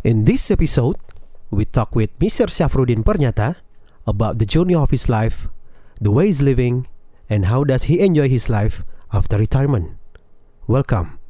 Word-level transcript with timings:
In 0.00 0.24
this 0.24 0.50
episode, 0.50 0.96
we 1.50 1.68
talk 1.68 1.94
with 1.94 2.08
Mr. 2.16 2.48
Syafruddin 2.48 3.04
Pernyata 3.04 3.60
about 4.06 4.38
the 4.38 4.46
journey 4.48 4.74
of 4.74 4.88
his 4.88 5.10
life, 5.12 5.46
the 6.00 6.10
way 6.10 6.32
he's 6.32 6.40
living, 6.40 6.88
and 7.28 7.44
how 7.52 7.64
does 7.64 7.84
he 7.84 8.00
enjoy 8.00 8.26
his 8.26 8.48
life 8.48 8.82
after 9.12 9.36
retirement. 9.36 10.00
Welcome 10.66 11.20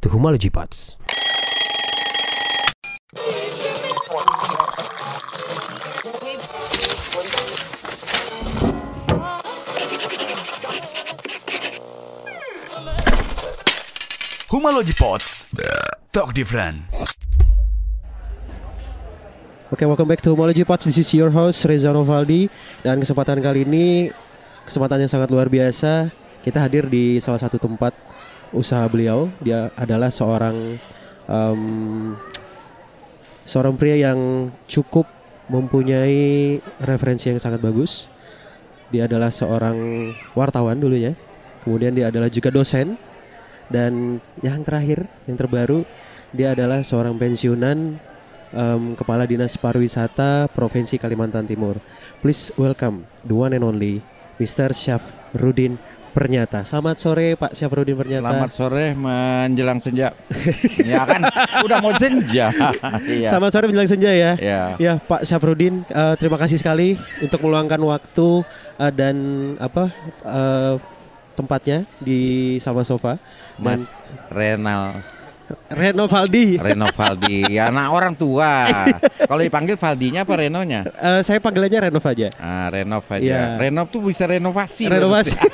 to 0.00 0.10
Humology 0.10 0.46
Pods. 0.46 0.94
Pods 14.94 15.46
Talk 16.12 16.32
different 16.32 16.86
Oke, 19.72 19.88
welcome 19.88 20.04
back 20.04 20.20
to 20.20 20.28
Homology 20.28 20.60
Pods. 20.60 20.84
This 20.84 21.00
is 21.00 21.08
your 21.16 21.32
host 21.32 21.64
Reza 21.64 21.88
Novaldi 21.88 22.52
dan 22.84 23.00
kesempatan 23.00 23.40
kali 23.40 23.64
ini 23.64 24.12
kesempatan 24.68 25.00
yang 25.00 25.08
sangat 25.08 25.32
luar 25.32 25.48
biasa. 25.48 26.12
Kita 26.44 26.60
hadir 26.60 26.84
di 26.84 27.16
salah 27.16 27.40
satu 27.40 27.56
tempat 27.56 27.96
usaha 28.52 28.84
beliau. 28.92 29.32
Dia 29.40 29.72
adalah 29.72 30.12
seorang 30.12 30.76
em, 31.24 31.62
seorang 33.48 33.72
pria 33.80 33.96
yang 33.96 34.52
cukup 34.68 35.08
mempunyai 35.48 36.60
referensi 36.84 37.32
yang 37.32 37.40
sangat 37.40 37.64
bagus. 37.64 38.12
Dia 38.92 39.08
adalah 39.08 39.32
seorang 39.32 40.12
wartawan 40.36 40.76
dulunya. 40.76 41.16
Kemudian 41.64 41.96
dia 41.96 42.12
adalah 42.12 42.28
juga 42.28 42.52
dosen 42.52 43.00
dan 43.72 44.20
yang 44.44 44.60
terakhir, 44.60 45.08
yang 45.24 45.40
terbaru, 45.40 45.88
dia 46.36 46.52
adalah 46.52 46.84
seorang 46.84 47.16
pensiunan 47.16 47.96
em, 48.54 48.94
Kepala 48.94 49.26
Dinas 49.26 49.58
Pariwisata 49.58 50.46
Provinsi 50.54 50.96
Kalimantan 50.96 51.44
Timur. 51.44 51.82
Please 52.22 52.54
welcome 52.54 53.04
the 53.26 53.34
one 53.34 53.52
and 53.52 53.66
only 53.66 54.00
Mr. 54.38 54.72
Syafruddin 54.72 55.76
Pernyata. 56.14 56.62
Selamat 56.62 56.96
sore 57.02 57.34
Pak 57.34 57.58
Syafruddin 57.58 57.98
Pernyata. 57.98 58.30
Selamat 58.30 58.52
sore 58.54 58.84
menjelang 58.94 59.82
senja. 59.82 60.14
ya 60.94 61.02
kan, 61.02 61.26
udah 61.66 61.78
mau 61.82 61.90
senja. 61.98 62.54
Iya. 63.10 63.28
Selamat 63.34 63.50
sore 63.50 63.66
menjelang 63.66 63.90
senja 63.90 64.10
ya. 64.14 64.32
Ya. 64.38 64.62
Ya 64.78 64.94
Pak 65.02 65.26
Syafruddin, 65.26 65.82
eh, 65.90 66.14
terima 66.14 66.38
kasih 66.38 66.62
sekali 66.62 66.94
untuk 67.18 67.42
meluangkan 67.42 67.82
waktu 67.82 68.46
eh, 68.78 68.92
dan 68.94 69.16
apa 69.58 69.90
eh, 70.22 70.74
tempatnya 71.34 71.82
di 71.98 72.56
Sama 72.62 72.86
Sofa. 72.86 73.18
Dan 73.58 73.78
Mas 73.78 74.06
Renal 74.30 75.13
Reno 75.66 76.04
Valdi. 76.04 76.56
Reno 76.56 76.86
Valdi, 76.88 77.56
anak 77.56 77.86
orang 77.88 78.14
tua. 78.14 78.64
Kalau 79.28 79.40
dipanggil 79.40 79.74
Valdinya 79.74 80.22
apa 80.22 80.34
Renonya? 80.36 80.80
Eh, 80.84 81.20
saya 81.20 81.38
panggilannya 81.38 81.88
Renov 81.88 82.04
aja. 82.04 82.28
Ah, 82.36 82.68
Renov 82.68 83.04
aja. 83.06 83.20
Iya. 83.20 83.42
Renov 83.58 83.88
tuh 83.88 84.04
bisa 84.04 84.24
renovasi. 84.24 84.86
Renovasi. 84.92 85.34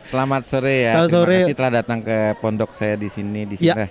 Selamat 0.00 0.42
sore 0.42 0.74
ya. 0.82 0.92
Selamat 0.94 1.04
Terima 1.04 1.20
sore. 1.20 1.36
kasih 1.42 1.54
telah 1.54 1.72
datang 1.74 1.98
ke 2.00 2.16
pondok 2.38 2.70
saya 2.72 2.94
di 2.94 3.08
sini 3.08 3.44
di 3.44 3.56
sini. 3.56 3.68
Ya. 3.68 3.88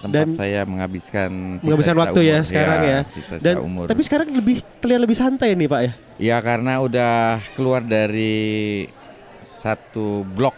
Tempat 0.00 0.14
Dan- 0.18 0.34
saya 0.34 0.60
menghabiskan 0.64 1.30
sisa-sisa 1.54 1.62
Menghabiskan 1.62 1.96
waktu 1.96 2.20
ya 2.22 2.34
umur. 2.34 2.48
sekarang 2.48 2.80
ya. 2.82 2.98
sisa-sisa 3.06 3.44
Dan 3.44 3.54
umur. 3.60 3.84
tapi 3.86 4.02
sekarang 4.02 4.28
lebih 4.30 4.56
terlihat 4.76 5.00
lebih 5.00 5.14
santai 5.14 5.54
nih 5.54 5.68
Pak 5.68 5.80
ya. 5.80 5.92
Ya 6.18 6.36
karena 6.40 6.80
udah 6.80 7.14
keluar 7.52 7.80
dari 7.80 8.88
satu 9.38 10.24
blok 10.24 10.56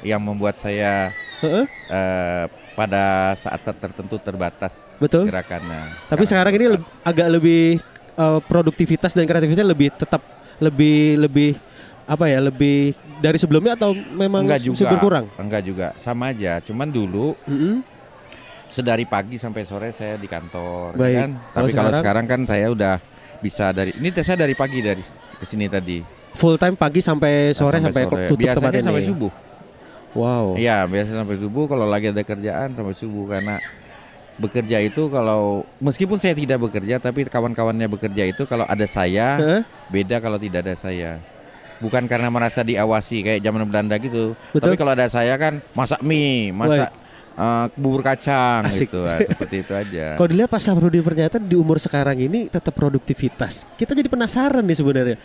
yang 0.00 0.18
membuat 0.18 0.56
saya 0.56 1.12
Heeh. 1.40 1.64
eh, 1.90 2.44
pada 2.72 3.32
saat-saat 3.36 3.76
tertentu 3.76 4.16
terbatas 4.16 4.96
Betul. 4.98 5.28
gerakannya. 5.28 5.92
Tapi 6.08 6.24
sekarang 6.24 6.52
ini 6.56 6.66
leb- 6.78 6.88
agak 7.04 7.28
lebih 7.28 7.78
eh, 8.16 8.40
produktivitas 8.44 9.12
dan 9.12 9.24
kreativitasnya 9.24 9.68
lebih 9.68 9.92
tetap 9.92 10.24
lebih 10.56 11.20
lebih 11.20 11.50
apa 12.02 12.26
ya 12.26 12.42
lebih 12.42 12.92
dari 13.22 13.38
sebelumnya 13.38 13.78
atau 13.78 13.94
memang 13.94 14.42
enggak 14.42 14.62
juga 14.62 14.90
berkurang? 14.90 15.26
Enggak 15.38 15.62
juga, 15.62 15.88
sama 15.96 16.34
aja. 16.34 16.58
Cuman 16.60 16.90
dulu 16.90 17.38
Mm-mm. 17.46 17.80
sedari 18.66 19.04
pagi 19.04 19.36
sampai 19.36 19.62
sore 19.62 19.92
saya 19.92 20.16
di 20.16 20.26
kantor, 20.26 20.96
Baik. 20.96 21.16
kan. 21.16 21.30
Kalau 21.30 21.52
Tapi 21.52 21.70
kalau 21.70 21.90
sekarang? 21.92 22.00
sekarang 22.02 22.24
kan 22.26 22.40
saya 22.48 22.66
udah 22.72 22.94
bisa 23.38 23.64
dari 23.70 23.90
ini 23.98 24.08
saya 24.14 24.38
dari 24.38 24.54
pagi 24.54 24.78
dari 24.78 25.02
ke 25.34 25.44
sini 25.44 25.66
tadi 25.66 25.98
Full 26.32 26.56
time 26.56 26.78
pagi 26.78 27.04
sampai 27.04 27.52
sore 27.52 27.76
sampai, 27.76 28.08
tutup 28.24 28.48
tempat 28.48 28.72
ini. 28.72 28.80
sampai 28.82 29.02
subuh. 29.04 29.32
Wow. 30.12 30.60
Iya, 30.60 30.84
biasa 30.84 31.24
sampai 31.24 31.40
subuh. 31.40 31.64
Kalau 31.68 31.88
lagi 31.88 32.12
ada 32.12 32.20
kerjaan 32.20 32.76
sampai 32.76 32.94
subuh 32.96 33.24
karena 33.32 33.56
bekerja 34.36 34.80
itu 34.80 35.12
kalau 35.12 35.62
meskipun 35.76 36.16
saya 36.16 36.32
tidak 36.32 36.56
bekerja 36.56 36.96
tapi 36.96 37.28
kawan-kawannya 37.28 37.84
bekerja 37.84 38.32
itu 38.32 38.48
kalau 38.48 38.64
ada 38.64 38.88
saya 38.88 39.36
Heeh. 39.36 39.62
beda 39.92 40.20
kalau 40.20 40.36
tidak 40.40 40.64
ada 40.68 40.74
saya. 40.76 41.20
Bukan 41.82 42.06
karena 42.06 42.30
merasa 42.30 42.62
diawasi 42.62 43.26
kayak 43.26 43.40
zaman 43.42 43.66
Belanda 43.66 43.98
gitu. 43.98 44.38
Betul. 44.54 44.72
Tapi 44.72 44.74
kalau 44.78 44.92
ada 44.94 45.08
saya 45.10 45.34
kan 45.34 45.58
masak 45.74 45.98
mie, 46.04 46.54
masak 46.54 46.94
eh, 47.34 47.66
bubur 47.74 48.06
kacang 48.06 48.68
Asik. 48.68 48.86
gitu. 48.86 49.02
Ah, 49.02 49.18
seperti 49.18 49.66
itu 49.66 49.72
aja. 49.74 50.06
Kalau 50.20 50.28
dilihat 50.30 50.46
Pak 50.52 50.62
Syafruddin 50.62 51.02
ternyata 51.02 51.36
di 51.42 51.56
umur 51.58 51.82
sekarang 51.82 52.22
ini 52.22 52.46
tetap 52.46 52.70
produktivitas. 52.76 53.66
Kita 53.74 53.98
jadi 53.98 54.06
penasaran 54.06 54.62
nih 54.62 54.78
sebenarnya. 54.78 55.16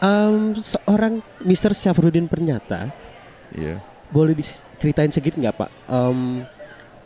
Em, 0.00 0.56
seorang 0.56 1.20
Mr. 1.44 1.76
Syafruddin 1.76 2.24
Pernyata 2.24 2.88
Iya. 3.52 3.82
Boleh 4.10 4.34
diceritain 4.34 5.08
sedikit 5.08 5.34
nggak 5.36 5.54
Pak? 5.56 5.70
Em, 5.86 6.44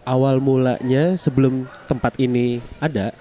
awal 0.02 0.36
mulanya 0.38 1.14
sebelum 1.14 1.64
tempat 1.84 2.16
ini 2.16 2.60
ada, 2.76 3.12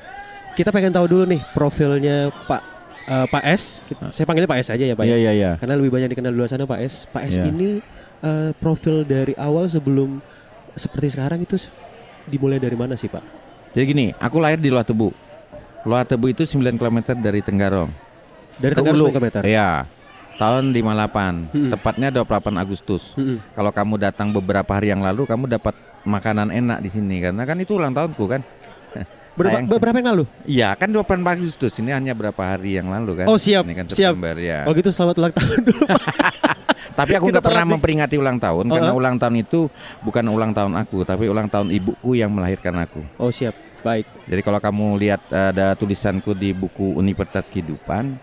kita 0.54 0.70
pengen 0.70 0.92
tahu 0.92 1.06
dulu 1.06 1.24
nih 1.26 1.42
profilnya 1.52 2.28
Pak 2.46 2.62
eh, 3.04 3.26
Pak 3.28 3.44
S. 3.46 3.84
Kita- 3.84 4.12
Saya 4.12 4.24
panggilnya 4.24 4.48
Pak 4.48 4.60
S 4.60 4.68
aja 4.70 4.84
ya 4.84 4.96
Pak. 4.96 5.04
ya? 5.04 5.10
Iya, 5.10 5.18
iya, 5.20 5.32
iya. 5.34 5.52
Karena 5.56 5.76
lebih 5.76 5.92
banyak 5.92 6.10
dikenal 6.10 6.32
di 6.32 6.38
luar 6.38 6.48
sana 6.48 6.64
Pak 6.64 6.80
S. 6.80 7.04
Pak 7.06 7.24
S 7.24 7.36
Iya. 7.36 7.46
ini 7.46 7.84
eh, 8.20 8.52
profil 8.56 9.04
dari 9.04 9.36
awal 9.36 9.68
sebelum 9.68 10.24
seperti 10.74 11.12
sekarang 11.12 11.40
itu 11.40 11.60
dimulai 12.26 12.58
dari 12.58 12.74
mana 12.74 12.96
sih 12.96 13.08
Pak? 13.08 13.20
Jadi 13.74 13.84
gini, 13.86 14.06
aku 14.16 14.38
lahir 14.38 14.58
di 14.58 14.70
Luar 14.70 14.86
Tebu. 14.86 15.12
Luar 15.84 16.06
Tebu 16.06 16.30
itu 16.30 16.46
9 16.46 16.78
km 16.78 17.18
dari 17.18 17.42
Tenggarong. 17.42 17.90
Dari 18.56 18.72
Ulu. 18.78 19.10
9 19.10 19.12
km. 19.12 19.28
Iya. 19.44 19.84
Tahun 20.38 20.64
58, 20.74 21.54
Mm-mm. 21.54 21.72
tepatnya 21.72 22.10
28 22.10 22.58
Agustus. 22.58 23.04
Mm-mm. 23.14 23.38
Kalau 23.54 23.72
kamu 23.72 23.96
datang 24.02 24.34
beberapa 24.34 24.72
hari 24.74 24.90
yang 24.90 25.06
lalu, 25.06 25.30
kamu 25.30 25.46
dapat 25.46 25.78
makanan 26.04 26.52
enak 26.52 26.84
di 26.84 26.90
sini 26.92 27.24
karena 27.24 27.44
kan 27.48 27.58
itu 27.62 27.78
ulang 27.78 27.94
tahunku 27.96 28.26
kan. 28.28 28.42
Berapa, 29.34 29.66
Sayang. 29.66 29.66
beberapa 29.66 29.98
yang 29.98 30.10
lalu? 30.14 30.24
Iya, 30.46 30.70
kan 30.78 30.94
28 30.94 31.26
Agustus 31.26 31.74
ini 31.82 31.90
hanya 31.90 32.14
berapa 32.14 32.38
hari 32.38 32.78
yang 32.78 32.94
lalu 32.94 33.18
kan. 33.18 33.26
Oh, 33.26 33.42
siap, 33.42 33.66
Ini 33.66 33.74
kan 33.74 33.90
siap. 33.90 34.14
Ya. 34.38 34.62
Oh 34.70 34.78
gitu 34.78 34.94
selamat 34.94 35.18
ulang 35.18 35.34
tahun 35.34 35.74
dulu. 35.74 35.84
Tapi 37.00 37.12
aku 37.18 37.26
nggak 37.34 37.42
pernah 37.42 37.66
memperingati 37.66 38.16
ulang 38.22 38.38
tahun 38.38 38.70
Oh, 38.70 38.74
karena 38.78 38.94
oh. 38.94 39.02
ulang 39.02 39.18
tahun 39.18 39.42
itu 39.42 39.66
bukan 40.06 40.22
ulang 40.30 40.54
tahun 40.54 40.78
aku, 40.78 41.02
tapi 41.02 41.26
ulang 41.26 41.50
tahun 41.50 41.74
ibuku 41.74 42.14
yang 42.14 42.30
melahirkan 42.30 42.78
aku. 42.86 43.02
Oh 43.18 43.34
siap, 43.34 43.58
baik. 43.82 44.06
Jadi 44.30 44.42
kalau 44.46 44.62
kamu 44.62 45.02
lihat 45.02 45.22
eh, 45.34 45.50
ada 45.50 45.74
tulisanku 45.74 46.38
di 46.38 46.54
buku 46.54 46.94
Universitas 46.94 47.50
Kehidupan 47.50 48.14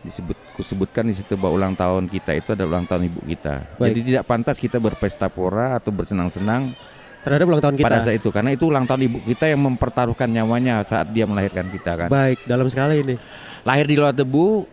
disebut 0.00 0.36
sebutkan 0.60 1.04
di 1.04 1.14
situ 1.16 1.36
bahwa 1.36 1.60
ulang 1.60 1.74
tahun 1.76 2.08
kita 2.08 2.32
itu 2.36 2.56
adalah 2.56 2.80
ulang 2.80 2.86
tahun 2.88 3.08
ibu 3.12 3.20
kita. 3.24 3.76
Baik. 3.76 3.88
Jadi 3.92 4.00
tidak 4.12 4.24
pantas 4.24 4.56
kita 4.56 4.80
berpesta 4.80 5.28
pora 5.28 5.76
atau 5.76 5.92
bersenang-senang 5.92 6.72
Terhadap 7.20 7.52
ulang 7.52 7.60
tahun 7.60 7.76
kita. 7.76 7.84
pada 7.84 8.00
saat 8.00 8.16
itu 8.16 8.28
karena 8.32 8.50
itu 8.56 8.64
ulang 8.64 8.88
tahun 8.88 9.02
ibu 9.12 9.18
kita 9.28 9.52
yang 9.52 9.60
mempertaruhkan 9.60 10.28
nyawanya 10.32 10.80
saat 10.88 11.12
dia 11.12 11.28
melahirkan 11.28 11.68
kita 11.68 11.92
kan. 11.96 12.08
Baik, 12.08 12.48
dalam 12.48 12.64
sekali 12.72 13.04
ini. 13.04 13.14
Lahir 13.60 13.84
di 13.84 13.96
Luar 14.00 14.16
Tebu, 14.16 14.64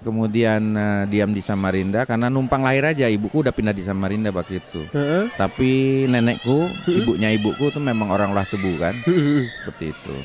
kemudian 0.00 0.72
eh, 0.72 1.04
diam 1.12 1.36
di 1.36 1.44
Samarinda 1.44 2.08
karena 2.08 2.32
numpang 2.32 2.64
lahir 2.64 2.88
aja. 2.88 3.12
Ibuku 3.12 3.44
udah 3.44 3.52
pindah 3.52 3.76
di 3.76 3.84
Samarinda 3.84 4.32
waktu 4.32 4.64
itu. 4.64 4.88
Heeh. 4.88 5.28
Tapi 5.36 6.04
nenekku, 6.08 6.64
ibunya 6.88 7.28
ibuku 7.28 7.68
tuh 7.68 7.84
memang 7.84 8.08
orang 8.08 8.32
Luar 8.32 8.48
Tebu 8.48 8.72
kan. 8.80 8.96
Heeh. 9.04 9.52
seperti 9.60 9.92
itu. 9.92 10.16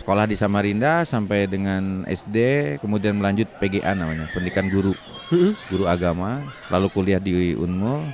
Sekolah 0.00 0.24
di 0.24 0.32
Samarinda 0.32 1.04
sampai 1.04 1.44
dengan 1.44 2.08
SD, 2.08 2.36
kemudian 2.80 3.20
melanjut 3.20 3.44
PGA 3.60 3.92
namanya, 3.92 4.24
pendidikan 4.32 4.64
guru, 4.72 4.96
Heeh. 5.28 5.52
guru 5.68 5.84
agama, 5.84 6.40
lalu 6.72 6.88
kuliah 6.88 7.20
di 7.20 7.52
Unmul, 7.52 8.08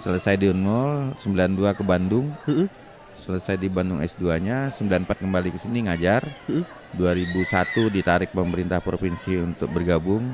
selesai 0.00 0.40
di 0.40 0.48
Unmul, 0.48 1.12
92 1.20 1.76
ke 1.76 1.84
Bandung, 1.84 2.32
Heeh. 2.48 2.72
selesai 3.20 3.60
di 3.60 3.68
Bandung 3.68 4.00
S2-nya, 4.00 4.72
94 4.72 5.20
kembali 5.20 5.52
ke 5.52 5.58
sini 5.60 5.84
ngajar, 5.84 6.24
Heeh. 6.48 6.64
2001 6.96 7.92
ditarik 7.92 8.32
pemerintah 8.32 8.80
provinsi 8.80 9.44
untuk 9.44 9.68
bergabung 9.70 10.24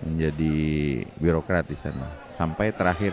menjadi 0.00 0.56
birokrat 1.20 1.68
di 1.68 1.76
sana, 1.76 2.08
sampai 2.32 2.72
terakhir 2.72 3.12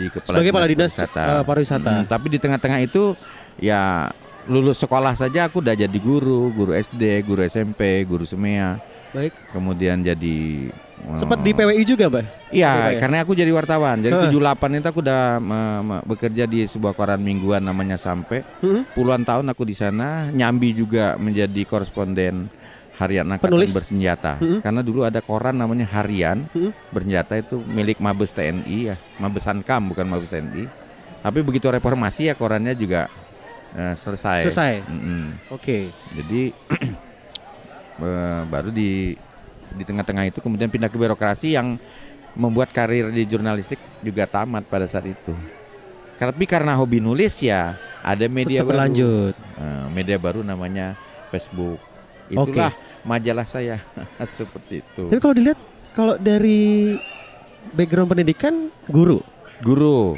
di 0.00 0.08
kepala 0.08 0.40
Sebagai 0.40 0.50
kepala 0.56 0.66
dinas, 0.66 0.92
pariwisata. 0.96 1.24
eh, 1.28 1.42
pariwisata. 1.44 1.90
Mm, 1.92 2.04
tapi 2.08 2.26
di 2.32 2.38
tengah-tengah 2.40 2.80
itu 2.80 3.12
ya 3.60 4.08
lulus 4.48 4.80
sekolah 4.80 5.12
saja 5.12 5.46
aku 5.46 5.60
udah 5.60 5.76
jadi 5.76 5.98
guru, 6.00 6.48
guru 6.50 6.72
SD, 6.72 7.22
guru 7.22 7.44
SMP, 7.44 8.02
guru 8.02 8.24
semea, 8.24 8.80
Baik. 9.12 9.32
kemudian 9.52 10.00
jadi 10.00 10.68
Sempat 11.14 11.46
di 11.46 11.54
PWI 11.54 11.86
juga, 11.86 12.10
Mbak? 12.10 12.50
Iya, 12.50 12.90
ya? 12.90 12.98
karena 12.98 13.22
aku 13.22 13.30
jadi 13.30 13.54
wartawan. 13.54 14.02
Jadi 14.02 14.18
Heeh. 14.18 14.34
78 14.34 14.82
itu 14.82 14.88
aku 14.90 14.98
udah 14.98 15.38
me- 15.38 16.02
bekerja 16.02 16.42
di 16.42 16.66
sebuah 16.66 16.90
koran 16.90 17.22
mingguan 17.22 17.62
namanya 17.62 17.94
Sampai. 17.94 18.42
Hmm? 18.58 18.82
Puluhan 18.98 19.22
tahun 19.22 19.46
aku 19.46 19.62
di 19.62 19.78
sana. 19.78 20.26
Nyambi 20.34 20.74
juga 20.74 21.14
menjadi 21.14 21.62
koresponden 21.62 22.50
harian 22.98 23.30
angkatan 23.30 23.46
Penulis? 23.46 23.70
bersenjata. 23.70 24.42
Mm-mm. 24.42 24.58
Karena 24.58 24.82
dulu 24.82 25.06
ada 25.06 25.22
koran 25.22 25.54
namanya 25.54 25.86
Harian 25.86 26.50
Mm-mm. 26.50 26.74
bersenjata 26.90 27.38
itu 27.38 27.62
milik 27.62 28.02
Mabes 28.02 28.34
TNI 28.34 28.78
ya, 28.90 28.96
Mabes 29.22 29.46
Hankam 29.46 29.94
bukan 29.94 30.02
Mabes 30.02 30.26
TNI. 30.26 30.66
Tapi 31.22 31.38
begitu 31.46 31.70
reformasi 31.70 32.26
ya 32.26 32.34
korannya 32.34 32.74
juga 32.74 33.06
eh, 33.76 33.94
selesai. 33.98 34.48
Selesai. 34.48 34.72
Mm-mm. 34.86 35.52
Oke. 35.52 35.92
Jadi 36.14 36.52
eh, 38.06 38.42
baru 38.48 38.70
di 38.72 39.16
di 39.68 39.82
tengah-tengah 39.84 40.24
itu 40.32 40.40
kemudian 40.40 40.72
pindah 40.72 40.88
ke 40.88 40.96
birokrasi 40.96 41.52
yang 41.52 41.76
membuat 42.32 42.72
karir 42.72 43.10
di 43.12 43.26
jurnalistik 43.28 43.76
juga 44.00 44.24
tamat 44.24 44.64
pada 44.64 44.86
saat 44.88 45.04
itu. 45.10 45.34
Tapi 46.18 46.44
karena 46.50 46.74
hobi 46.74 46.98
nulis 46.98 47.38
ya 47.38 47.78
ada 48.02 48.26
media 48.26 48.62
Tetap 48.62 48.66
baru. 48.66 48.70
berlanjut. 48.74 49.34
Eh, 49.36 49.86
media 49.92 50.16
baru 50.18 50.40
namanya 50.42 50.96
Facebook. 51.28 51.78
Itulah 52.28 52.72
majalah 53.04 53.46
saya 53.48 53.80
seperti 54.38 54.84
itu. 54.84 55.08
Tapi 55.08 55.20
kalau 55.20 55.34
dilihat 55.34 55.58
kalau 55.96 56.14
dari 56.16 56.94
background 57.74 58.10
pendidikan 58.14 58.70
guru. 58.88 59.22
Guru 59.58 60.14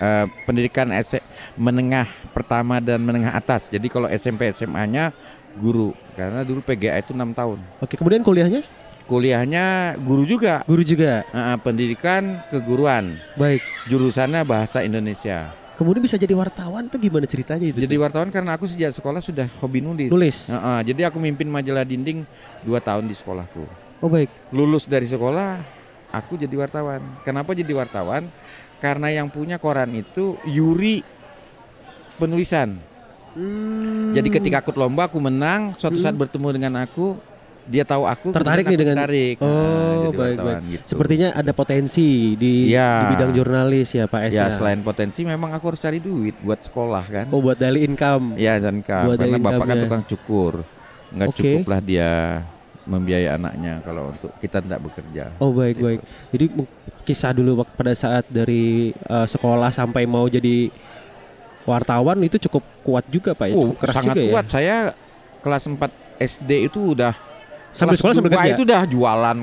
eh, 0.00 0.26
pendidikan 0.48 0.88
S- 0.96 1.22
menengah 1.54 2.08
pertama 2.32 2.80
dan 2.80 2.98
menengah 3.04 3.36
atas. 3.36 3.68
Jadi 3.68 3.86
kalau 3.92 4.08
SMP 4.08 4.48
SMA-nya 4.50 5.12
guru 5.60 5.92
karena 6.16 6.42
dulu 6.42 6.64
PGA 6.64 6.98
itu 6.98 7.12
enam 7.12 7.30
tahun. 7.36 7.60
Oke, 7.84 7.94
kemudian 8.00 8.24
kuliahnya 8.24 8.64
Kuliahnya 9.10 9.98
guru 10.06 10.22
juga, 10.22 10.62
guru 10.70 10.86
juga. 10.86 11.26
Eh, 11.34 11.58
pendidikan 11.66 12.38
keguruan, 12.46 13.18
Baik. 13.34 13.58
jurusannya 13.90 14.46
bahasa 14.46 14.86
Indonesia. 14.86 15.50
Kemudian 15.74 15.98
bisa 15.98 16.14
jadi 16.14 16.30
wartawan 16.30 16.86
tuh 16.86 17.02
gimana 17.02 17.26
ceritanya 17.26 17.66
itu? 17.66 17.82
Jadi 17.82 17.98
tuh? 17.98 18.06
wartawan 18.06 18.30
karena 18.30 18.54
aku 18.54 18.70
sejak 18.70 18.94
sekolah 18.94 19.18
sudah 19.18 19.50
hobi 19.58 19.82
nulis. 19.82 20.14
Nulis? 20.14 20.46
Eh, 20.46 20.54
eh, 20.54 20.80
jadi 20.94 21.10
aku 21.10 21.18
mimpin 21.18 21.50
majalah 21.50 21.82
dinding 21.82 22.22
dua 22.62 22.78
tahun 22.78 23.10
di 23.10 23.14
sekolahku. 23.18 23.66
Oh 23.98 24.06
baik. 24.06 24.30
Lulus 24.54 24.86
dari 24.86 25.10
sekolah, 25.10 25.58
aku 26.14 26.38
jadi 26.38 26.54
wartawan. 26.54 27.02
Kenapa 27.26 27.50
jadi 27.50 27.74
wartawan? 27.74 28.30
Karena 28.80 29.12
yang 29.12 29.28
punya 29.28 29.56
koran 29.56 29.92
itu 29.92 30.40
Yuri 30.42 31.04
penulisan. 32.16 32.76
Hmm. 33.30 34.10
Jadi 34.10 34.28
ketika 34.28 34.58
aku 34.58 34.74
lomba 34.74 35.06
aku 35.06 35.22
menang, 35.22 35.76
suatu 35.76 35.96
saat 35.96 36.12
bertemu 36.12 36.48
dengan 36.50 36.82
aku, 36.82 37.14
dia 37.62 37.86
tahu 37.86 38.02
aku, 38.02 38.34
Tertarik 38.34 38.66
nih 38.66 38.74
aku 38.74 38.80
dengan- 38.80 38.98
tertarik. 38.98 39.36
Nah, 39.38 39.48
Oh 40.00 40.10
baik 40.10 40.36
baik. 40.36 40.60
gitu. 40.66 40.84
Sepertinya 40.90 41.28
ada 41.30 41.52
potensi 41.52 42.34
di, 42.34 42.72
Iya. 42.72 42.90
di 42.98 43.06
bidang 43.14 43.30
jurnalis 43.30 43.94
ya 43.94 44.10
Pak 44.10 44.20
Es. 44.26 44.34
Ya 44.34 44.50
selain 44.50 44.82
potensi 44.82 45.22
memang 45.22 45.54
aku 45.54 45.70
harus 45.70 45.78
cari 45.78 46.02
duit 46.02 46.34
buat 46.40 46.58
sekolah 46.58 47.04
kan. 47.06 47.26
Oh 47.30 47.38
buat 47.38 47.54
daily 47.54 47.86
income. 47.86 48.34
Ya 48.34 48.58
dan 48.58 48.82
Kak, 48.82 49.06
Buat 49.06 49.20
karena 49.20 49.36
dari 49.36 49.44
bapak 49.44 49.54
kan 49.54 49.60
income-nya. 49.70 49.84
tukang 49.86 50.04
cukur. 50.08 50.54
Nggak 51.10 51.28
Oke. 51.28 51.38
cukuplah 51.38 51.80
dia 51.80 52.10
membiayai 52.82 53.28
anaknya 53.30 53.80
kalau 53.80 54.10
untuk 54.10 54.32
kita 54.38 54.58
tidak 54.58 54.80
bekerja. 54.82 55.30
Oh 55.36 55.50
baik 55.50 55.76
Gitu. 55.76 55.84
baik. 55.84 56.00
Jadi 56.30 56.44
kisah 57.02 57.30
dulu 57.30 57.62
pada 57.66 57.92
saat 57.92 58.24
dari 58.26 58.90
uh, 59.04 59.24
sekolah 59.24 59.68
sampai 59.68 60.04
mau 60.04 60.24
jadi 60.24 60.72
wartawan 61.62 62.18
itu 62.20 62.40
cukup 62.40 62.64
kuat 62.82 63.04
juga 63.06 63.30
Pak 63.32 63.46
ya. 63.46 63.54
Oh, 63.54 63.68
Cukup 63.68 63.78
keras 63.78 63.94
sangat 63.94 64.14
juga 64.16 64.22
kuat. 64.30 64.44
ya. 64.44 64.50
Saya 64.50 64.76
kelas 65.40 65.64
4 65.64 65.78
SD 66.18 66.50
itu 66.66 66.94
udah 66.94 67.12
Sambil 67.70 67.94
kelas 67.94 67.98
sekolah 68.02 68.14
sambil 68.16 68.30
dua 68.30 68.40
kerja. 68.42 68.52
itu 68.52 68.62
udah 68.66 68.82
jualan 68.84 69.38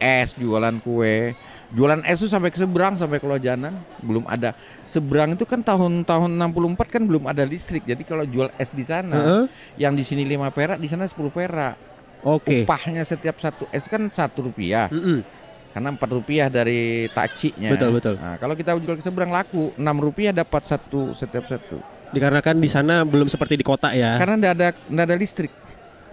es, 0.00 0.28
jualan 0.34 0.74
kue. 0.80 1.36
Jualan 1.68 2.00
es 2.04 2.16
itu 2.16 2.28
sampai 2.28 2.48
ke 2.48 2.56
seberang 2.56 2.96
sampai 2.96 3.16
ke 3.16 3.24
Lojanan 3.24 3.76
belum 4.00 4.24
ada. 4.24 4.56
Seberang 4.82 5.32
itu 5.32 5.44
kan 5.44 5.60
tahun-tahun 5.60 6.30
64 6.32 6.88
kan 6.88 7.02
belum 7.02 7.24
ada 7.24 7.44
listrik. 7.44 7.84
Jadi 7.84 8.04
kalau 8.04 8.24
jual 8.24 8.48
es 8.56 8.68
di 8.68 8.80
sana 8.80 9.16
Heeh. 9.16 9.44
yang 9.76 9.92
di 9.92 10.00
sini 10.00 10.24
5 10.26 10.48
perak, 10.48 10.76
di 10.76 10.88
sana 10.88 11.04
10 11.04 11.28
perak. 11.28 11.76
Oke. 12.22 12.62
Upahnya 12.62 13.02
setiap 13.02 13.38
satu 13.42 13.66
es 13.74 13.86
kan 13.90 14.06
satu 14.10 14.50
rupiah. 14.50 14.86
Mm-mm. 14.90 15.42
karena 15.72 15.88
empat 15.88 16.10
rupiah 16.12 16.52
dari 16.52 17.08
takciknya. 17.16 17.72
Betul, 17.72 17.96
betul. 17.96 18.14
Nah, 18.20 18.36
kalau 18.36 18.52
kita 18.52 18.76
jual 18.76 18.92
ke 18.92 19.00
seberang 19.00 19.32
laku 19.32 19.72
enam 19.80 20.04
rupiah 20.04 20.28
dapat 20.28 20.68
satu 20.68 21.16
setiap 21.16 21.48
satu. 21.48 21.80
Dikarenakan 22.12 22.60
di 22.60 22.68
sana 22.68 23.08
belum 23.08 23.24
seperti 23.24 23.56
di 23.56 23.64
kota 23.64 23.88
ya. 23.96 24.20
Karena 24.20 24.36
tidak 24.36 24.52
ada 24.52 24.68
tidak 24.76 25.04
ada 25.08 25.16
listrik. 25.16 25.52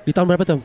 Di 0.08 0.16
tahun 0.16 0.32
berapa 0.32 0.48
Tom? 0.48 0.64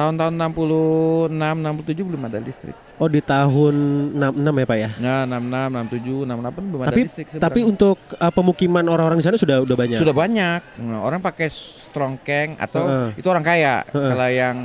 Tahun-tahun 0.00 0.32
66, 0.32 1.28
67 1.60 2.08
belum 2.08 2.22
ada 2.24 2.40
listrik. 2.40 2.72
Oh 2.96 3.04
di 3.04 3.20
tahun 3.20 3.74
66 4.16 4.48
ya 4.48 4.64
Pak 4.64 4.78
ya. 4.80 4.90
Nah, 4.96 5.20
66, 5.28 6.00
67, 6.00 6.24
68 6.24 6.68
belum 6.72 6.80
ada 6.80 6.88
Tapi 6.88 7.00
listrik. 7.04 7.26
seberang. 7.28 7.44
tapi 7.44 7.60
untuk 7.68 7.98
uh, 8.16 8.32
pemukiman 8.32 8.84
orang-orang 8.88 9.20
di 9.20 9.24
sana 9.28 9.36
sudah 9.36 9.60
udah 9.60 9.76
banyak. 9.76 10.00
sudah 10.00 10.16
banyak. 10.16 10.60
Nah, 10.80 11.04
orang 11.04 11.20
pakai 11.20 11.52
strongkeng 11.52 12.56
atau 12.56 12.88
Heeh. 12.88 13.20
itu 13.20 13.28
orang 13.28 13.44
kaya. 13.44 13.84
Heeh. 13.92 14.08
Kalau 14.08 14.28
yang 14.32 14.56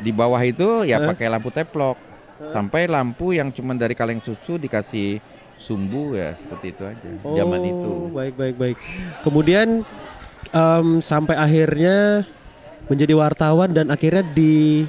di 0.00 0.08
bawah 0.08 0.40
itu 0.40 0.88
ya 0.88 0.96
Heeh. 1.04 1.08
pakai 1.12 1.26
lampu 1.28 1.52
teplok. 1.52 2.00
Sampai 2.48 2.88
lampu 2.88 3.36
yang 3.36 3.52
cuma 3.52 3.76
dari 3.76 3.92
kaleng 3.92 4.24
susu 4.24 4.56
dikasih 4.56 5.18
sumbu 5.58 6.14
ya 6.14 6.32
seperti 6.38 6.70
itu 6.70 6.82
aja 6.86 7.08
zaman 7.20 7.60
itu. 7.60 7.90
Oh, 7.90 8.08
Baik 8.14 8.38
baik 8.38 8.56
baik. 8.56 8.76
Kemudian 9.26 9.82
em, 10.54 10.88
sampai 11.02 11.34
akhirnya 11.34 12.22
menjadi 12.88 13.12
wartawan 13.14 13.70
dan 13.70 13.92
akhirnya 13.92 14.24
ditarik 14.24 14.80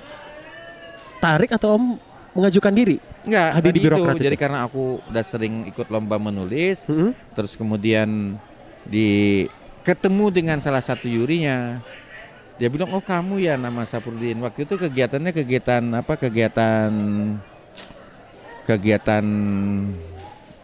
atau 1.53 1.75
Om 1.77 1.99
mengajukan 2.33 2.71
diri. 2.71 2.97
Enggak, 3.27 3.49
Hadir 3.51 3.61
di 3.61 3.67
tadi 3.67 3.79
itu. 3.79 3.85
birokrat 3.91 4.15
itu. 4.15 4.25
Jadi 4.31 4.37
karena 4.39 4.63
aku 4.63 5.03
udah 5.11 5.23
sering 5.27 5.67
ikut 5.67 5.91
lomba 5.91 6.15
menulis, 6.15 6.87
Mm-mm. 6.87 7.11
terus 7.35 7.59
kemudian 7.59 8.39
di 8.87 9.43
ketemu 9.83 10.31
dengan 10.31 10.57
salah 10.63 10.79
satu 10.79 11.03
jurinya. 11.05 11.83
Dia 12.59 12.67
bilang, 12.71 12.91
"Oh, 12.91 13.03
kamu 13.03 13.39
ya 13.43 13.55
nama 13.55 13.83
Saprudin." 13.87 14.39
Waktu 14.43 14.67
itu 14.67 14.75
kegiatannya 14.79 15.31
kegiatan 15.35 15.83
apa? 15.95 16.15
Kegiatan 16.15 16.91
kegiatan 18.63 19.25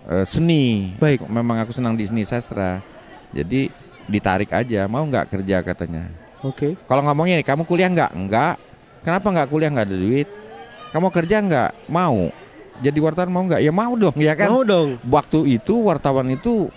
eh, 0.08 0.26
seni. 0.28 0.96
Baik. 1.00 1.28
Memang 1.28 1.60
aku 1.64 1.72
senang 1.76 1.96
di 1.96 2.08
seni 2.08 2.24
sastra. 2.24 2.80
Jadi 3.36 3.68
ditarik 4.08 4.52
aja, 4.54 4.88
mau 4.88 5.04
nggak 5.04 5.28
kerja 5.34 5.60
katanya. 5.66 6.08
Oke. 6.46 6.78
Kalau 6.86 7.02
ngomongnya 7.02 7.42
nih, 7.42 7.48
kamu 7.48 7.66
kuliah 7.66 7.90
nggak? 7.90 8.12
Enggak. 8.14 8.56
Kenapa 9.02 9.28
nggak 9.34 9.48
kuliah 9.50 9.70
nggak 9.74 9.88
ada 9.90 9.98
duit? 9.98 10.30
Kamu 10.94 11.08
kerja 11.10 11.42
nggak? 11.42 11.70
Mau. 11.90 12.30
Jadi 12.76 12.98
wartawan 13.00 13.32
mau 13.32 13.44
nggak? 13.44 13.62
Ya 13.64 13.72
mau 13.72 13.94
dong, 13.96 14.16
ya 14.16 14.34
kan? 14.38 14.48
Mau 14.52 14.62
dong. 14.62 15.00
Waktu 15.08 15.58
itu 15.58 15.74
wartawan 15.82 16.28
itu 16.30 16.70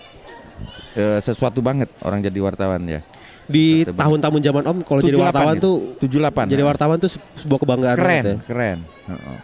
eh, 0.95 1.19
sesuatu 1.19 1.59
banget 1.59 1.87
orang 2.01 2.19
jadi 2.19 2.39
wartawan 2.39 2.81
ya. 2.83 3.01
Di 3.49 3.81
tahun-tahun 3.81 4.45
zaman 4.45 4.63
Om 4.63 4.77
kalau 4.85 5.01
jadi 5.01 5.17
78 5.17 5.25
wartawan 5.25 5.55
gitu. 5.57 5.65
tuh 5.97 6.05
78. 6.05 6.53
jadi 6.53 6.61
nah. 6.61 6.69
wartawan 6.69 6.97
tuh 7.01 7.09
se- 7.09 7.25
sebuah 7.41 7.59
kebanggaan 7.59 7.97
keren, 7.97 8.23
ya. 8.23 8.37
keren. 8.45 8.77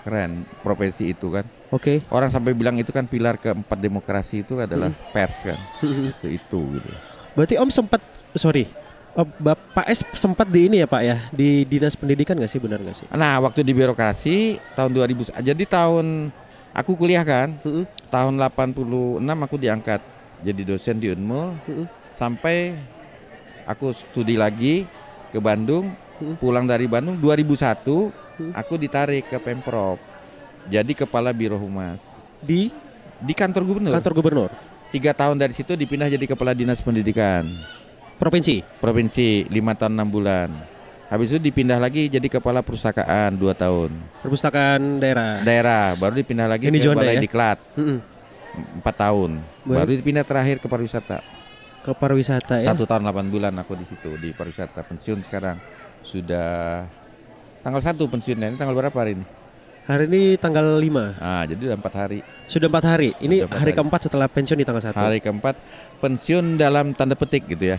Keren 0.05 0.31
profesi 0.61 1.09
itu 1.09 1.33
kan. 1.33 1.41
Oke. 1.73 2.05
Orang 2.13 2.29
sampai 2.29 2.53
bilang 2.53 2.77
itu 2.77 2.93
kan 2.93 3.09
pilar 3.09 3.41
keempat 3.41 3.81
demokrasi 3.81 4.45
itu 4.45 4.61
adalah 4.61 4.93
Hmm. 4.93 5.09
pers 5.09 5.50
kan. 5.50 5.57
itu 6.13 6.27
itu 6.38 6.59
gitu. 6.77 6.89
Berarti 7.33 7.57
Om 7.57 7.69
sempat 7.73 8.00
sorry. 8.38 8.69
Bapak 9.15 9.88
S 9.88 10.03
sempat 10.12 10.43
di 10.51 10.67
ini 10.67 10.84
ya 10.84 10.88
Pak 10.91 11.01
ya 11.07 11.17
di 11.31 11.63
dinas 11.63 11.95
pendidikan 11.95 12.36
nggak 12.36 12.51
sih 12.51 12.60
benar 12.60 12.84
nggak 12.84 12.98
sih? 13.00 13.07
Nah, 13.15 13.39
waktu 13.39 13.63
di 13.63 13.72
birokrasi 13.72 14.60
tahun 14.75 14.91
2000 14.91 15.39
jadi 15.39 15.63
tahun 15.63 16.36
aku 16.75 17.00
kuliah 17.00 17.24
kan, 17.24 17.55
Mm-mm. 17.63 17.88
tahun 18.12 18.36
86 18.36 19.24
aku 19.24 19.55
diangkat 19.55 20.03
jadi 20.43 20.62
dosen 20.67 21.00
di 21.00 21.15
Unmul 21.15 21.55
Mm-mm. 21.63 21.88
sampai 22.12 22.75
aku 23.63 23.95
studi 23.95 24.36
lagi 24.36 24.84
ke 25.31 25.39
Bandung 25.39 25.95
Mm. 26.15 26.39
pulang 26.39 26.63
dari 26.63 26.88
Bandung 26.88 27.19
2001 27.19 28.07
Mm. 28.39 28.51
aku 28.55 28.79
ditarik 28.79 29.27
ke 29.27 29.36
Pemprov 29.36 30.00
jadi 30.72 30.91
kepala 30.95 31.36
Biro 31.36 31.60
Humas 31.60 32.24
Di 32.39 32.72
di 33.19 33.34
kantor 33.36 33.67
gubernur 33.67 33.91
kantor 34.00 34.13
gubernur 34.15 34.51
tiga 34.95 35.12
tahun 35.12 35.36
dari 35.36 35.51
situ 35.51 35.75
dipindah 35.75 36.07
jadi 36.07 36.24
kepala 36.24 36.55
dinas 36.55 36.79
pendidikan 36.79 37.51
provinsi. 38.15 38.63
provinsi 38.77 39.27
lima 39.48 39.74
tahun 39.74 39.93
enam 39.93 40.10
bulan 40.10 40.50
habis 41.05 41.29
itu 41.29 41.39
dipindah 41.39 41.77
lagi 41.77 42.07
jadi 42.07 42.25
kepala 42.25 42.60
perpustakaan 42.60 43.36
dua 43.36 43.53
tahun 43.53 43.93
Perpustakaan 44.19 44.98
daerah. 44.98 45.39
daerah 45.41 45.93
baru 45.93 46.17
dipindah 46.17 46.48
lagi 46.48 46.65
Ini 46.65 46.77
ke 46.77 46.89
balai 46.91 47.15
ya? 47.15 47.22
diklat 47.22 47.57
Mm-mm. 47.75 48.00
empat 48.79 48.95
tahun 48.98 49.31
Baik. 49.63 49.77
baru 49.77 49.91
dipindah 49.93 50.24
terakhir 50.24 50.57
ke 50.57 50.65
pariwisata 50.65 51.19
Ke 51.81 51.93
pariwisata 51.93 52.57
ya. 52.57 52.74
Satu 52.74 52.84
tahun 52.84 53.05
8 53.05 53.29
bulan 53.29 53.53
aku 53.55 53.77
di 53.77 53.86
situ 53.86 54.17
di 54.17 54.34
pariwisata 54.34 54.81
pensiun 54.81 55.22
sekarang 55.22 55.62
sudah 56.01 56.81
tanggal 57.62 57.81
satu 57.81 58.05
pensiunnya 58.05 58.48
ini 58.48 58.57
tanggal 58.57 58.74
berapa 58.74 58.93
hari 58.95 59.13
ini? 59.13 59.25
Hari 59.86 60.03
ini 60.07 60.22
tanggal 60.36 60.81
5 60.81 61.22
Ah 61.22 61.45
jadi 61.45 61.62
udah 61.63 61.77
empat 61.77 61.93
hari. 61.95 62.19
Sudah 62.45 62.65
empat 62.65 62.86
hari. 62.88 63.13
Ini 63.15 63.36
Sudah 63.38 63.45
empat 63.45 63.60
hari 63.60 63.69
hari. 63.69 63.77
keempat 63.77 64.00
setelah 64.01 64.25
pensiun 64.25 64.57
di 64.57 64.65
tanggal 64.65 64.81
1 64.84 64.98
Hari 64.98 65.19
keempat 65.22 65.55
pensiun 66.00 66.45
dalam 66.57 66.86
tanda 66.91 67.13
petik 67.13 67.45
gitu 67.45 67.69
ya. 67.69 67.77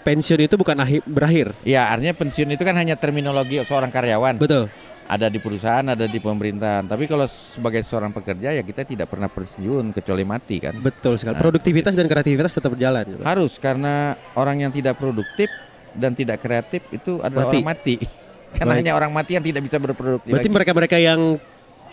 Pensiun 0.00 0.40
itu 0.40 0.54
bukan 0.56 0.76
akhir, 0.80 1.04
berakhir. 1.04 1.52
Ya 1.62 1.88
artinya 1.92 2.16
pensiun 2.16 2.48
itu 2.56 2.62
kan 2.64 2.72
hanya 2.76 2.96
terminologi 2.96 3.60
seorang 3.64 3.92
karyawan. 3.92 4.40
Betul. 4.40 4.72
ada 5.10 5.26
di 5.26 5.42
perusahaan, 5.42 5.82
ada 5.82 6.06
di 6.06 6.22
pemerintahan. 6.22 6.86
Tapi 6.86 7.10
kalau 7.10 7.26
sebagai 7.26 7.82
seorang 7.82 8.14
pekerja 8.14 8.54
ya 8.54 8.62
kita 8.62 8.86
tidak 8.86 9.10
pernah 9.10 9.26
pensiun 9.26 9.90
kecuali 9.90 10.22
mati 10.22 10.62
kan. 10.62 10.78
Betul 10.78 11.18
sekali. 11.18 11.34
Nah. 11.34 11.42
Produktivitas 11.42 11.98
dan 11.98 12.06
kreativitas 12.06 12.54
tetap 12.54 12.78
berjalan. 12.78 13.18
Harus 13.26 13.58
karena 13.58 14.14
orang 14.38 14.62
yang 14.62 14.70
tidak 14.70 15.02
produktif 15.02 15.50
dan 15.98 16.14
tidak 16.14 16.38
kreatif 16.38 16.86
itu 16.94 17.18
adalah 17.26 17.50
Mati. 17.50 17.58
orang 17.58 17.66
mati. 17.74 17.96
Karena 18.54 18.72
Baik. 18.74 18.80
hanya 18.86 18.92
orang 18.94 19.10
mati 19.10 19.30
yang 19.34 19.42
tidak 19.46 19.62
bisa 19.66 19.76
berproduksi. 19.82 20.30
Berarti 20.30 20.50
mereka-mereka 20.50 20.96
yang 20.98 21.38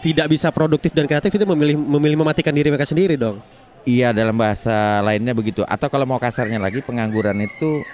tidak 0.01 0.29
bisa 0.29 0.53
produktif 0.53 0.93
dan 0.93 1.09
kreatif 1.09 1.33
itu 1.33 1.45
memilih 1.45 1.73
memilih 1.77 2.17
mematikan 2.21 2.53
diri 2.53 2.69
mereka 2.69 2.85
sendiri 2.85 3.17
dong. 3.17 3.41
Iya 3.87 4.11
dalam 4.11 4.35
bahasa 4.35 4.99
lainnya 4.99 5.31
begitu. 5.31 5.63
Atau 5.63 5.87
kalau 5.87 6.03
mau 6.03 6.19
kasarnya 6.19 6.59
lagi 6.59 6.83
pengangguran 6.83 7.39
itu 7.39 7.87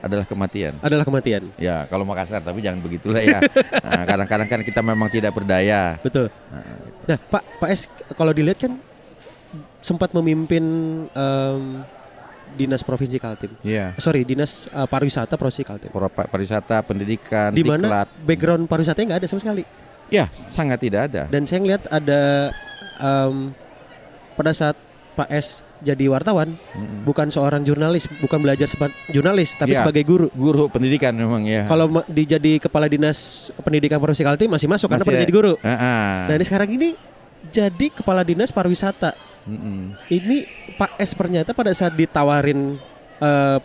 adalah 0.00 0.24
kematian. 0.24 0.80
Adalah 0.80 1.04
kematian. 1.04 1.52
Ya 1.60 1.84
kalau 1.86 2.08
mau 2.08 2.16
kasar 2.16 2.40
tapi 2.40 2.64
jangan 2.64 2.80
begitulah 2.80 3.20
ya. 3.20 3.38
Nah, 3.92 4.08
kadang-kadang 4.08 4.48
kan 4.48 4.60
kita 4.64 4.80
memang 4.80 5.12
tidak 5.12 5.36
berdaya. 5.36 6.00
Betul. 6.00 6.32
Nah, 7.04 7.18
Pak 7.28 7.60
Pak 7.60 7.68
S 7.68 7.92
kalau 8.16 8.32
dilihat 8.32 8.56
kan 8.56 8.72
sempat 9.84 10.16
memimpin 10.16 10.64
em, 11.12 11.62
dinas 12.56 12.80
provinsi 12.80 13.20
Kaltim. 13.20 13.52
Iya. 13.60 13.92
Sorry, 14.00 14.24
dinas 14.24 14.64
eh, 14.72 14.88
pariwisata 14.88 15.36
provinsi 15.36 15.62
Kaltim. 15.68 15.90
Pro- 15.92 16.08
Pariwisata, 16.08 16.80
pendidikan, 16.80 17.52
Di 17.52 17.60
mana 17.60 18.08
background 18.24 18.64
pariwisatanya 18.64 19.06
nggak 19.12 19.20
ada 19.20 19.28
sama 19.28 19.40
sekali. 19.44 19.62
Ya 20.08 20.32
sangat 20.32 20.80
tidak 20.80 21.12
ada. 21.12 21.28
Dan 21.28 21.44
saya 21.44 21.60
ngeliat 21.60 21.84
ada 21.92 22.48
em, 22.96 23.52
pada 24.32 24.56
saat 24.56 24.76
Pak 25.12 25.28
S 25.28 25.46
jadi 25.78 26.08
wartawan, 26.08 26.56
Mm-mm. 26.72 27.04
bukan 27.04 27.28
seorang 27.28 27.60
jurnalis, 27.60 28.08
bukan 28.16 28.40
belajar 28.40 28.64
sebagai 28.64 28.96
jurnalis, 29.08 29.52
tapi 29.54 29.72
Iya. 29.72 29.84
sebagai 29.84 30.02
guru. 30.02 30.32
Guru 30.32 30.66
pendidikan 30.66 31.12
memang 31.12 31.44
ya. 31.44 31.66
Kalau 31.66 31.86
ma- 31.90 32.06
di 32.06 32.24
jadi 32.24 32.56
kepala 32.58 32.86
dinas 32.86 33.18
pendidikan 33.58 33.98
provinsi 33.98 34.22
Kaltim 34.22 34.48
masih 34.48 34.66
masuk 34.66 34.88
karena 34.88 34.98
Masih- 34.98 35.12
pernah 35.12 35.22
jadi 35.22 35.34
guru. 35.34 35.52
Heeh. 35.58 36.10
Nah, 36.26 36.34
ini 36.34 36.44
sekarang 36.44 36.68
ini 36.70 36.88
jadi 37.46 37.86
kepala 37.90 38.22
dinas 38.22 38.48
pariwisata. 38.48 39.12
Mm-mm. 39.44 39.92
Ini 40.06 40.36
Pak 40.78 40.96
S 40.96 41.12
ternyata 41.12 41.52
pada 41.52 41.72
saat 41.72 41.92
ditawarin 41.92 42.80
eh, 43.18 43.58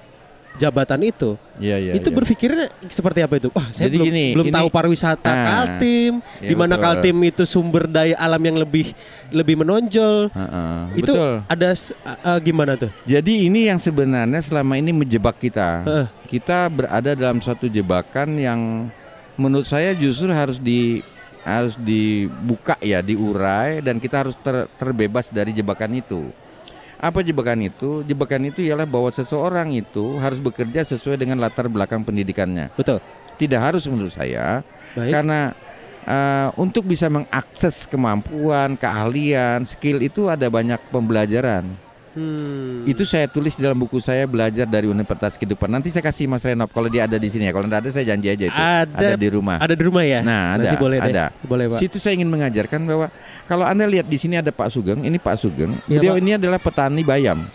jabatan 0.58 1.00
itu, 1.06 1.38
Iya 1.58 1.78
iya. 1.78 1.94
itu 1.94 2.10
iya. 2.10 2.16
berpikirnya 2.18 2.66
seperti 2.90 3.22
apa 3.22 3.38
itu? 3.38 3.48
Wah, 3.54 3.70
saya 3.70 3.88
Jadi 3.88 3.98
belum, 4.02 4.08
gini, 4.10 4.26
belum 4.34 4.48
ini- 4.50 4.56
tahu 4.58 4.68
pariwisata 4.68 5.30
Ah, 5.30 5.46
Kaltim, 5.48 6.14
iya 6.42 6.50
di 6.50 6.56
mana. 6.58 6.76
Kaltim 6.76 7.16
itu 7.24 7.44
sumber 7.46 7.86
daya 7.86 8.18
alam 8.18 8.42
yang 8.42 8.58
lebih 8.58 8.92
lebih 9.30 9.62
menonjol. 9.62 10.34
Heeh, 10.34 10.80
Itu 11.00 11.14
betul. 11.14 11.32
ada 11.46 11.68
eh, 11.72 12.40
gimana 12.42 12.74
tuh? 12.76 12.92
Jadi 13.06 13.46
ini 13.46 13.70
yang 13.70 13.78
sebenarnya 13.78 14.42
selama 14.42 14.76
ini 14.76 14.92
menjebak 14.92 15.38
kita. 15.38 15.86
Heeh. 15.86 16.06
Kita 16.28 16.68
berada 16.68 17.14
dalam 17.14 17.40
suatu 17.40 17.70
jebakan 17.70 18.36
yang 18.36 18.92
menurut 19.38 19.70
saya 19.70 19.94
justru 19.94 20.28
harus 20.34 20.58
di 20.58 21.06
harus 21.48 21.80
dibuka 21.80 22.76
ya, 22.84 23.00
diurai 23.00 23.80
dan 23.80 24.04
kita 24.04 24.28
harus 24.28 24.36
ter- 24.36 24.68
terbebas 24.76 25.32
dari 25.32 25.56
jebakan 25.56 25.96
itu. 25.96 26.28
Apa 26.98 27.22
jebakan 27.22 27.62
itu? 27.62 28.02
Jebakan 28.06 28.50
itu 28.50 28.66
ialah 28.66 28.90
bahwa 28.90 29.14
seseorang 29.14 29.70
itu 29.78 30.18
harus 30.18 30.42
bekerja 30.42 30.82
sesuai 30.82 31.22
dengan 31.22 31.38
latar 31.38 31.70
belakang 31.70 32.02
pendidikannya. 32.02 32.74
Betul. 32.74 32.98
Tidak 33.38 33.62
harus 33.62 33.86
menurut 33.86 34.18
saya, 34.18 34.66
Baik. 34.98 35.14
karena 35.14 35.54
eh, 36.10 36.50
untuk 36.58 36.90
bisa 36.90 37.06
mengakses 37.06 37.86
kemampuan, 37.86 38.74
keahlian, 38.74 39.62
skill 39.62 40.02
itu 40.02 40.26
ada 40.26 40.50
banyak 40.50 40.82
pembelajaran. 40.90 41.87
Hmm. 42.18 42.82
Itu 42.84 43.06
saya 43.06 43.30
tulis 43.30 43.54
dalam 43.54 43.78
buku 43.78 44.02
saya 44.02 44.26
belajar 44.26 44.66
dari 44.66 44.90
Universitas 44.90 45.38
Kehidupan. 45.38 45.70
Nanti 45.70 45.94
saya 45.94 46.02
kasih 46.02 46.26
Mas 46.26 46.42
Renop 46.42 46.74
kalau 46.74 46.90
dia 46.90 47.06
ada 47.06 47.14
di 47.14 47.30
sini 47.30 47.46
ya. 47.46 47.54
Kalau 47.54 47.70
tidak 47.70 47.86
ada 47.86 47.90
saya 47.94 48.06
janji 48.10 48.28
aja 48.28 48.46
itu. 48.50 48.58
Ada- 48.58 49.14
di 49.14 49.30
rumah. 49.30 49.62
ada 49.62 49.78
di 49.78 49.84
rumah 49.86 50.02
ya? 50.02 50.26
Nah, 50.26 50.58
Nanti 50.58 50.74
ada, 50.74 50.82
boleh 50.82 50.98
deh. 50.98 51.14
ada. 51.14 51.26
Boleh, 51.46 51.66
Pak. 51.70 51.78
Situ 51.78 52.02
saya 52.02 52.18
ingin 52.18 52.26
mengajarkan 52.26 52.82
bahwa 52.84 53.14
kalau 53.46 53.64
Anda 53.64 53.86
lihat 53.86 54.10
di 54.10 54.18
sini 54.18 54.34
ada 54.34 54.50
Pak 54.50 54.74
Sugeng, 54.74 55.06
ini 55.06 55.22
Pak 55.22 55.38
Sugeng. 55.38 55.78
Iya, 55.86 56.02
Beliau 56.02 56.14
Pak. 56.18 56.22
ini 56.26 56.32
adalah 56.34 56.58
petani 56.58 57.06
bayam. 57.06 57.46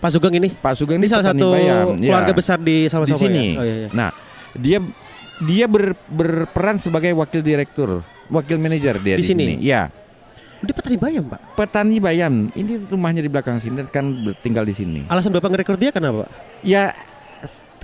Pak 0.00 0.10
Sugeng 0.10 0.32
ini 0.32 0.48
Pak 0.48 0.72
Sugeng 0.72 0.96
ini 0.96 1.04
ini, 1.04 1.12
salah 1.12 1.28
satu 1.28 1.52
bayam. 1.52 2.00
ya. 2.00 2.08
keluarga 2.08 2.32
besar 2.32 2.56
di 2.56 2.88
sama 2.88 3.04
di 3.04 3.12
sini. 3.12 3.44
Oh 3.52 3.60
iya, 3.60 3.74
iya. 3.84 3.88
Nah, 3.92 4.08
dia 4.56 4.78
dia 5.40 5.66
ber- 5.68 5.92
berperan 6.08 6.80
sebagai 6.80 7.12
wakil 7.12 7.44
direktur, 7.44 8.00
wakil 8.26 8.56
manajer 8.56 8.96
dia 8.96 9.16
Di 9.16 9.20
di, 9.20 9.28
sini? 9.28 9.44
sini. 9.44 9.54
Ya, 9.60 9.92
Dia 10.60 10.74
petani 10.76 10.96
bayam, 11.00 11.24
Pak. 11.24 11.40
petani 11.56 11.96
bayam. 11.96 12.52
Ini 12.52 12.84
rumahnya 12.92 13.24
di 13.24 13.30
belakang 13.32 13.56
sini 13.60 13.80
dan 13.80 13.88
kan 13.88 14.12
tinggal 14.44 14.68
di 14.68 14.76
sini. 14.76 15.08
Alasan 15.08 15.32
Bapak 15.32 15.56
ngerekrut 15.56 15.80
dia 15.80 15.88
kenapa, 15.88 16.28
Pak? 16.28 16.30
Ya 16.60 16.92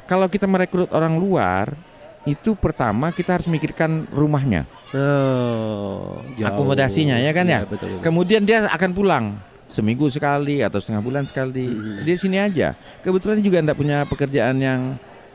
kalau 0.04 0.28
kita 0.28 0.45
merekrut 0.45 0.92
orang 0.92 1.16
luar 1.16 1.73
itu 2.26 2.59
pertama 2.59 3.14
kita 3.14 3.38
harus 3.38 3.47
mikirkan 3.47 4.04
rumahnya. 4.11 4.66
Oh, 4.90 6.21
jauh. 6.35 6.47
Akomodasinya, 6.47 7.16
ya 7.23 7.30
kan 7.30 7.47
ya? 7.47 7.62
Iya, 7.62 7.71
betul, 7.71 7.88
betul. 7.97 8.02
Kemudian 8.02 8.42
dia 8.42 8.66
akan 8.66 8.90
pulang 8.92 9.25
seminggu 9.71 10.11
sekali 10.11 10.62
atau 10.62 10.83
setengah 10.83 11.02
bulan 11.02 11.25
sekali. 11.26 11.71
Mhm. 11.71 12.02
Dia 12.02 12.16
sini 12.18 12.37
aja. 12.38 12.68
Kebetulan 13.02 13.38
juga 13.42 13.62
tidak 13.62 13.78
punya 13.78 14.02
pekerjaan 14.06 14.59
yang 14.59 14.80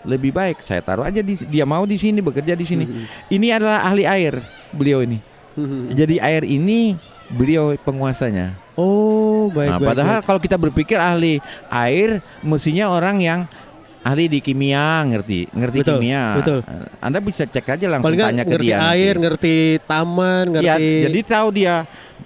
lebih 0.04 0.36
baik. 0.36 0.60
Saya 0.60 0.84
taruh 0.84 1.08
aja 1.08 1.24
di 1.24 1.40
dia 1.48 1.64
mau 1.64 1.84
di 1.88 1.96
sini 1.96 2.20
bekerja 2.20 2.56
di 2.60 2.66
sini. 2.68 2.86
Mhm. 2.86 3.04
Ini 3.40 3.48
adalah 3.56 3.88
ahli 3.88 4.04
air 4.04 4.40
beliau 4.76 5.00
ini. 5.04 5.20
Mhm. 5.56 5.96
Jadi 5.96 6.16
air 6.20 6.44
ini 6.44 6.96
beliau 7.32 7.74
penguasanya. 7.78 8.54
Oh, 8.74 9.48
baik 9.50 9.68
Nah, 9.68 9.78
baik. 9.78 9.90
padahal 9.90 10.18
baik. 10.18 10.26
kalau 10.26 10.40
kita 10.40 10.58
berpikir 10.58 10.98
ahli 10.98 11.40
air 11.68 12.20
mestinya 12.42 12.88
orang 12.88 13.18
yang 13.18 13.40
ahli 14.02 14.26
di 14.28 14.40
kimia 14.40 15.04
ngerti, 15.04 15.46
ngerti 15.52 15.78
Betul, 15.82 15.96
kimia. 16.00 16.24
betul. 16.36 16.60
Anda 16.98 17.20
bisa 17.20 17.44
cek 17.44 17.68
aja 17.70 17.86
langsung 17.88 18.08
Paling 18.08 18.22
tanya 18.24 18.44
ke 18.44 18.50
ngerti 18.52 18.66
dia. 18.66 18.76
nanti. 18.76 18.92
air, 18.96 19.14
ngerti 19.16 19.56
taman, 19.84 20.46
Ya, 20.58 20.76
ngerti 20.76 20.90
jadi 21.06 21.20
tahu 21.24 21.48
dia 21.52 21.76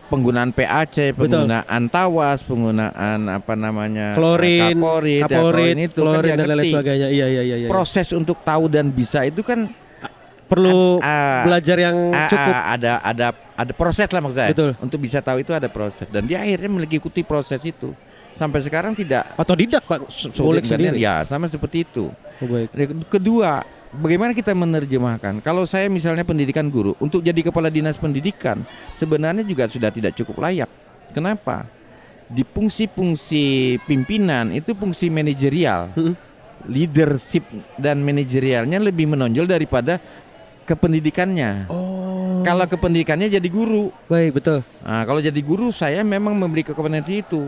penggunaan 0.06 0.50
PAC, 0.50 1.12
Betul. 1.12 1.44
penggunaan 1.44 1.84
tawas, 1.90 2.40
penggunaan 2.46 3.20
apa 3.28 3.54
namanya 3.54 4.14
klorin, 4.14 4.72
kaporit, 4.72 5.20
ya, 5.20 5.28
kaporit, 5.28 5.76
itu 5.82 6.00
klorin 6.00 6.16
kan 6.22 6.38
dia 6.38 6.46
dan 6.46 6.56
lain 6.56 6.72
sebagainya. 6.72 7.08
Iya, 7.10 7.26
iya, 7.28 7.42
iya, 7.44 7.56
iya. 7.58 7.68
Proses 7.68 8.08
untuk 8.12 8.38
tahu 8.40 8.70
dan 8.70 8.88
bisa 8.88 9.26
itu 9.26 9.42
kan 9.42 9.68
Perlu 10.46 11.02
ah, 11.02 11.42
belajar 11.42 11.78
yang 11.82 11.98
ah, 12.14 12.30
cukup. 12.30 12.54
ada 12.54 12.92
ada 13.02 13.28
ada 13.34 13.72
proses 13.74 14.06
lah 14.14 14.22
maksud 14.22 14.38
saya. 14.38 14.52
Betul. 14.54 14.72
Untuk 14.78 15.00
bisa 15.02 15.18
tahu 15.18 15.42
itu 15.42 15.52
ada 15.58 15.66
proses 15.66 16.06
dan 16.14 16.30
dia 16.30 16.46
akhirnya 16.46 16.70
mengikuti 16.70 17.26
proses 17.26 17.62
itu. 17.66 17.92
Sampai 18.36 18.60
sekarang 18.60 18.92
tidak 18.92 19.32
Otodidak, 19.40 19.88
Pak. 19.88 20.12
sulit 20.12 20.36
Ngulik 20.36 20.66
sendiri. 20.68 21.00
Ya, 21.00 21.24
sama 21.24 21.48
seperti 21.48 21.88
itu. 21.88 22.12
Oh, 22.44 22.48
baik. 22.52 22.68
Kedua, 23.08 23.64
bagaimana 23.96 24.36
kita 24.36 24.52
menerjemahkan? 24.52 25.40
Kalau 25.40 25.64
saya 25.64 25.88
misalnya 25.88 26.28
pendidikan 26.28 26.68
guru, 26.68 27.00
untuk 27.00 27.24
jadi 27.24 27.40
kepala 27.40 27.72
dinas 27.72 27.96
pendidikan, 27.96 28.68
sebenarnya 28.92 29.40
juga 29.48 29.72
sudah 29.72 29.88
tidak 29.88 30.20
cukup 30.20 30.44
layak. 30.44 30.68
Kenapa? 31.16 31.64
Di 32.28 32.44
fungsi-fungsi 32.44 33.80
pimpinan 33.88 34.52
itu 34.52 34.76
fungsi 34.76 35.08
manajerial, 35.08 35.96
Mhm. 35.96 36.14
leadership 36.68 37.48
dan 37.80 38.04
manajerialnya 38.04 38.84
lebih 38.84 39.16
menonjol 39.16 39.48
daripada 39.48 39.96
kependidikannya. 40.66 41.70
Oh. 41.70 42.42
Kalau 42.42 42.66
kependidikannya 42.66 43.30
jadi 43.30 43.50
guru, 43.50 43.90
Baik, 44.06 44.42
betul. 44.42 44.62
Nah, 44.82 45.02
kalau 45.06 45.22
jadi 45.22 45.42
guru 45.42 45.70
saya 45.74 46.02
memang 46.02 46.38
memberi 46.38 46.66
kompetensi 46.66 47.22
itu. 47.22 47.42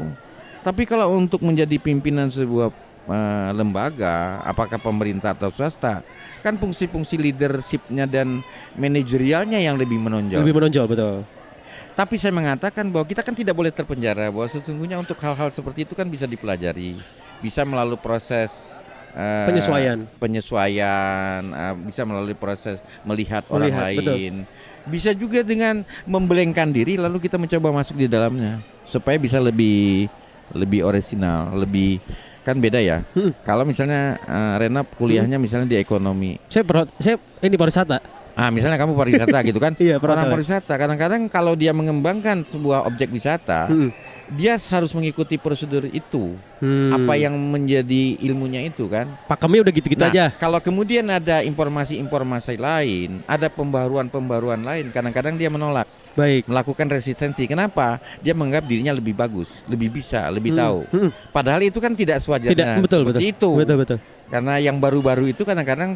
Tapi 0.65 0.89
kalau 0.89 1.13
untuk 1.13 1.41
menjadi 1.45 1.77
pimpinan 1.77 2.29
sebuah 2.33 2.73
eh, 3.09 3.49
lembaga, 3.53 4.41
apakah 4.41 4.81
pemerintah 4.81 5.37
atau 5.37 5.53
swasta, 5.53 6.01
kan 6.41 6.57
fungsi-fungsi 6.57 7.17
leadershipnya 7.17 8.09
dan 8.09 8.41
manajerialnya 8.73 9.61
yang 9.61 9.77
lebih 9.77 10.01
menonjol. 10.01 10.41
Lebih 10.41 10.55
menonjol, 10.57 10.85
betul. 10.89 11.15
Tapi 11.97 12.21
saya 12.21 12.29
mengatakan 12.29 12.93
bahwa 12.93 13.09
kita 13.09 13.25
kan 13.25 13.33
tidak 13.33 13.57
boleh 13.57 13.73
terpenjara 13.73 14.29
bahwa 14.29 14.45
sesungguhnya 14.45 15.01
untuk 15.01 15.17
hal-hal 15.17 15.49
seperti 15.49 15.81
itu 15.81 15.97
kan 15.97 16.05
bisa 16.05 16.29
dipelajari, 16.29 17.01
bisa 17.41 17.65
melalui 17.65 17.97
proses 17.97 18.81
eh, 19.17 19.47
Penyesuaian. 19.49 19.97
penyesuaian, 20.17 21.41
eh, 21.43 21.75
bisa 21.83 22.05
melalui 22.05 22.33
proses 22.33 22.77
melihat, 23.01 23.41
orang 23.49 23.67
Melihat, 23.67 23.89
betul. 23.97 24.13
lain. 24.13 24.35
Bisa 24.85 25.11
juga 25.11 25.41
dengan 25.41 25.81
membelengkan 26.05 26.69
diri 26.69 26.95
lalu 26.95 27.19
kita 27.19 27.35
mencoba 27.35 27.75
masuk 27.75 27.97
di 27.97 28.07
dalamnya 28.07 28.61
supaya 28.83 29.19
bisa 29.19 29.35
lebih 29.35 30.07
lebih 30.53 30.79
orisinal, 30.81 31.51
lebih 31.53 31.99
kan 32.41 32.55
beda 32.55 32.79
ya. 32.79 33.03
Hmm. 33.11 33.35
Kalau 33.43 33.67
misalnya 33.67 34.15
eh, 34.17 34.53
Renap 34.57 34.95
kuliahnya 34.95 35.35
misalnya 35.35 35.67
di 35.67 35.75
ekonomi. 35.75 36.39
Saya 36.47 36.63
per, 36.63 36.87
saya 36.97 37.19
ini 37.41 37.59
pariwisata. 37.59 37.99
Ah, 38.31 38.47
misalnya 38.47 38.77
kamu 38.77 38.93
pariwisata 38.93 39.37
gitu 39.43 39.57
kan? 39.57 39.73
Iya, 39.81 39.97
Orang 39.97 40.23
pariwisata. 40.23 40.31
pariwisata 40.31 40.73
kadang-kadang 40.77 41.21
kalau 41.27 41.57
dia 41.57 41.73
mengembangkan 41.73 42.45
sebuah 42.45 42.87
objek 42.87 43.09
wisata, 43.09 43.67
Hmm. 43.67 43.89
Dia 44.29 44.59
harus 44.59 44.91
mengikuti 44.91 45.39
prosedur 45.39 45.87
itu. 45.87 46.35
Hmm. 46.59 46.91
Apa 46.91 47.15
yang 47.15 47.37
menjadi 47.37 48.17
ilmunya 48.19 48.65
itu 48.65 48.89
kan? 48.89 49.07
pakemnya 49.25 49.63
udah 49.63 49.73
gitu-gitu 49.73 50.03
Nah, 50.03 50.11
aja. 50.11 50.25
Kalau 50.35 50.59
kemudian 50.59 51.05
ada 51.07 51.39
informasi-informasi 51.41 52.57
lain, 52.57 53.23
ada 53.23 53.47
pembaruan-pembaruan 53.47 54.61
lain, 54.61 54.89
kadang-kadang 54.89 55.37
dia 55.37 55.47
menolak, 55.47 55.87
Baik. 56.13 56.49
melakukan 56.49 56.89
resistensi. 56.89 57.45
Kenapa? 57.45 58.01
Dia 58.19 58.33
menganggap 58.33 58.65
dirinya 58.65 58.91
lebih 58.91 59.13
bagus, 59.13 59.63
lebih 59.69 59.93
bisa, 59.93 60.27
lebih 60.27 60.51
Hmm. 60.51 60.59
tahu. 60.59 60.79
Hmm. 60.91 61.09
Padahal 61.31 61.61
itu 61.63 61.77
kan 61.79 61.93
tidak 61.93 62.17
sewajarnya 62.19 62.51
Tidak 62.57 62.83
betul 62.83 63.01
betul. 63.05 63.21
itu. 63.21 63.49
Betul 63.55 63.77
betul. 63.79 63.97
Karena 64.27 64.59
yang 64.59 64.81
baru-baru 64.81 65.31
itu 65.31 65.47
kadang-kadang 65.47 65.95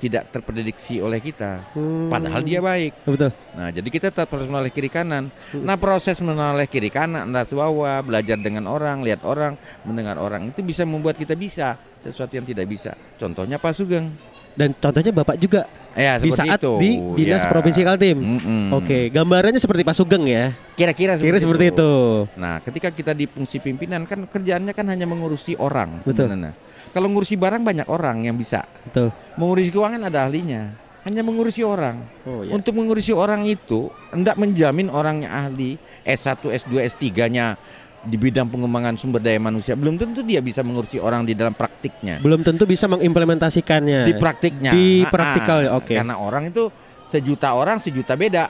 tidak 0.00 0.32
terprediksi 0.32 0.98
oleh 1.04 1.20
kita. 1.20 1.60
Hmm. 1.76 2.08
Padahal 2.08 2.40
dia 2.40 2.64
baik. 2.64 3.04
betul. 3.04 3.30
Nah, 3.52 3.68
jadi 3.68 3.88
kita 3.92 4.08
tetap 4.08 4.32
harus 4.32 4.48
menoleh 4.48 4.72
kiri 4.72 4.88
kanan. 4.88 5.28
Hmm. 5.52 5.62
Nah, 5.62 5.76
proses 5.76 6.16
menoleh 6.24 6.64
kiri 6.64 6.88
kanan, 6.88 7.28
atas 7.36 7.52
bawah, 7.52 8.00
belajar 8.00 8.40
dengan 8.40 8.64
orang, 8.66 9.04
lihat 9.04 9.20
orang, 9.22 9.60
mendengar 9.84 10.16
orang 10.16 10.48
itu 10.48 10.64
bisa 10.64 10.88
membuat 10.88 11.20
kita 11.20 11.36
bisa 11.36 11.76
sesuatu 12.00 12.32
yang 12.32 12.48
tidak 12.48 12.64
bisa. 12.64 12.96
Contohnya 13.20 13.60
Pak 13.60 13.76
Sugeng. 13.76 14.08
Dan 14.56 14.74
contohnya 14.74 15.14
Bapak 15.14 15.38
juga 15.38 15.62
Ya, 15.90 16.22
di 16.22 16.30
seperti 16.30 16.54
saat 16.54 16.60
itu. 16.62 16.72
di 16.78 16.90
Dinas 17.18 17.42
Ya. 17.42 17.50
Provinsi 17.50 17.82
Kaltim. 17.82 18.18
Mm-mm. 18.18 18.64
Oke, 18.78 19.10
gambarannya 19.10 19.58
seperti 19.58 19.82
Pak 19.82 19.94
Sugeng 19.94 20.22
ya. 20.22 20.54
Kira-kira 20.78 21.18
Kira 21.18 21.38
seperti 21.38 21.74
itu. 21.74 21.92
Nah, 22.38 22.62
ketika 22.62 22.94
kita 22.94 23.10
di 23.10 23.26
fungsi 23.26 23.58
pimpinan 23.58 24.06
kan 24.06 24.22
kerjaannya 24.30 24.70
kan 24.70 24.86
hanya 24.86 25.06
mengurusi 25.10 25.58
orang 25.58 25.98
Betul. 26.06 26.30
sebenarnya. 26.30 26.54
Kalau 26.90 27.06
ngurusi 27.06 27.38
barang 27.38 27.62
banyak 27.62 27.86
orang 27.86 28.26
yang 28.26 28.34
bisa. 28.34 28.66
Betul. 28.86 29.14
Mengurusi 29.38 29.70
keuangan 29.70 30.10
ada 30.10 30.26
ahlinya. 30.26 30.74
Hanya 31.06 31.24
mengurusi 31.24 31.64
orang. 31.64 32.02
Oh 32.28 32.44
ya. 32.44 32.52
Untuk 32.52 32.76
mengurusi 32.76 33.14
orang 33.14 33.46
itu 33.46 33.88
hendak 34.12 34.36
menjamin 34.36 34.92
orangnya 34.92 35.32
ahli 35.46 35.80
S1, 36.04 36.44
S2, 36.44 36.72
S3-nya 36.92 37.56
di 38.00 38.16
bidang 38.16 38.48
pengembangan 38.48 38.96
sumber 38.96 39.20
daya 39.20 39.36
manusia 39.36 39.76
belum 39.76 40.00
tentu 40.00 40.24
dia 40.24 40.40
bisa 40.40 40.64
mengurusi 40.64 40.96
orang 40.96 41.28
di 41.28 41.36
dalam 41.36 41.52
praktiknya. 41.52 42.20
Belum 42.24 42.40
tentu 42.40 42.64
bisa 42.64 42.88
mengimplementasikannya. 42.88 44.08
Di 44.08 44.14
praktiknya. 44.16 44.70
Di 44.72 45.04
praktikal, 45.08 45.76
oke. 45.76 45.92
Karena 45.92 46.16
orang 46.16 46.48
itu 46.48 46.72
sejuta 47.08 47.52
orang 47.52 47.76
sejuta 47.82 48.16
beda. 48.16 48.48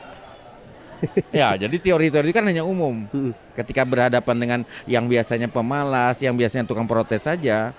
ya, 1.34 1.56
jadi 1.56 1.72
teori-teori 1.72 2.30
kan 2.30 2.44
hanya 2.46 2.62
umum. 2.62 3.08
Ketika 3.56 3.82
berhadapan 3.88 4.36
dengan 4.36 4.60
yang 4.84 5.08
biasanya 5.08 5.48
pemalas, 5.48 6.20
yang 6.20 6.36
biasanya 6.36 6.68
tukang 6.68 6.86
protes 6.86 7.24
saja, 7.24 7.72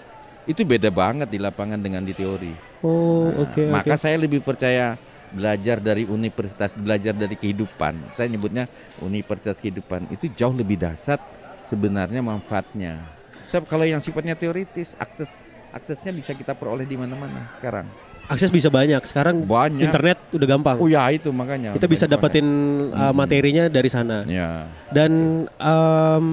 itu 0.44 0.62
beda 0.62 0.90
banget 0.90 1.28
di 1.28 1.38
lapangan 1.38 1.78
dengan 1.78 2.02
di 2.02 2.12
teori. 2.12 2.54
Oh, 2.82 3.30
Nah, 3.30 3.46
oke 3.46 3.64
maka 3.70 3.94
oke. 3.94 4.02
saya 4.02 4.18
lebih 4.18 4.42
percaya 4.42 4.98
belajar 5.30 5.78
dari 5.78 6.04
universitas, 6.04 6.74
belajar 6.74 7.14
dari 7.14 7.34
kehidupan. 7.34 8.14
Saya 8.14 8.28
nyebutnya 8.28 8.66
universitas 9.00 9.58
kehidupan 9.58 10.10
itu 10.10 10.28
jauh 10.30 10.52
lebih 10.52 10.76
dahsyat 10.76 11.22
sebenarnya 11.66 12.20
manfaatnya. 12.20 13.00
Sebab 13.46 13.64
kalau 13.66 13.84
yang 13.84 14.00
sifatnya 14.00 14.34
teoritis, 14.34 14.98
akses 14.98 15.40
aksesnya 15.70 16.12
bisa 16.12 16.32
kita 16.32 16.52
peroleh 16.52 16.84
di 16.84 16.96
mana-mana 16.96 17.48
sekarang. 17.50 17.88
Akses 18.28 18.48
bisa 18.48 18.68
banyak. 18.68 19.00
Sekarang 19.04 19.44
Banyak. 19.44 19.84
internet 19.84 20.18
udah 20.32 20.48
gampang. 20.48 20.78
Oh 20.80 20.88
ya 20.88 21.04
itu 21.10 21.32
makanya. 21.32 21.76
Kita 21.76 21.84
bisa 21.86 22.06
dapetin 22.06 22.48
uh, 22.90 23.12
Hmm. 23.12 23.14
materinya 23.14 23.68
dari 23.68 23.88
sana. 23.88 24.24
Ya. 24.24 24.68
Dan 24.88 25.12
em, 25.52 26.26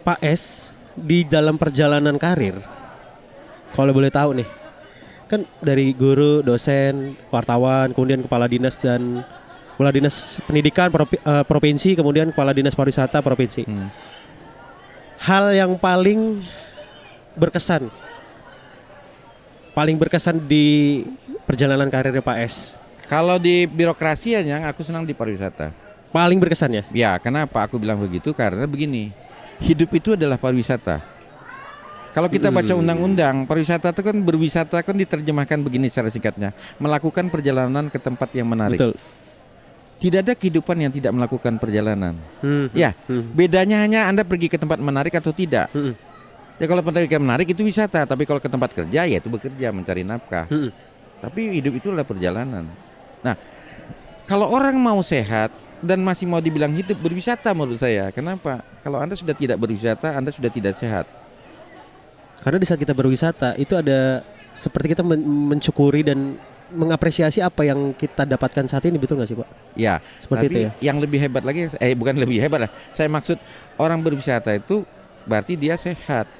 Pak 0.00 0.18
S 0.20 0.70
di 1.00 1.24
dalam 1.24 1.56
perjalanan 1.56 2.14
karir, 2.20 2.60
kalau 3.72 3.90
boleh 3.90 4.12
tahu 4.12 4.36
nih, 4.36 4.48
kan 5.30 5.42
dari 5.58 5.96
guru, 5.96 6.44
dosen, 6.44 7.16
wartawan, 7.32 7.90
kemudian 7.96 8.20
kepala 8.22 8.46
dinas 8.46 8.76
dan 8.76 9.24
kepala 9.74 9.90
dinas 9.96 10.38
pendidikan 10.44 10.92
eh, 10.92 11.44
provinsi, 11.48 11.96
kemudian 11.96 12.30
kepala 12.30 12.52
dinas 12.52 12.76
pariwisata 12.76 13.24
provinsi. 13.24 13.64
Hmm. 13.64 13.88
Hal 15.20 15.52
yang 15.52 15.76
paling 15.76 16.44
berkesan, 17.36 17.88
paling 19.72 19.96
berkesan 19.96 20.40
di 20.44 21.04
perjalanan 21.44 21.88
karirnya 21.92 22.24
Pak 22.24 22.38
S, 22.44 22.56
Kalau 23.10 23.42
di 23.42 23.66
birokrasi 23.66 24.38
ya, 24.38 24.40
yang 24.46 24.62
aku 24.70 24.86
senang 24.86 25.02
di 25.02 25.10
pariwisata. 25.10 25.74
paling 26.14 26.38
berkesan 26.38 26.70
ya? 26.78 26.82
Ya, 26.94 27.12
kenapa 27.18 27.66
aku 27.66 27.78
bilang 27.78 27.98
begitu? 27.98 28.30
Karena 28.30 28.66
begini, 28.70 29.10
hidup 29.60 29.90
itu 29.92 30.16
adalah 30.16 30.36
pariwisata. 30.36 31.00
Kalau 32.10 32.26
kita 32.26 32.50
baca 32.50 32.74
Hmm. 32.74 32.82
undang-undang, 32.82 33.46
pariwisata 33.46 33.94
itu 33.94 34.02
kan 34.02 34.16
berwisata 34.18 34.82
kan 34.82 34.98
diterjemahkan 34.98 35.62
begini 35.62 35.86
secara 35.86 36.10
singkatnya, 36.10 36.50
melakukan 36.82 37.30
perjalanan 37.30 37.86
ke 37.86 38.02
tempat 38.02 38.34
yang 38.34 38.50
menarik. 38.50 38.82
Betul. 38.82 38.98
Tidak 40.00 40.24
ada 40.24 40.32
kehidupan 40.32 40.80
yang 40.80 40.90
tidak 40.90 41.12
melakukan 41.12 41.60
perjalanan. 41.60 42.16
Hmm, 42.40 42.72
Ya, 42.72 42.96
hmm, 43.06 43.36
bedanya 43.36 43.84
hanya 43.84 44.08
Anda 44.08 44.24
pergi 44.24 44.48
ke 44.50 44.56
tempat 44.56 44.80
menarik 44.80 45.12
atau 45.14 45.30
tidak. 45.30 45.70
hmm, 45.70 45.92
Ya 46.60 46.68
kalau 46.68 46.84
yang 46.84 47.24
menarik 47.24 47.48
itu 47.56 47.64
wisata, 47.64 48.04
tapi 48.04 48.28
kalau 48.28 48.36
ke 48.36 48.44
tempat 48.44 48.76
kerja 48.76 49.08
ya 49.08 49.16
itu 49.16 49.32
bekerja 49.32 49.72
mencari 49.72 50.04
nafkah. 50.04 50.44
hmm. 50.44 50.68
Tapi 51.20 51.60
hidup 51.60 51.72
itu 51.76 51.88
adalah 51.92 52.04
perjalanan. 52.04 52.64
Nah, 53.20 53.36
kalau 54.24 54.48
orang 54.48 54.76
mau 54.76 55.00
sehat 55.00 55.52
dan 55.80 55.98
masih 56.04 56.28
mau 56.28 56.40
dibilang 56.40 56.72
hidup 56.72 56.96
berwisata 57.00 57.52
menurut 57.56 57.80
saya. 57.80 58.12
Kenapa? 58.12 58.60
Kalau 58.84 59.00
Anda 59.00 59.16
sudah 59.16 59.32
tidak 59.32 59.56
berwisata, 59.56 60.12
Anda 60.12 60.30
sudah 60.32 60.52
tidak 60.52 60.76
sehat. 60.76 61.08
Karena 62.40 62.56
di 62.56 62.66
saat 62.68 62.80
kita 62.80 62.96
berwisata 62.96 63.56
itu 63.60 63.76
ada 63.76 64.24
seperti 64.56 64.96
kita 64.96 65.04
men- 65.04 65.24
mencukuri 65.56 66.00
dan 66.04 66.40
mengapresiasi 66.70 67.42
apa 67.42 67.66
yang 67.66 67.92
kita 67.98 68.22
dapatkan 68.24 68.64
saat 68.70 68.86
ini 68.86 68.96
betul 68.96 69.18
nggak 69.18 69.28
sih 69.28 69.36
pak? 69.36 69.48
Ya, 69.74 69.98
Seperti 70.22 70.46
tapi 70.46 70.54
itu 70.54 70.60
ya. 70.64 70.70
yang 70.80 70.96
lebih 71.02 71.18
hebat 71.18 71.42
lagi, 71.42 71.66
eh 71.82 71.92
bukan 71.98 72.14
lebih 72.16 72.38
hebat 72.38 72.64
lah. 72.68 72.70
Saya 72.94 73.10
maksud 73.10 73.36
orang 73.76 73.98
berwisata 74.00 74.54
itu 74.54 74.86
berarti 75.26 75.58
dia 75.58 75.74
sehat. 75.74 76.30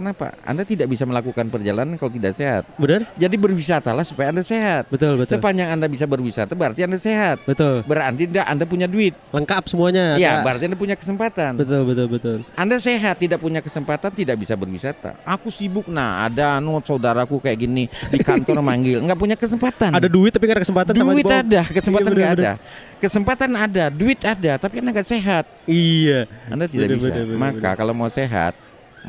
Kenapa? 0.00 0.32
Anda 0.48 0.64
tidak 0.64 0.88
bisa 0.88 1.04
melakukan 1.04 1.52
perjalanan 1.52 2.00
kalau 2.00 2.08
tidak 2.08 2.32
sehat. 2.32 2.64
Benar? 2.80 3.04
Jadi 3.20 3.36
berwisatalah 3.36 4.00
supaya 4.00 4.32
Anda 4.32 4.40
sehat. 4.40 4.88
Betul 4.88 5.20
betul. 5.20 5.36
Sepanjang 5.36 5.76
Anda 5.76 5.92
bisa 5.92 6.08
berwisata 6.08 6.56
berarti 6.56 6.88
Anda 6.88 6.96
sehat. 6.96 7.44
Betul. 7.44 7.84
Berarti 7.84 8.24
tidak 8.24 8.48
Anda 8.48 8.64
punya 8.64 8.88
duit. 8.88 9.12
Lengkap 9.28 9.68
semuanya. 9.68 10.16
Ya, 10.16 10.40
Ada- 10.40 10.44
berarti 10.48 10.64
Anda 10.72 10.78
punya 10.80 10.96
kesempatan. 10.96 11.52
Betul 11.60 11.84
betul 11.84 12.06
betul. 12.08 12.38
Anda 12.56 12.80
sehat 12.80 13.20
tidak 13.20 13.44
punya 13.44 13.60
kesempatan 13.60 14.08
tidak 14.08 14.40
bisa 14.40 14.56
berwisata. 14.56 15.20
Aku 15.28 15.52
sibuk 15.52 15.84
nah 15.84 16.24
ada 16.24 16.56
anu 16.56 16.80
saudaraku 16.80 17.36
kayak 17.36 17.60
gini 17.60 17.84
di 18.08 18.18
kantor 18.24 18.64
manggil 18.72 19.04
nggak 19.04 19.20
punya 19.20 19.36
kesempatan. 19.36 19.92
Ada 19.92 20.08
duit 20.08 20.32
tapi 20.32 20.48
nggak 20.48 20.56
ada 20.56 20.64
kesempatan 20.64 20.92
sama 20.96 21.12
duit 21.12 21.28
ada, 21.28 21.60
kesempatan 21.68 22.08
Iya, 22.08 22.16
nggak 22.16 22.32
bener-bener. 22.32 22.56
ada. 22.56 22.98
Kesempatan 23.00 23.50
ada, 23.56 23.84
duit 23.88 24.20
ada, 24.20 24.52
tapi 24.56 24.80
Anda 24.80 24.90
nggak 24.92 25.08
sehat. 25.08 25.44
Iya. 25.64 26.28
Anda 26.48 26.68
tidak 26.68 26.88
Bener, 26.88 26.96
bisa. 27.00 27.08
bener, 27.12 27.24
bener, 27.28 27.40
Maka 27.40 27.70
kalau 27.72 27.92
mau 27.92 28.08
sehat, 28.08 28.52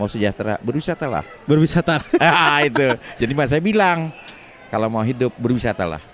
mau 0.01 0.09
sejahtera, 0.09 0.57
berwisatalah. 0.65 1.21
Berwisata. 1.45 2.01
ah 2.17 2.65
itu. 2.65 2.97
Jadi 3.21 3.31
mas 3.37 3.53
saya 3.53 3.61
bilang 3.61 4.09
kalau 4.73 4.89
mau 4.89 5.05
hidup 5.05 5.29
berwisatalah. 5.37 6.10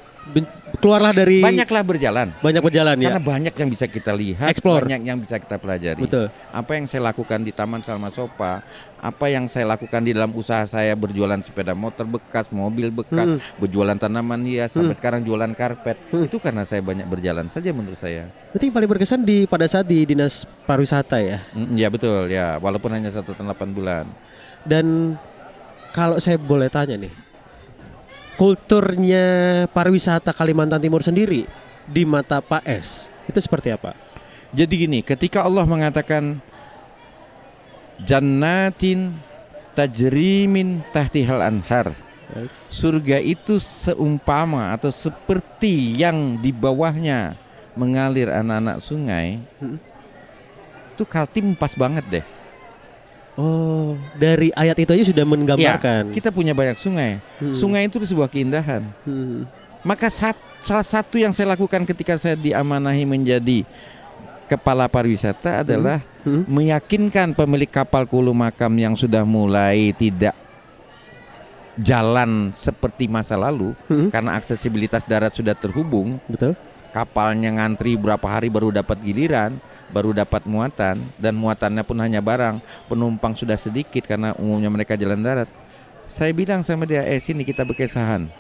Keluarlah 0.78 1.10
dari 1.10 1.42
Banyaklah 1.42 1.82
berjalan. 1.82 2.28
banyak 2.38 2.62
berjalan 2.62 2.96
ya. 3.00 3.10
Karena 3.10 3.24
banyak 3.24 3.54
yang 3.56 3.70
bisa 3.72 3.86
kita 3.88 4.14
lihat, 4.14 4.46
Explore. 4.48 4.86
banyak 4.86 5.02
yang 5.02 5.18
bisa 5.18 5.42
kita 5.42 5.58
pelajari. 5.58 5.98
Betul. 5.98 6.30
apa 6.48 6.72
yang 6.74 6.86
saya 6.86 7.02
lakukan 7.04 7.42
di 7.42 7.50
Taman 7.50 7.82
Salma 7.82 8.10
Sopa, 8.10 8.62
apa 8.96 9.26
yang 9.26 9.46
saya 9.46 9.66
lakukan 9.66 10.02
di 10.02 10.12
dalam 10.12 10.30
usaha 10.32 10.62
saya 10.64 10.94
berjualan 10.94 11.38
sepeda 11.40 11.74
motor 11.74 12.06
bekas, 12.06 12.50
mobil 12.50 12.90
bekas, 12.90 13.26
Hmm. 13.28 13.40
berjualan 13.58 13.96
tanaman 13.96 14.42
hias, 14.44 14.70
sampai 14.72 14.94
sekarang 14.94 15.22
jualan 15.22 15.50
karpet, 15.52 15.98
Hmm. 16.10 16.26
itu 16.26 16.38
karena 16.38 16.62
saya 16.62 16.82
banyak 16.82 17.06
berjalan 17.06 17.50
saja 17.50 17.70
menurut 17.72 17.98
saya. 17.98 18.30
Berarti 18.52 18.66
yang 18.66 18.76
paling 18.76 18.90
berkesan 18.92 19.22
di 19.22 19.38
pada 19.46 19.66
saat 19.66 19.86
di 19.86 20.04
dinas 20.04 20.46
pariwisata 20.64 21.18
ya. 21.20 21.42
Mm, 21.52 21.74
ya 21.74 21.88
betul 21.88 22.26
ya, 22.28 22.58
walaupun 22.58 22.92
hanya 22.92 23.10
satu 23.10 23.34
tahun 23.34 23.50
8 23.50 23.70
bulan. 23.72 24.06
Dan 24.62 25.18
kalau 25.90 26.18
saya 26.18 26.36
boleh 26.36 26.68
tanya 26.68 26.98
nih, 26.98 27.14
kulturnya 28.38 29.26
pariwisata 29.74 30.32
Kalimantan 30.32 30.80
Timur 30.80 31.02
sendiri 31.02 31.50
di 31.90 32.04
mata 32.06 32.40
Pak 32.40 32.64
S 32.64 33.10
itu 33.28 33.40
seperti 33.42 33.74
apa? 33.74 33.98
Jadi 34.56 34.88
gini, 34.88 35.00
ketika 35.04 35.44
Allah 35.44 35.68
mengatakan 35.68 36.40
jannatin 38.00 39.18
tajrimin 39.78 40.86
tahtihal 40.90 41.42
anhar. 41.42 41.94
Surga 42.68 43.24
itu 43.24 43.56
seumpama 43.58 44.76
atau 44.76 44.92
seperti 44.92 45.96
yang 45.96 46.36
di 46.36 46.52
bawahnya 46.52 47.40
mengalir 47.72 48.28
anak-anak 48.28 48.84
sungai. 48.84 49.40
Hmm. 49.64 49.80
Itu 50.92 51.08
Kaltim 51.08 51.56
pas 51.56 51.72
banget 51.72 52.04
deh. 52.12 52.26
Oh, 53.38 53.94
dari 54.18 54.50
ayat 54.52 54.74
itu 54.76 54.90
aja 54.90 55.06
sudah 55.06 55.22
menggambarkan. 55.22 56.10
Kita 56.10 56.34
punya 56.34 56.58
banyak 56.58 56.74
sungai. 56.76 57.22
Hmm. 57.38 57.54
Sungai 57.54 57.86
itu 57.86 58.02
sebuah 58.02 58.26
keindahan. 58.28 58.82
Hmm. 59.06 59.46
Maka 59.86 60.10
sat- 60.10 60.42
salah 60.66 60.82
satu 60.82 61.22
yang 61.22 61.30
saya 61.30 61.54
lakukan 61.54 61.86
ketika 61.86 62.18
saya 62.18 62.34
diamanahi 62.34 63.06
menjadi 63.06 63.62
kepala 64.50 64.90
pariwisata 64.90 65.62
adalah 65.62 66.02
Hmm. 66.26 66.50
meyakinkan 66.50 67.32
pemilik 67.32 67.70
kapal 67.70 68.04
Kulu 68.04 68.34
Makam 68.34 68.74
yang 68.74 68.98
sudah 68.98 69.22
mulai 69.22 69.94
tidak 69.94 70.34
jalan 71.78 72.50
seperti 72.52 73.06
masa 73.06 73.38
lalu 73.38 73.78
Hmm. 73.86 74.10
karena 74.10 74.34
aksesibilitas 74.34 75.06
darat 75.06 75.30
sudah 75.32 75.54
terhubung, 75.54 76.18
Betul. 76.26 76.58
kapalnya 76.90 77.54
ngantri 77.54 77.94
berapa 77.94 78.26
hari 78.26 78.50
baru 78.50 78.74
dapat 78.74 78.98
giliran, 79.00 79.62
baru 79.92 80.12
dapat 80.12 80.44
muatan 80.44 81.00
dan 81.16 81.34
muatannya 81.36 81.84
pun 81.84 81.98
hanya 82.04 82.20
barang, 82.20 82.60
penumpang 82.92 83.34
sudah 83.36 83.56
sedikit 83.56 84.04
karena 84.04 84.36
umumnya 84.36 84.72
mereka 84.72 85.00
jalan 85.00 85.20
darat. 85.24 85.50
Saya 86.08 86.32
bilang 86.32 86.64
sama 86.64 86.88
dia, 86.88 87.04
eh 87.04 87.20
sini 87.20 87.44
kita 87.44 87.68
berkesahan. 87.68 88.32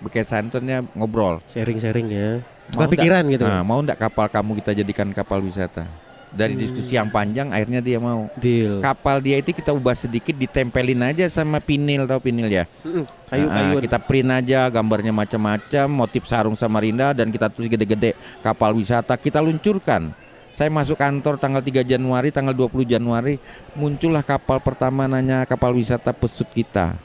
Berkesahan 0.00 0.48
itu 0.48 0.58
ngobrol. 0.96 1.44
Sharing-sharing 1.52 2.08
ya. 2.08 2.28
Mau 2.72 2.86
Tukar 2.86 2.92
pikiran 2.96 3.22
gitu. 3.28 3.44
Nah, 3.44 3.60
mau 3.66 3.82
ndak 3.82 3.98
kapal 3.98 4.30
kamu 4.30 4.62
kita 4.64 4.72
jadikan 4.72 5.10
kapal 5.12 5.42
wisata? 5.42 5.84
Dari 6.30 6.54
diskusi 6.54 6.94
yang 6.94 7.10
panjang 7.10 7.50
akhirnya 7.50 7.82
dia 7.82 7.98
mau. 7.98 8.30
Deal. 8.38 8.78
Kapal 8.78 9.18
dia 9.18 9.42
itu 9.42 9.50
kita 9.50 9.74
ubah 9.74 9.98
sedikit 9.98 10.30
ditempelin 10.38 11.02
aja 11.02 11.26
sama 11.26 11.58
pinil 11.58 12.06
tau 12.06 12.22
pinil 12.22 12.46
ya. 12.46 12.70
Mm-mm. 12.86 13.02
Nah, 13.02 13.34
Kayu-kayu. 13.34 13.76
kita 13.82 13.98
print 13.98 14.30
aja 14.30 14.70
gambarnya 14.70 15.10
macam-macam, 15.10 15.86
motif 15.90 16.30
sarung 16.30 16.54
Samarinda 16.54 17.10
dan 17.10 17.34
kita 17.34 17.50
tulis 17.50 17.66
gede-gede 17.66 18.14
kapal 18.46 18.78
wisata 18.78 19.18
kita 19.18 19.42
luncurkan. 19.42 20.14
Saya 20.50 20.66
masuk 20.68 20.94
kantor 20.94 21.38
tanggal 21.38 21.62
3 21.62 21.86
Januari, 21.86 22.28
tanggal 22.28 22.50
20 22.50 22.82
Januari 22.84 23.38
muncullah 23.72 24.20
kapal 24.20 24.58
pertama 24.58 25.06
nanya 25.06 25.46
kapal 25.46 25.70
wisata 25.70 26.10
pesut 26.10 26.50
kita. 26.50 26.98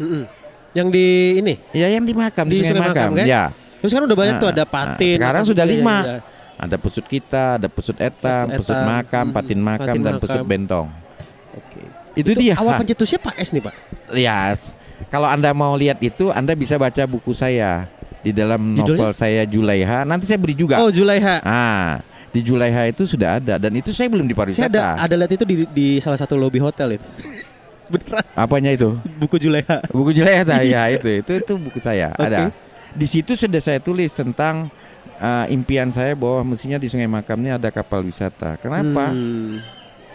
Yang 0.74 0.88
di 0.92 1.08
ini. 1.40 1.54
Ya 1.72 1.88
yang 1.88 2.04
di 2.04 2.12
makam 2.12 2.46
Di 2.46 2.60
di, 2.60 2.66
Sungai 2.66 2.90
Makam, 2.90 3.14
Makam, 3.14 3.22
kan? 3.22 3.26
ya. 3.26 3.44
Terus 3.80 3.90
sekarang 3.94 4.08
udah 4.10 4.18
banyak 4.18 4.36
Nah, 4.36 4.42
tuh 4.42 4.50
ada 4.50 4.64
nah, 4.64 4.68
patin. 4.68 5.16
sekarang 5.16 5.42
apa 5.42 5.50
sudah 5.50 5.66
gitu 5.66 5.72
ya, 5.72 5.80
lima. 5.80 5.98
ya. 6.02 6.18
Ada 6.56 6.76
pesut 6.80 7.06
kita, 7.06 7.46
ada 7.56 7.68
pesut 7.68 7.98
etam, 7.98 8.46
Pesut 8.48 8.60
pesut 8.64 8.76
etam, 8.76 8.88
makam, 8.88 9.26
mm, 9.26 9.36
patin 9.36 9.60
makam 9.60 9.86
patin 9.86 10.02
dan 10.02 10.14
makam. 10.16 10.24
pesut 10.26 10.42
bentong. 10.42 10.88
Oke. 11.54 11.82
Itu, 12.16 12.32
dia. 12.34 12.54
Awal 12.56 12.74
pencetusnya 12.82 13.20
Pak 13.20 13.36
S 13.38 13.50
nih 13.52 13.62
Pak. 13.62 13.76
Yes. 14.10 14.60
Kalau 15.08 15.28
Anda 15.28 15.52
mau 15.52 15.76
lihat 15.76 16.00
itu, 16.00 16.32
Anda 16.32 16.56
bisa 16.56 16.76
baca 16.76 17.04
buku 17.04 17.32
saya 17.32 17.86
di 18.20 18.32
dalam 18.32 18.58
Judulnya? 18.74 19.06
novel 19.06 19.12
saya 19.12 19.44
Julaiha. 19.44 20.02
Nanti 20.02 20.26
saya 20.26 20.40
beri 20.40 20.56
juga. 20.56 20.80
Oh 20.80 20.90
Zulaiha. 20.90 21.44
Ah, 21.44 22.00
di 22.36 22.44
Julaiha 22.44 22.92
itu 22.92 23.08
sudah 23.08 23.40
ada 23.40 23.56
dan 23.56 23.72
itu 23.72 23.96
saya 23.96 24.12
belum 24.12 24.28
di 24.28 24.36
Saya 24.36 24.68
ada 24.68 24.84
pariwisata. 24.84 24.84
ada 25.00 25.14
lihat 25.16 25.32
itu 25.32 25.46
di, 25.48 25.56
di 25.72 25.88
salah 26.04 26.20
satu 26.20 26.36
lobby 26.36 26.60
hotel 26.60 27.00
itu. 27.00 27.08
Beneran 27.92 28.26
Apanya 28.36 28.76
itu? 28.76 29.00
buku 29.16 29.40
Zulaiha. 29.40 29.88
Buku 29.88 30.12
Julaiha 30.12 30.44
ya 30.60 30.92
itu. 30.92 31.08
Itu 31.24 31.32
itu 31.32 31.54
buku 31.56 31.80
saya. 31.80 32.12
Oke. 32.12 32.28
Ada. 32.28 32.52
Di 32.92 33.08
situ 33.08 33.40
sudah 33.40 33.62
saya 33.64 33.80
tulis 33.80 34.12
tentang 34.12 34.68
uh, 35.16 35.46
impian 35.48 35.88
saya 35.96 36.12
bahwa 36.12 36.52
mestinya 36.52 36.76
di 36.76 36.92
Sungai 36.92 37.08
Makam 37.08 37.40
ini 37.40 37.56
ada 37.56 37.72
kapal 37.72 38.04
wisata. 38.04 38.60
Kenapa? 38.60 39.16
Hmm, 39.16 39.62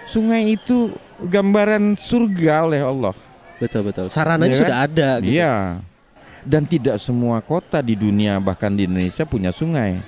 Sungai 0.05 0.59
itu 0.59 0.93
gambaran 1.23 1.95
surga 1.97 2.67
oleh 2.69 2.83
Allah. 2.85 3.15
betul 3.57 3.87
betul. 3.87 4.09
Sarananya 4.11 4.51
Iya 4.51 4.57
kan? 4.57 4.63
sudah 4.67 4.79
ada. 4.83 5.09
Gitu. 5.23 5.33
Iya. 5.39 5.55
Dan 6.41 6.63
tidak 6.65 6.97
semua 6.99 7.39
kota 7.45 7.79
di 7.81 7.93
dunia 7.95 8.41
bahkan 8.41 8.73
di 8.73 8.89
Indonesia 8.89 9.23
punya 9.23 9.53
sungai. 9.53 10.01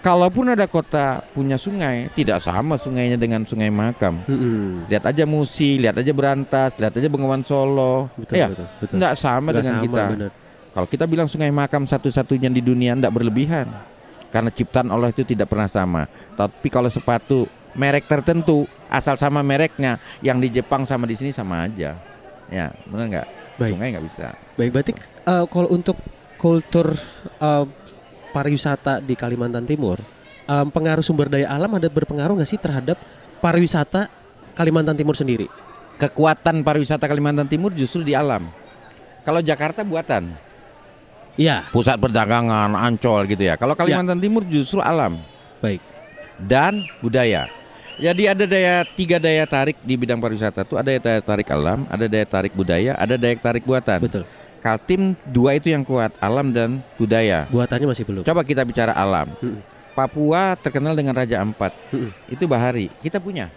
Kalaupun 0.00 0.48
ada 0.48 0.64
kota 0.64 1.20
punya 1.36 1.60
sungai, 1.60 2.08
tidak 2.16 2.40
sama 2.40 2.80
sungainya 2.80 3.20
dengan 3.20 3.44
Sungai 3.44 3.68
Makam. 3.68 4.24
Mm-mm. 4.24 4.88
Lihat 4.88 5.04
aja 5.04 5.28
Musi, 5.28 5.76
lihat 5.76 5.92
aja 6.00 6.08
Berantas, 6.16 6.72
lihat 6.80 6.96
aja 6.96 7.08
Bengawan 7.12 7.44
Solo. 7.44 8.08
Betul 8.16 8.40
ya, 8.40 8.48
betul 8.48 8.96
sama 9.12 9.52
Nggak 9.52 9.60
dengan 9.60 9.76
sama, 9.76 9.84
kita. 9.84 10.04
bener. 10.16 10.30
Kalau 10.72 10.86
kita 10.88 11.04
bilang 11.04 11.28
Sungai 11.28 11.52
Makam 11.52 11.84
satu-satunya 11.84 12.48
di 12.48 12.64
dunia 12.64 12.96
tidak 12.96 13.12
berlebihan. 13.12 13.68
Karena 14.32 14.48
ciptaan 14.48 14.88
Allah 14.88 15.12
itu 15.12 15.20
tidak 15.20 15.52
pernah 15.52 15.68
sama. 15.68 16.08
Tapi 16.32 16.72
kalau 16.72 16.88
sepatu 16.88 17.44
merek 17.76 18.08
tertentu 18.08 18.64
asal 18.88 19.20
sama 19.20 19.44
mereknya, 19.44 20.00
yang 20.24 20.40
di 20.40 20.48
Jepang 20.48 20.88
sama 20.88 21.04
di 21.04 21.12
sini 21.12 21.28
sama 21.28 21.68
aja. 21.68 21.92
Ya, 22.48 22.72
benar 22.88 23.06
nggak? 23.10 23.28
Baik. 23.60 23.72
Sungai 23.76 23.88
nggak 23.92 24.06
bisa. 24.08 24.26
Baik 24.56 24.70
berarti 24.72 24.92
eh, 25.28 25.44
kalau 25.44 25.68
untuk 25.68 26.00
kultur 26.40 26.96
eh, 27.36 27.64
pariwisata 28.30 29.02
di 29.02 29.14
Kalimantan 29.18 29.66
Timur, 29.66 30.00
eh, 30.46 30.66
pengaruh 30.70 31.02
sumber 31.02 31.26
daya 31.28 31.50
alam 31.50 31.70
ada 31.74 31.86
berpengaruh 31.90 32.38
nggak 32.38 32.50
sih 32.50 32.60
terhadap 32.60 32.96
pariwisata 33.38 34.06
Kalimantan 34.54 34.94
Timur 34.96 35.14
sendiri? 35.14 35.46
Kekuatan 36.00 36.64
pariwisata 36.64 37.04
Kalimantan 37.04 37.44
Timur 37.44 37.74
justru 37.76 38.00
di 38.00 38.16
alam. 38.16 38.48
Kalau 39.20 39.44
Jakarta 39.44 39.84
buatan, 39.84 40.32
Iya, 41.38 41.64
pusat 41.72 41.96
perdagangan, 41.96 42.74
ancol 42.74 43.24
gitu 43.30 43.48
ya. 43.48 43.54
Kalau 43.56 43.72
Kalimantan 43.78 44.18
Timur 44.18 44.42
justru 44.44 44.82
alam 44.82 45.16
baik. 45.62 45.80
dan 46.36 46.80
budaya. 47.00 47.46
Jadi 48.00 48.22
ada 48.24 48.44
daya 48.48 48.80
tiga 48.96 49.20
daya 49.20 49.44
tarik 49.44 49.76
di 49.84 49.92
bidang 49.92 50.16
pariwisata 50.16 50.64
itu 50.64 50.74
ada 50.80 50.88
daya 50.88 51.20
tarik 51.20 51.48
alam, 51.52 51.84
ada 51.88 52.08
daya 52.08 52.24
tarik 52.24 52.52
budaya, 52.56 52.96
ada 52.96 53.14
daya 53.20 53.36
tarik 53.36 53.64
buatan. 53.64 54.00
Betul. 54.00 54.24
Kaltim 54.60 55.16
dua 55.24 55.56
itu 55.56 55.72
yang 55.72 55.80
kuat, 55.80 56.12
alam 56.20 56.52
dan 56.52 56.84
budaya. 57.00 57.48
Buatannya 57.48 57.88
masih 57.88 58.04
belum. 58.04 58.22
Coba 58.28 58.44
kita 58.44 58.60
bicara 58.68 58.92
alam. 58.92 59.32
Mm-mm. 59.40 59.64
Papua 59.96 60.52
terkenal 60.60 60.92
dengan 60.92 61.16
Raja 61.16 61.40
Ampat. 61.40 61.72
Mm-mm. 61.88 62.12
Itu 62.28 62.44
bahari. 62.44 62.92
Kita 63.00 63.16
punya. 63.16 63.48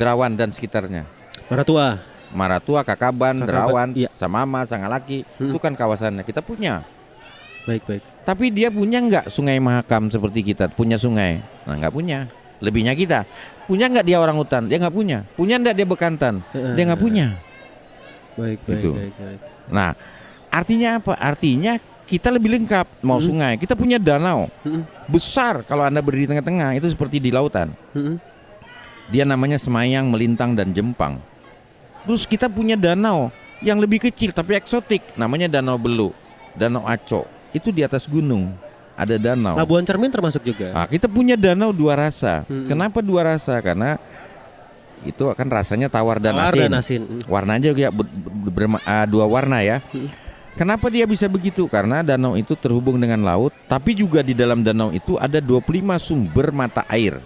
Derawan 0.00 0.32
dan 0.32 0.48
sekitarnya. 0.48 1.04
Maratua. 1.52 2.00
Maratua, 2.34 2.82
Kakaban, 2.82 3.38
Kakaban, 3.38 3.46
Derawan, 3.46 3.88
iya. 3.94 4.10
Samama, 4.18 4.66
Sangalaki, 4.66 5.22
Mm. 5.38 5.54
itu 5.54 5.58
kan 5.62 5.72
kawasannya. 5.78 6.26
Kita 6.26 6.42
punya. 6.42 6.82
Baik 7.68 7.86
baik. 7.86 8.02
Tapi 8.24 8.48
dia 8.50 8.68
punya 8.72 8.98
nggak 9.00 9.30
sungai 9.30 9.60
Mahakam 9.60 10.08
seperti 10.08 10.40
kita? 10.40 10.72
Punya 10.72 10.96
sungai? 10.98 11.44
Nah 11.68 11.76
nggak 11.78 11.94
punya. 11.94 12.26
Lebihnya 12.58 12.96
kita. 12.96 13.28
Punya 13.68 13.88
nggak 13.88 14.04
dia 14.04 14.18
orang 14.20 14.36
hutan? 14.36 14.68
Dia 14.68 14.80
nggak 14.80 14.92
punya. 14.92 15.24
Punya 15.36 15.56
nggak 15.60 15.76
dia 15.76 15.86
bekantan? 15.88 16.44
Dia 16.52 16.84
nggak 16.88 17.00
punya. 17.00 17.36
Baik 18.34 18.58
baik 18.62 18.76
Gitu. 18.78 18.90
baik. 18.92 19.14
baik. 19.14 19.40
Nah 19.68 19.90
artinya 20.48 20.88
apa? 20.98 21.12
Artinya 21.14 21.72
kita 22.04 22.28
lebih 22.28 22.52
lengkap. 22.52 22.86
Mau 23.00 23.16
Hmm. 23.16 23.26
sungai, 23.26 23.54
kita 23.56 23.72
punya 23.72 23.96
danau 23.96 24.52
Mm-mm. 24.60 24.84
besar. 25.06 25.64
Kalau 25.64 25.82
anda 25.82 25.98
berdiri 25.98 26.26
di 26.26 26.30
tengah-tengah 26.30 26.76
itu 26.76 26.86
seperti 26.86 27.16
di 27.16 27.30
lautan. 27.30 27.72
Mm-mm. 27.92 28.20
Dia 29.06 29.24
namanya 29.24 29.56
Semayang, 29.56 30.08
Melintang, 30.08 30.52
dan 30.52 30.72
Jempang. 30.72 31.20
Terus 32.04 32.24
kita 32.24 32.48
punya 32.48 32.76
danau 32.76 33.28
yang 33.60 33.76
lebih 33.76 34.00
kecil 34.00 34.28
tapi 34.30 34.52
eksotik, 34.54 35.00
namanya 35.14 35.48
Danau 35.48 35.76
Belu, 35.76 36.12
Danau 36.52 36.84
Aco. 36.84 37.24
Itu 37.50 37.68
di 37.68 37.80
atas 37.80 38.04
gunung, 38.04 38.52
ada 38.92 39.16
danau. 39.16 39.56
Labuan 39.56 39.80
Cermin 39.82 40.12
termasuk 40.12 40.44
juga. 40.44 40.68
Nah, 40.70 40.84
kita 40.84 41.08
punya 41.08 41.32
danau 41.34 41.72
dua 41.72 41.96
rasa. 41.96 42.44
Hmm. 42.44 42.68
Kenapa 42.68 43.00
dua 43.00 43.24
rasa? 43.26 43.56
Karena 43.60 43.96
itu 45.04 45.24
akan 45.24 45.46
rasanya 45.46 45.86
tawar 45.86 46.18
dan 46.18 46.34
Tawar 46.34 46.52
asin. 46.52 46.62
dan 46.66 46.72
asin. 46.74 47.02
Warnanya 47.24 47.70
juga 47.70 47.88
ber- 47.92 48.10
ber- 48.50 48.82
ah, 48.82 49.04
dua 49.04 49.24
warna 49.24 49.60
ya. 49.60 49.78
Hmm. 49.92 50.08
Kenapa 50.54 50.86
dia 50.86 51.02
bisa 51.02 51.26
begitu? 51.26 51.66
Karena 51.66 52.00
danau 52.00 52.38
itu 52.38 52.54
terhubung 52.54 52.94
dengan 52.94 53.18
laut, 53.20 53.50
tapi 53.66 53.90
juga 53.90 54.22
di 54.22 54.32
dalam 54.32 54.62
danau 54.62 54.94
itu 54.94 55.18
ada 55.18 55.42
25 55.42 55.98
sumber 55.98 56.54
mata 56.54 56.86
air 56.86 57.18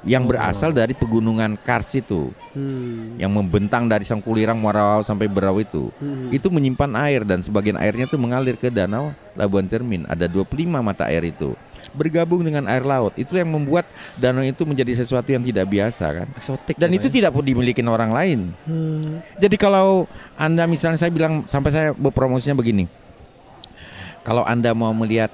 yang 0.00 0.24
Oh. 0.24 0.32
berasal 0.32 0.72
dari 0.72 0.96
pegunungan 0.96 1.60
Kars 1.60 1.92
itu, 1.92 2.32
Hmm. 2.56 3.20
yang 3.20 3.28
membentang 3.28 3.84
dari 3.84 4.08
Sangkulirang, 4.08 4.56
Muarawau 4.56 5.04
sampai 5.04 5.28
Berau 5.28 5.60
itu. 5.60 5.92
Hmm. 6.00 6.32
Itu 6.32 6.48
menyimpan 6.48 6.96
air 6.96 7.28
dan 7.28 7.44
sebagian 7.44 7.76
airnya 7.76 8.08
itu 8.08 8.16
mengalir 8.16 8.56
ke 8.56 8.72
danau 8.72 9.12
Labuan 9.36 9.68
Cermin. 9.68 10.08
Ada 10.08 10.24
25 10.24 10.80
mata 10.80 11.12
air 11.12 11.28
itu. 11.28 11.52
Bergabung 11.92 12.42
dengan 12.46 12.66
air 12.70 12.86
laut. 12.86 13.12
Itu 13.18 13.34
yang 13.34 13.50
membuat 13.50 13.86
danau 14.16 14.44
itu 14.44 14.62
menjadi 14.62 15.02
sesuatu 15.02 15.30
yang 15.30 15.42
tidak 15.42 15.66
biasa 15.66 16.04
kan. 16.22 16.28
eksotik. 16.36 16.74
Dan 16.78 16.94
itu 16.94 17.10
ya? 17.10 17.14
tidak 17.22 17.30
pun 17.34 17.44
dimiliki 17.44 17.82
orang 17.82 18.12
lain. 18.14 18.38
Hmm. 18.64 19.24
Jadi 19.38 19.56
kalau 19.58 20.06
Anda 20.38 20.66
misalnya 20.70 20.98
saya 21.00 21.10
bilang 21.10 21.44
sampai 21.50 21.70
saya 21.70 21.88
berpromosinya 21.94 22.54
begini. 22.54 22.86
Kalau 24.20 24.44
Anda 24.44 24.76
mau 24.76 24.92
melihat 24.92 25.32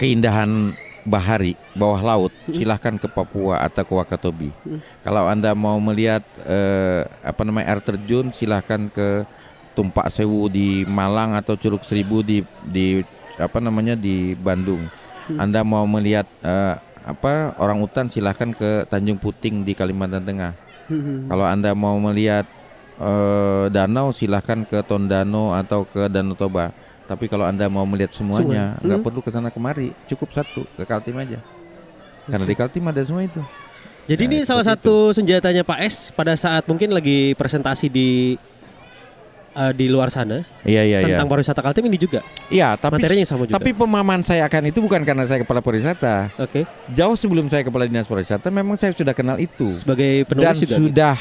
keindahan 0.00 0.72
bahari 1.04 1.56
bawah 1.76 2.00
laut, 2.00 2.32
silahkan 2.48 2.96
ke 2.96 3.08
Papua 3.08 3.60
atau 3.64 3.84
ke 3.84 3.92
Wakatobi. 3.92 4.50
Kalau 5.04 5.28
Anda 5.28 5.52
mau 5.56 5.76
melihat 5.80 6.24
eh, 6.44 7.04
apa 7.24 7.44
namanya 7.44 7.72
air 7.72 7.80
terjun, 7.84 8.32
silahkan 8.32 8.88
ke 8.88 9.24
Tumpak 9.76 10.10
Sewu 10.12 10.50
di 10.50 10.84
Malang 10.84 11.38
atau 11.38 11.56
Curug 11.56 11.86
Seribu 11.86 12.20
di 12.20 12.44
di 12.66 13.00
apa 13.40 13.58
namanya 13.62 13.96
di 13.96 14.36
Bandung. 14.36 14.88
Anda 15.38 15.60
mau 15.62 15.84
melihat 15.84 16.26
eh, 16.42 16.74
apa 17.00 17.54
orang 17.56 17.80
utan 17.84 18.08
silahkan 18.08 18.50
ke 18.50 18.86
Tanjung 18.88 19.20
Puting 19.20 19.62
di 19.62 19.72
Kalimantan 19.76 20.24
Tengah. 20.24 20.52
Hmm. 20.90 21.28
Kalau 21.28 21.46
Anda 21.46 21.70
mau 21.76 21.94
melihat 22.00 22.48
eh, 22.98 23.64
danau 23.70 24.10
silahkan 24.10 24.64
ke 24.66 24.80
Tondano 24.82 25.54
atau 25.54 25.86
ke 25.86 26.08
Danau 26.08 26.34
Toba. 26.34 26.74
Tapi 27.10 27.26
kalau 27.26 27.42
Anda 27.42 27.66
mau 27.66 27.82
melihat 27.82 28.14
semuanya, 28.14 28.78
Semua. 28.78 28.84
nggak 28.86 28.98
Hmm. 29.02 29.06
perlu 29.10 29.20
ke 29.20 29.30
sana 29.34 29.50
kemari, 29.50 29.90
cukup 30.06 30.30
satu 30.30 30.62
ke 30.78 30.86
Kaltim 30.86 31.18
aja. 31.18 31.42
Karena 32.30 32.46
di 32.46 32.54
Kaltim 32.54 32.86
ada 32.86 33.02
semua 33.02 33.26
itu. 33.26 33.42
Jadi 34.06 34.22
Nah, 34.26 34.30
ini 34.30 34.38
salah 34.46 34.62
seperti 34.62 34.86
satu 34.86 34.94
senjatanya 35.14 35.62
Pak 35.66 35.78
S 35.86 35.96
pada 36.14 36.34
saat 36.38 36.62
mungkin 36.70 36.94
lagi 36.94 37.34
presentasi 37.34 37.90
di 37.90 38.38
eh, 39.60 39.72
di 39.72 39.86
luar 39.86 40.08
sana 40.08 40.40
Iya 40.64 40.82
iya 40.82 40.98
iya. 41.00 41.06
tentang 41.14 41.28
pariwisata 41.28 41.60
Kaltim 41.60 41.84
ini 41.86 41.96
juga 41.96 42.20
Iya, 42.48 42.74
tapi 42.74 42.96
materinya 42.96 43.24
sama 43.24 43.44
juga. 43.44 43.56
tapi 43.56 43.70
pemahaman 43.70 44.20
saya 44.20 44.44
akan 44.44 44.62
itu 44.68 44.80
bukan 44.80 45.04
karena 45.04 45.24
saya 45.24 45.44
kepala 45.44 45.60
pariwisata. 45.60 46.32
Oke, 46.36 46.64
Jauh 46.90 47.14
sebelum 47.14 47.46
saya 47.46 47.60
kepala 47.60 47.84
dinas 47.84 48.08
pariwisata, 48.08 48.48
memang 48.48 48.74
saya 48.74 48.90
sudah 48.90 49.12
kenal 49.12 49.36
itu 49.36 49.76
sebagai 49.76 50.24
dan 50.24 50.28
penulis 50.28 50.56
juga. 50.56 50.64
gitu? 50.64 50.74
sudah 50.80 51.14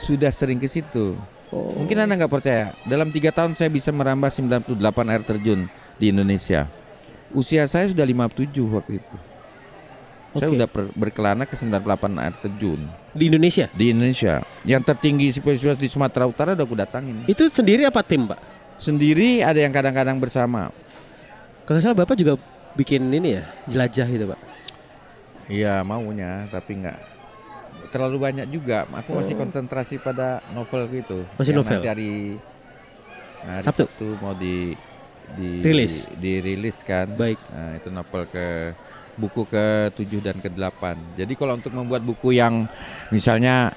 sudah 0.00 0.30
sering 0.32 0.56
ke 0.56 0.66
situ. 0.66 1.14
Oh. 1.52 1.76
Mungkin 1.76 2.00
anda 2.00 2.16
nggak 2.16 2.32
percaya. 2.32 2.72
Dalam 2.82 3.12
tiga 3.12 3.28
tahun 3.28 3.52
saya 3.52 3.68
bisa 3.68 3.92
merambah 3.92 4.32
98 4.32 4.72
air 5.12 5.20
terjun 5.20 5.60
di 6.00 6.08
Indonesia. 6.08 6.64
Usia 7.30 7.64
saya 7.64 7.88
sudah 7.88 8.04
57 8.04 8.56
waktu 8.72 9.04
itu. 9.04 9.16
Saya 10.32 10.48
Oke. 10.48 10.56
sudah 10.56 10.68
per- 10.68 10.92
berkelana 10.96 11.44
ke 11.44 11.52
98 11.52 12.16
air 12.16 12.32
terjun 12.40 12.80
di 13.12 13.28
Indonesia. 13.28 13.68
di 13.76 13.92
Indonesia. 13.92 14.40
Yang 14.64 14.82
tertinggi 14.88 15.28
spesial 15.28 15.76
di 15.76 15.84
Sumatera 15.86 16.24
Utara 16.24 16.56
udah 16.56 16.64
aku 16.64 16.72
datangin. 16.72 17.20
Itu 17.28 17.52
sendiri 17.52 17.84
apa 17.84 18.00
tim, 18.00 18.24
Pak? 18.24 18.40
Sendiri 18.80 19.44
ada 19.44 19.60
yang 19.60 19.68
kadang-kadang 19.68 20.16
bersama. 20.16 20.72
Kalau 21.68 21.78
salah 21.78 21.94
Bapak 21.94 22.16
juga 22.16 22.40
bikin 22.72 23.12
ini 23.12 23.36
ya, 23.36 23.44
jelajah 23.68 24.08
gitu, 24.08 24.24
Pak. 24.32 24.40
Iya 25.52 25.84
maunya, 25.84 26.48
tapi 26.48 26.80
nggak 26.80 26.98
terlalu 27.92 28.16
banyak 28.16 28.46
juga. 28.48 28.88
Aku 28.88 29.12
masih 29.12 29.36
konsentrasi 29.36 30.00
pada 30.00 30.40
novel 30.56 30.88
gitu. 30.88 31.28
Oh. 31.28 31.36
Masih 31.36 31.52
Yang 31.52 31.60
novel? 31.60 31.76
Nanti 31.76 31.88
hari, 31.92 32.12
nah, 33.44 33.52
hari 33.60 33.64
Sabtu? 33.68 33.84
Sabtu 33.84 34.06
mau 34.24 34.32
di 34.32 34.72
di 35.36 35.60
Rilis? 35.60 36.08
dirilis 36.16 36.80
kan. 36.80 37.04
Baik. 37.12 37.36
Nah, 37.52 37.76
itu 37.76 37.88
novel 37.92 38.24
ke 38.32 38.72
buku 39.14 39.44
ke-7 39.44 40.12
dan 40.20 40.36
ke-8. 40.40 41.16
Jadi 41.20 41.32
kalau 41.36 41.56
untuk 41.56 41.72
membuat 41.72 42.00
buku 42.00 42.32
yang 42.32 42.64
misalnya 43.08 43.76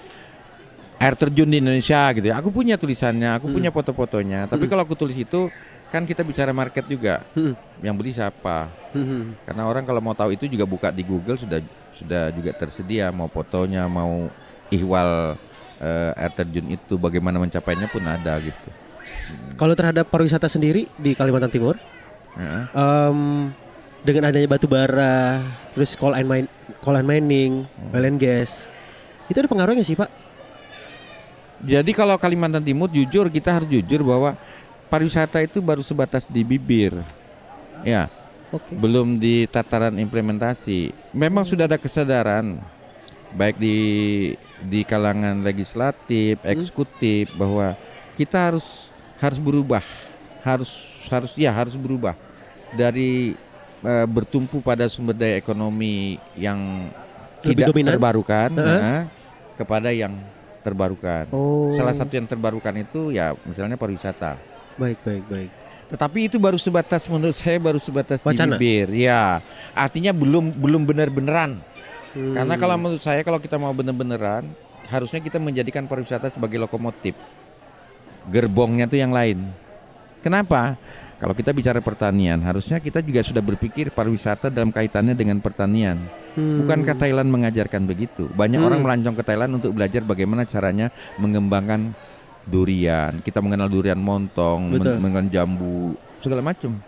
air 0.96 1.16
terjun 1.16 1.52
di 1.52 1.60
Indonesia 1.60 2.08
gitu 2.16 2.32
ya. 2.32 2.40
Aku 2.40 2.50
punya 2.50 2.80
tulisannya, 2.80 3.36
aku 3.36 3.52
Hmm. 3.52 3.56
punya 3.60 3.70
foto-fotonya. 3.70 4.48
Tapi 4.48 4.66
Hmm. 4.66 4.72
kalau 4.72 4.82
aku 4.84 4.96
tulis 4.96 5.16
itu 5.16 5.52
kan 5.92 6.08
kita 6.08 6.24
bicara 6.24 6.56
market 6.56 6.88
juga. 6.88 7.22
Hmm. 7.36 7.52
Yang 7.84 7.96
beli 8.00 8.12
siapa? 8.12 8.72
Hmm. 8.96 9.36
Karena 9.44 9.68
orang 9.68 9.84
kalau 9.84 10.00
mau 10.00 10.16
tahu 10.16 10.34
itu 10.34 10.48
juga 10.48 10.64
buka 10.64 10.90
di 10.90 11.04
Google 11.04 11.36
sudah 11.36 11.60
sudah 11.92 12.32
juga 12.32 12.52
tersedia 12.52 13.12
mau 13.12 13.28
fotonya, 13.28 13.88
mau 13.88 14.32
ihwal 14.72 15.36
eh, 15.76 16.12
air 16.16 16.32
terjun 16.32 16.72
itu 16.72 16.96
bagaimana 16.96 17.36
mencapainya 17.36 17.92
pun 17.92 18.00
ada 18.08 18.40
gitu. 18.40 18.70
Kalau 19.60 19.76
terhadap 19.76 20.08
pariwisata 20.08 20.48
sendiri 20.48 20.88
di 20.96 21.12
Kalimantan 21.12 21.52
Timur, 21.52 21.76
Heeh. 22.40 22.64
em, 22.72 23.52
dengan 24.06 24.30
adanya 24.30 24.46
batu 24.46 24.70
bara, 24.70 25.42
terus 25.74 25.98
coal 25.98 26.14
and 26.14 26.30
mine, 26.30 26.48
coal 26.86 26.94
and 26.94 27.10
mining, 27.10 27.66
Hmm. 27.66 27.98
oil 27.98 28.06
and 28.06 28.22
gas, 28.22 28.70
itu 29.26 29.42
ada 29.42 29.50
pengaruhnya 29.50 29.82
sih 29.82 29.98
pak? 29.98 30.08
Jadi 31.66 31.92
kalau 31.98 32.14
Kalimantan 32.22 32.62
Timur 32.62 32.86
jujur 32.94 33.26
kita 33.34 33.50
harus 33.50 33.66
jujur 33.66 34.06
bahwa 34.06 34.38
pariwisata 34.94 35.42
itu 35.42 35.58
baru 35.58 35.82
sebatas 35.82 36.30
di 36.30 36.46
bibir. 36.46 36.94
Ya, 37.82 38.06
Oke. 38.54 38.78
belum 38.78 39.18
di 39.18 39.50
tataran 39.50 39.98
implementasi. 39.98 40.94
Memang 41.10 41.50
sudah 41.50 41.66
ada 41.66 41.82
kesadaran 41.82 42.62
baik 43.34 43.58
di 43.58 43.78
di 44.62 44.86
kalangan 44.86 45.42
legislatif, 45.42 46.38
eksekutif 46.46 47.34
bahwa 47.34 47.74
kita 48.14 48.54
harus 48.54 48.94
harus 49.18 49.40
berubah, 49.42 49.82
harus 50.46 50.70
harus 51.10 51.34
ya 51.34 51.50
harus 51.50 51.74
berubah 51.74 52.14
dari 52.76 53.34
eh, 53.86 54.06
bertumpu 54.10 54.60
pada 54.66 54.90
sumber 54.90 55.14
daya 55.14 55.38
ekonomi 55.38 56.18
yang 56.34 56.90
Lebih 57.46 57.50
tidak 57.54 57.68
dominan? 57.72 57.92
terbarukan 57.96 58.50
Heeh. 58.58 58.82
nah, 58.82 59.02
kepada 59.56 59.90
yang 59.94 60.14
terbarukan. 60.66 61.30
Oh. 61.30 61.70
Salah 61.78 61.94
satu 61.94 62.18
yang 62.18 62.26
terbarukan 62.26 62.74
itu 62.82 63.14
ya 63.14 63.38
misalnya 63.46 63.78
pariwisata. 63.78 64.42
Baik 64.82 64.98
baik 65.06 65.24
baik. 65.30 65.52
Tetapi 65.86 66.20
itu 66.34 66.42
baru 66.42 66.58
sebatas 66.58 67.06
menurut 67.06 67.38
saya 67.38 67.62
baru 67.62 67.78
sebatas 67.78 68.26
Wacana. 68.26 68.58
di 68.58 68.60
bibir. 68.60 68.90
Ya, 68.98 69.46
artinya 69.78 70.10
belum 70.10 70.58
belum 70.58 70.82
benar-beneran. 70.90 71.62
Hmm. 72.18 72.34
Karena 72.34 72.56
kalau 72.58 72.76
menurut 72.82 73.04
saya 73.06 73.22
kalau 73.22 73.38
kita 73.38 73.62
mau 73.62 73.70
benar-beneran 73.70 74.50
harusnya 74.90 75.22
kita 75.22 75.38
menjadikan 75.38 75.86
pariwisata 75.86 76.34
sebagai 76.34 76.58
lokomotif. 76.58 77.14
Gerbongnya 78.34 78.90
tuh 78.90 78.98
yang 78.98 79.14
lain. 79.14 79.46
Kenapa? 80.26 80.74
Kalau 81.16 81.32
kita 81.32 81.56
bicara 81.56 81.80
pertanian, 81.80 82.44
harusnya 82.44 82.84
kita 82.84 83.00
juga 83.00 83.24
sudah 83.24 83.40
berpikir 83.40 83.88
pariwisata 83.88 84.52
dalam 84.52 84.68
kaitannya 84.68 85.16
dengan 85.16 85.40
pertanian. 85.40 85.96
Hmm. 86.36 86.60
Bukankah 86.64 86.92
Thailand 87.00 87.32
mengajarkan 87.32 87.88
begitu? 87.88 88.28
Banyak 88.36 88.60
Hmm. 88.60 88.68
orang 88.68 88.82
melancong 88.84 89.16
ke 89.16 89.24
Thailand 89.24 89.56
untuk 89.56 89.72
belajar 89.72 90.04
bagaimana 90.04 90.44
caranya 90.44 90.92
mengembangkan 91.16 91.96
durian. 92.44 93.24
Kita 93.24 93.40
mengenal 93.40 93.72
durian 93.72 93.96
montong, 93.96 94.76
men- 94.76 95.00
mengenal 95.00 95.32
jambu, 95.32 95.96
segala 96.20 96.44
macam. 96.44 96.84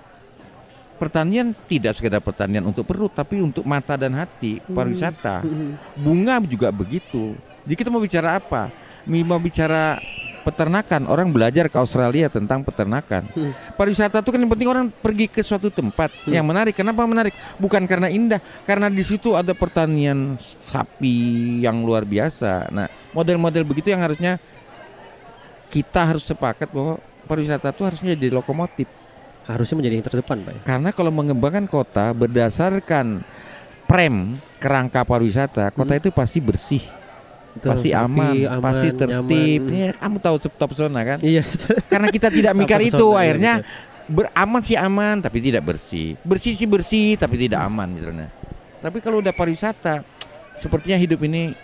Pertanian 0.97 1.53
tidak 1.69 1.93
sekedar 1.95 2.19
pertanian 2.19 2.65
untuk 2.65 2.83
perut, 2.83 3.13
tapi 3.13 3.37
untuk 3.37 3.63
mata 3.63 3.93
dan 3.95 4.11
hati, 4.11 4.59
pariwisata. 4.65 5.45
Hmm. 5.45 5.77
Bunga 5.95 6.41
juga 6.43 6.67
begitu. 6.73 7.37
Jadi 7.63 7.75
kita 7.77 7.87
mau 7.87 8.03
bicara 8.03 8.41
apa? 8.41 8.73
Mau 9.07 9.39
bicara 9.39 10.01
peternakan, 10.47 11.11
orang 11.11 11.27
belajar 11.27 11.67
ke 11.67 11.75
Australia 11.75 12.31
tentang 12.31 12.63
peternakan. 12.63 13.27
Hmm. 13.27 13.51
Pariwisata 13.75 14.23
itu 14.23 14.31
kan 14.31 14.39
yang 14.39 14.47
penting 14.47 14.69
orang 14.71 14.87
pergi 14.87 15.27
ke 15.27 15.43
suatu 15.43 15.67
tempat 15.67 16.07
Hmm. 16.23 16.31
yang 16.31 16.47
menarik. 16.47 16.71
Kenapa 16.71 17.03
menarik? 17.03 17.35
Bukan 17.59 17.83
karena 17.83 18.07
indah, 18.07 18.39
karena 18.63 18.87
di 18.87 19.03
situ 19.03 19.35
ada 19.35 19.51
pertanian 19.51 20.39
sapi 20.39 21.15
yang 21.59 21.83
luar 21.83 22.07
biasa. 22.07 22.71
Nah, 22.71 22.87
model-model 23.11 23.67
begitu 23.67 23.91
yang 23.91 23.99
harusnya 23.99 24.39
kita 25.67 26.15
harus 26.15 26.23
sepakat 26.23 26.71
bahwa 26.71 26.95
pariwisata 27.27 27.75
itu 27.75 27.83
harusnya 27.83 28.15
jadi 28.15 28.31
lokomotif. 28.31 28.87
Harusnya 29.43 29.75
menjadi 29.79 29.95
yang 29.99 30.07
terdepan 30.07 30.37
pak. 30.43 30.51
ya? 30.51 30.61
Karena 30.63 30.89
kalau 30.91 31.11
mengembangkan 31.11 31.67
kota 31.67 32.11
berdasarkan 32.11 33.23
prem 33.83 34.35
kerangka 34.59 35.03
pariwisata, 35.03 35.71
kota 35.71 35.95
Hmm. 35.95 36.01
itu 36.03 36.09
pasti 36.11 36.39
bersih, 36.39 36.83
Betul, 37.57 37.69
pasti 37.73 37.89
aman, 37.91 38.33
rapi, 38.37 38.61
pasti 38.61 38.87
aman, 38.87 38.99
tertib. 39.01 39.61
nyaman. 39.65 39.73
Ini 39.73 39.81
kamu 39.97 40.17
tahu 40.21 40.35
top 40.53 40.71
zona 40.77 40.99
kan? 41.01 41.17
Iya. 41.25 41.43
Karena 41.91 42.07
kita 42.13 42.27
tidak 42.29 42.53
mikir 42.53 42.79
itu, 42.85 42.93
pesona, 42.95 43.17
iya, 43.17 43.21
akhirnya 43.25 43.53
betul. 43.59 44.13
beraman 44.13 44.61
sih 44.61 44.77
aman, 44.77 45.15
tapi 45.19 45.37
tidak 45.41 45.63
bersih. 45.65 46.13
Bersih 46.21 46.53
sih 46.53 46.69
bersih, 46.69 47.17
tapi 47.17 47.35
tidak 47.35 47.65
aman 47.65 47.89
misalnya. 47.91 48.29
Tapi 48.77 49.01
kalau 49.01 49.19
udah 49.19 49.33
pariwisata, 49.33 50.05
sepertinya 50.53 50.95
hidup 51.01 51.19
ini 51.25 51.57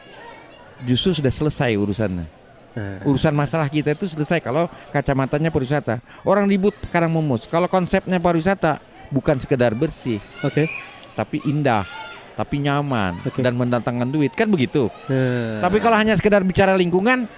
justru 0.83 1.13
sudah 1.13 1.31
selesai 1.31 1.71
urusannya. 1.77 2.25
Nah, 2.73 3.05
Urusan 3.05 3.37
masalah 3.37 3.69
kita 3.69 3.93
itu 3.93 4.09
selesai 4.09 4.41
kalau 4.41 4.65
kacamatanya 4.89 5.53
pariwisata. 5.53 6.01
Orang 6.25 6.49
ribut 6.49 6.73
karang 6.89 7.13
mumus. 7.13 7.45
Kalau 7.45 7.69
konsepnya 7.69 8.17
pariwisata 8.17 8.81
bukan 9.13 9.37
sekedar 9.37 9.77
bersih, 9.77 10.17
Oke. 10.41 10.65
tapi 11.13 11.37
indah, 11.45 11.85
tapi 12.33 12.61
nyaman 12.61 13.21
Oke. 13.25 13.45
dan 13.45 13.53
mendatangkan 13.53 14.09
duit 14.09 14.33
kan 14.33 14.49
begitu. 14.49 14.89
Nah, 15.09 15.61
Tapi 15.61 15.77
kalau 15.77 15.97
hanya 15.97 16.17
sekedar 16.17 16.41
bicara 16.41 16.73
lingkungan 16.73 17.29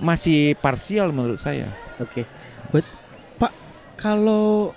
masih 0.00 0.56
parsial 0.60 1.12
menurut 1.12 1.40
saya. 1.40 1.72
Oke. 2.00 2.24
But, 2.72 2.84
Pak, 3.36 3.52
kalau 3.96 4.72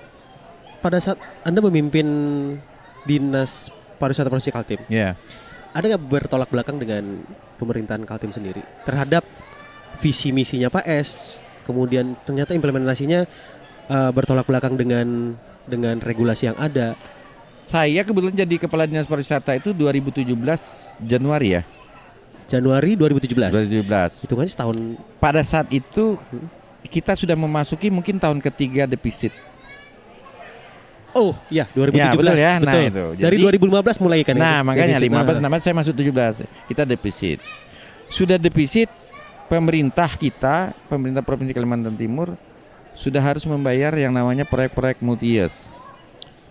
pada 0.83 0.99
saat 0.99 1.19
Anda 1.47 1.63
memimpin 1.63 2.07
Dinas 3.07 3.71
Pariwisata 3.99 4.27
Provinsi 4.27 4.51
Kaltim, 4.51 4.79
Ya. 4.91 5.15
ada 5.71 5.83
nggak 5.95 6.03
bertolak 6.07 6.51
belakang 6.51 6.79
dengan 6.79 7.23
pemerintahan 7.59 8.03
Kaltim 8.03 8.35
sendiri 8.35 8.59
terhadap 8.83 9.23
visi 10.03 10.35
misinya 10.35 10.67
Pak 10.67 10.83
S, 10.87 11.39
kemudian 11.63 12.19
ternyata 12.27 12.51
implementasinya 12.51 13.23
eh, 13.87 14.11
bertolak 14.11 14.43
belakang 14.47 14.75
dengan 14.75 15.35
dengan 15.63 16.03
regulasi 16.03 16.51
yang 16.51 16.59
ada. 16.59 16.95
Saya 17.53 18.01
kebetulan 18.01 18.33
jadi 18.33 18.55
kepala 18.57 18.89
dinas 18.89 19.05
pariwisata 19.05 19.53
itu 19.55 19.71
2017 19.71 20.25
Januari 21.05 21.57
ya. 21.57 21.61
Januari 22.49 22.97
2017. 22.97 23.53
2017. 23.85 24.25
Hitungannya 24.25 24.51
setahun. 24.51 24.77
Pada 25.21 25.41
saat 25.45 25.69
itu 25.71 26.19
kita 26.85 27.15
sudah 27.15 27.33
memasuki 27.37 27.87
mungkin 27.87 28.19
tahun 28.19 28.43
ketiga 28.43 28.83
defisit. 28.85 29.31
Oh, 31.13 31.37
iya 31.47 31.69
2017. 31.77 31.93
Ya, 31.93 32.09
betul 32.09 32.25
ya. 32.33 32.53
Nah, 32.57 32.73
Betul. 32.73 32.81
itu. 32.89 33.05
Dari 33.21 33.35
Jadi- 33.37 33.43
2015 33.45 33.97
mulai 34.01 34.25
kan. 34.25 34.33
Nah, 34.33 34.59
itu, 34.59 34.65
makanya 34.65 34.97
defisit. 34.97 35.13
15 35.13 35.35
Nah, 35.37 35.41
16 35.45 35.61
saya 35.61 35.75
masuk 35.77 35.93
17. 35.93 36.35
Kita 36.65 36.83
defisit. 36.89 37.39
Sudah 38.09 38.37
defisit 38.41 38.89
pemerintah 39.45 40.09
kita, 40.09 40.73
pemerintah 40.89 41.21
Provinsi 41.21 41.53
Kalimantan 41.53 41.93
Timur 41.93 42.33
sudah 42.97 43.21
harus 43.21 43.45
membayar 43.45 43.93
yang 43.93 44.09
namanya 44.09 44.45
proyek-proyek 44.45 45.01
multi 45.05 45.37
years. 45.37 45.69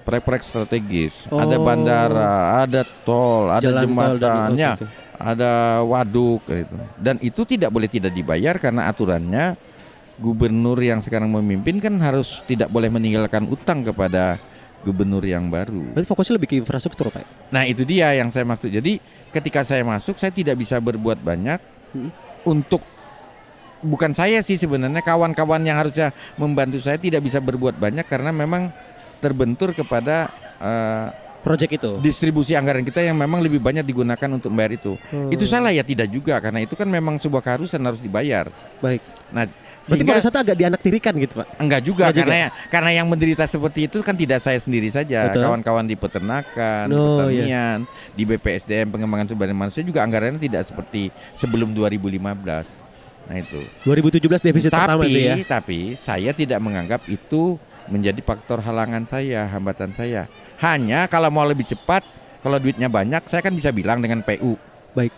Proyek-proyek 0.02 0.42
strategis. 0.42 1.30
Ada 1.30 1.56
Oh. 1.56 1.62
bandara, 1.62 2.34
ada 2.60 2.82
tol, 3.06 3.48
ada 3.48 3.62
Jalan 3.62 3.86
tol 3.86 4.14
dan- 4.18 4.58
ada 5.14 5.52
waduk 5.86 6.42
gitu. 6.46 6.74
Dan 6.98 7.22
itu 7.22 7.46
tidak 7.46 7.70
boleh 7.70 7.86
tidak 7.86 8.10
dibayar 8.10 8.58
karena 8.58 8.90
aturannya 8.90 9.54
gubernur 10.18 10.78
yang 10.78 10.98
sekarang 10.98 11.30
memimpin 11.30 11.78
kan 11.78 11.94
harus 11.98 12.42
tidak 12.44 12.66
boleh 12.66 12.90
meninggalkan 12.90 13.46
utang 13.46 13.82
kepada 13.82 14.38
gubernur 14.82 15.22
yang 15.22 15.46
baru. 15.46 15.94
Berarti 15.94 16.08
fokusnya 16.10 16.34
lebih 16.42 16.48
ke 16.50 16.56
infrastruktur, 16.58 17.14
Pak. 17.14 17.54
Nah 17.54 17.62
itu 17.62 17.86
dia 17.86 18.10
yang 18.12 18.34
saya 18.34 18.42
maksud. 18.42 18.66
Jadi 18.66 18.98
ketika 19.30 19.62
saya 19.62 19.86
masuk 19.86 20.18
saya 20.18 20.34
tidak 20.34 20.58
bisa 20.58 20.82
berbuat 20.82 21.22
banyak 21.22 21.62
Hmm. 21.94 22.10
untuk 22.42 22.82
bukan 23.78 24.10
saya 24.10 24.42
sih 24.42 24.54
sebenarnya 24.54 25.02
kawan-kawan 25.02 25.62
yang 25.62 25.78
harusnya 25.78 26.10
membantu 26.34 26.78
saya 26.78 26.98
tidak 26.98 27.22
bisa 27.22 27.38
berbuat 27.38 27.78
banyak 27.78 28.06
karena 28.06 28.30
memang 28.30 28.70
terbentur 29.22 29.70
kepada 29.70 30.26
eh, 30.58 31.06
Project 31.42 31.72
itu. 31.74 31.90
distribusi 31.98 32.54
anggaran 32.54 32.82
kita 32.82 32.98
yang 32.98 33.14
memang 33.14 33.38
lebih 33.38 33.58
banyak 33.58 33.82
digunakan 33.82 34.28
untuk 34.30 34.50
membayar 34.50 34.74
itu. 34.74 34.94
Hmm. 35.10 35.26
Itu 35.26 35.42
salah 35.42 35.70
ya 35.70 35.82
tidak 35.82 36.06
juga 36.06 36.38
karena 36.38 36.62
itu 36.62 36.74
kan 36.74 36.86
memang 36.86 37.18
sebuah 37.18 37.38
keharusan 37.40 37.78
harus 37.80 37.98
dibayar. 37.98 38.46
Baik. 38.78 39.02
Nah 39.30 39.46
Berarti 39.82 40.06
pariwisata 40.06 40.38
agak 40.38 40.54
dianaktirikan 40.54 41.10
gitu, 41.18 41.42
Pak. 41.42 41.58
enggak 41.58 41.82
juga 41.82 42.06
Enggak 42.06 42.14
juga. 42.14 42.22
karena 42.30 42.38
karena 42.70 42.90
yang 42.94 43.06
menderita 43.10 43.42
seperti 43.44 43.90
itu 43.90 43.98
kan 43.98 44.14
tidak 44.14 44.38
saya 44.38 44.54
sendiri 44.54 44.86
saja, 44.86 45.34
kawan-kawan 45.34 45.82
di 45.82 45.98
peternakan, 45.98 46.86
di 46.86 46.94
Oh, 46.94 47.18
pertanian, 47.18 47.78
di 48.14 48.22
BPSDM 48.22 48.94
pengembangan 48.94 49.26
sumber 49.26 49.50
daya 49.50 49.58
manusia 49.58 49.82
juga 49.82 50.06
anggarannya 50.06 50.38
tidak 50.38 50.62
seperti 50.62 51.10
sebelum 51.34 51.74
2015. 51.74 52.86
Nah 53.26 53.36
itu. 53.36 53.66
2017 53.82 54.22
defisit 54.40 54.70
pertama 54.70 55.02
tapi 55.02 55.10
itu 55.10 55.18
ya. 55.18 55.34
tapi 55.42 55.78
saya 55.94 56.30
tidak 56.30 56.62
menganggap 56.62 57.02
itu 57.06 57.58
menjadi 57.88 58.20
faktor 58.22 58.62
halangan 58.62 59.02
saya, 59.02 59.46
hambatan 59.48 59.90
saya. 59.94 60.26
Hanya 60.58 61.06
kalau 61.06 61.30
mau 61.30 61.42
lebih 61.42 61.66
cepat 61.66 62.04
Kalau 62.42 62.58
duitnya 62.58 62.90
banyak, 62.90 63.22
saya 63.30 63.38
kan 63.38 63.54
bisa 63.54 63.70
bilang 63.70 64.02
dengan 64.02 64.18
PU. 64.18 64.58
Baik. 64.98 65.14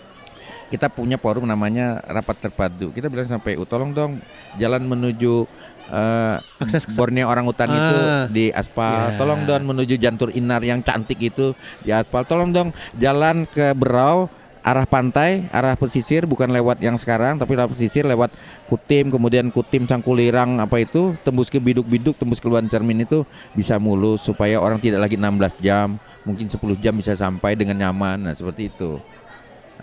Kita 0.68 0.92
punya 0.92 1.16
forum 1.16 1.48
namanya 1.48 2.05
rapat 2.05 2.37
terpadu. 2.37 2.92
Kita 2.92 3.09
bilang 3.09 3.24
sama 3.24 3.40
PU, 3.40 3.64
tolong 3.64 3.96
dong 3.96 4.20
jalan 4.61 4.85
menuju 4.85 5.48
eh, 5.88 6.37
Akses 6.61 6.85
Borneo 6.92 7.24
orang 7.24 7.48
hutan 7.48 7.72
itu 7.72 7.96
Ah. 7.96 8.24
di 8.29 8.53
aspal. 8.53 9.16
Ya. 9.16 9.16
Tolong 9.16 9.40
dong 9.48 9.64
menuju 9.72 9.96
Jantur 9.96 10.37
Inar 10.37 10.61
yang 10.68 10.85
cantik 10.85 11.16
itu 11.16 11.57
di 11.81 11.96
aspal. 11.96 12.29
Tolong 12.29 12.53
dong 12.53 12.68
jalan 12.92 13.48
ke 13.48 13.72
Berau 13.72 14.29
arah 14.64 14.88
pantai, 14.88 15.44
arah 15.53 15.77
pesisir 15.77 16.24
bukan 16.24 16.48
lewat 16.48 16.81
yang 16.81 16.96
sekarang 16.96 17.37
tapi 17.37 17.53
lewat 17.53 17.77
pesisir 17.77 18.09
lewat 18.09 18.33
Kutim 18.64 19.12
kemudian 19.12 19.53
Kutim 19.53 19.85
Sangkulirang 19.85 20.57
apa 20.57 20.81
itu 20.81 21.12
tembus 21.20 21.53
ke 21.53 21.61
biduk-biduk 21.61 22.16
tembus 22.16 22.40
ke 22.40 22.48
Luan 22.48 22.64
Cermin 22.72 23.05
itu 23.05 23.29
bisa 23.53 23.77
mulus 23.77 24.24
supaya 24.24 24.57
orang 24.57 24.81
tidak 24.81 25.05
lagi 25.05 25.20
16 25.20 25.61
jam, 25.61 26.00
mungkin 26.24 26.48
10 26.48 26.81
jam 26.81 26.96
bisa 26.96 27.12
sampai 27.12 27.53
dengan 27.53 27.77
nyaman. 27.77 28.24
Nah, 28.24 28.33
seperti 28.33 28.72
itu. 28.72 28.96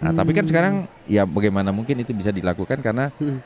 Nah, 0.02 0.10
tapi 0.18 0.34
kan 0.34 0.50
sekarang 0.50 0.90
ya 1.06 1.30
bagaimana 1.30 1.70
mungkin 1.70 2.02
itu 2.02 2.10
bisa 2.10 2.34
dilakukan 2.34 2.82
karena 2.82 3.14
Hmm. 3.22 3.38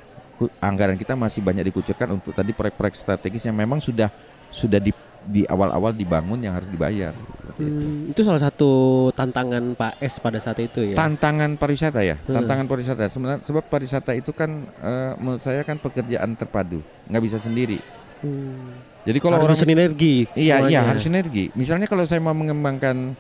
anggaran 0.60 1.00
kita 1.00 1.16
masih 1.16 1.40
banyak 1.40 1.72
dikucurkan 1.72 2.12
untuk 2.12 2.36
tadi 2.36 2.52
proyek-proyek 2.52 2.96
strategis 2.96 3.48
yang 3.48 3.56
memang 3.56 3.80
sudah 3.80 4.12
sudah 4.52 4.84
di 4.84 4.92
di 5.26 5.42
awal-awal 5.44 5.90
dibangun 5.90 6.38
yang 6.38 6.54
harus 6.54 6.70
dibayar 6.70 7.10
seperti 7.34 7.62
itu. 7.62 7.82
Hmm, 7.82 8.02
itu 8.08 8.22
salah 8.22 8.40
satu 8.40 8.72
tantangan 9.12 9.74
Pak 9.74 9.98
S 10.00 10.18
pada 10.18 10.38
saat 10.38 10.58
itu 10.58 10.82
ya. 10.84 10.96
Tantangan 10.96 11.58
pariwisata 11.58 12.00
ya, 12.00 12.16
Hmm. 12.20 12.38
tantangan 12.38 12.66
pariwisata. 12.66 13.04
Sebenarnya 13.08 13.42
sebab 13.42 13.66
pariwisata 13.66 14.14
itu 14.14 14.30
kan 14.30 14.50
eh, 14.70 15.12
menurut 15.18 15.42
saya 15.42 15.62
kan 15.62 15.76
pekerjaan 15.76 16.34
terpadu, 16.34 16.80
nggak 17.06 17.24
bisa 17.24 17.38
sendiri. 17.38 17.82
Hmm. 18.22 18.78
Jadi 19.04 19.18
kalau 19.18 19.38
Harus 19.38 19.58
orang 19.58 19.60
sinergi. 19.60 20.26
Iya, 20.32 20.36
iya 20.36 20.56
semuanya. 20.58 20.80
harus 20.88 21.04
sinergi. 21.04 21.46
Misalnya 21.54 21.86
kalau 21.86 22.06
saya 22.06 22.18
mau 22.20 22.34
mengembangkan 22.34 23.14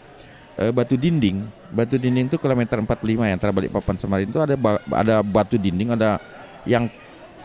eh, 0.55 0.71
batu 0.71 0.95
dinding, 0.95 1.45
batu 1.67 1.95
dinding 1.95 2.25
itu 2.25 2.37
kilometer 2.37 2.79
45 2.79 2.95
ya 3.21 3.33
antara 3.33 3.51
Balikpapan 3.51 3.95
Samarinda 3.95 4.31
itu 4.31 4.41
ada 4.41 4.55
ba- 4.55 4.81
ada 4.95 5.15
batu 5.19 5.57
dinding, 5.57 5.91
ada 5.91 6.17
yang 6.63 6.89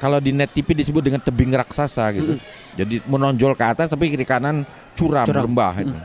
kalau 0.00 0.16
di 0.16 0.32
net 0.32 0.48
TV 0.50 0.72
disebut 0.72 1.04
dengan 1.04 1.20
tebing 1.20 1.52
raksasa 1.52 2.08
gitu. 2.16 2.40
Jadi 2.72 3.04
menonjol 3.04 3.52
ke 3.52 3.64
atas 3.68 3.92
tapi 3.92 4.08
kiri 4.08 4.24
kanan 4.24 4.64
curam, 4.96 5.28
Curam. 5.28 5.44
lembah 5.44 5.74
itu. 5.84 5.98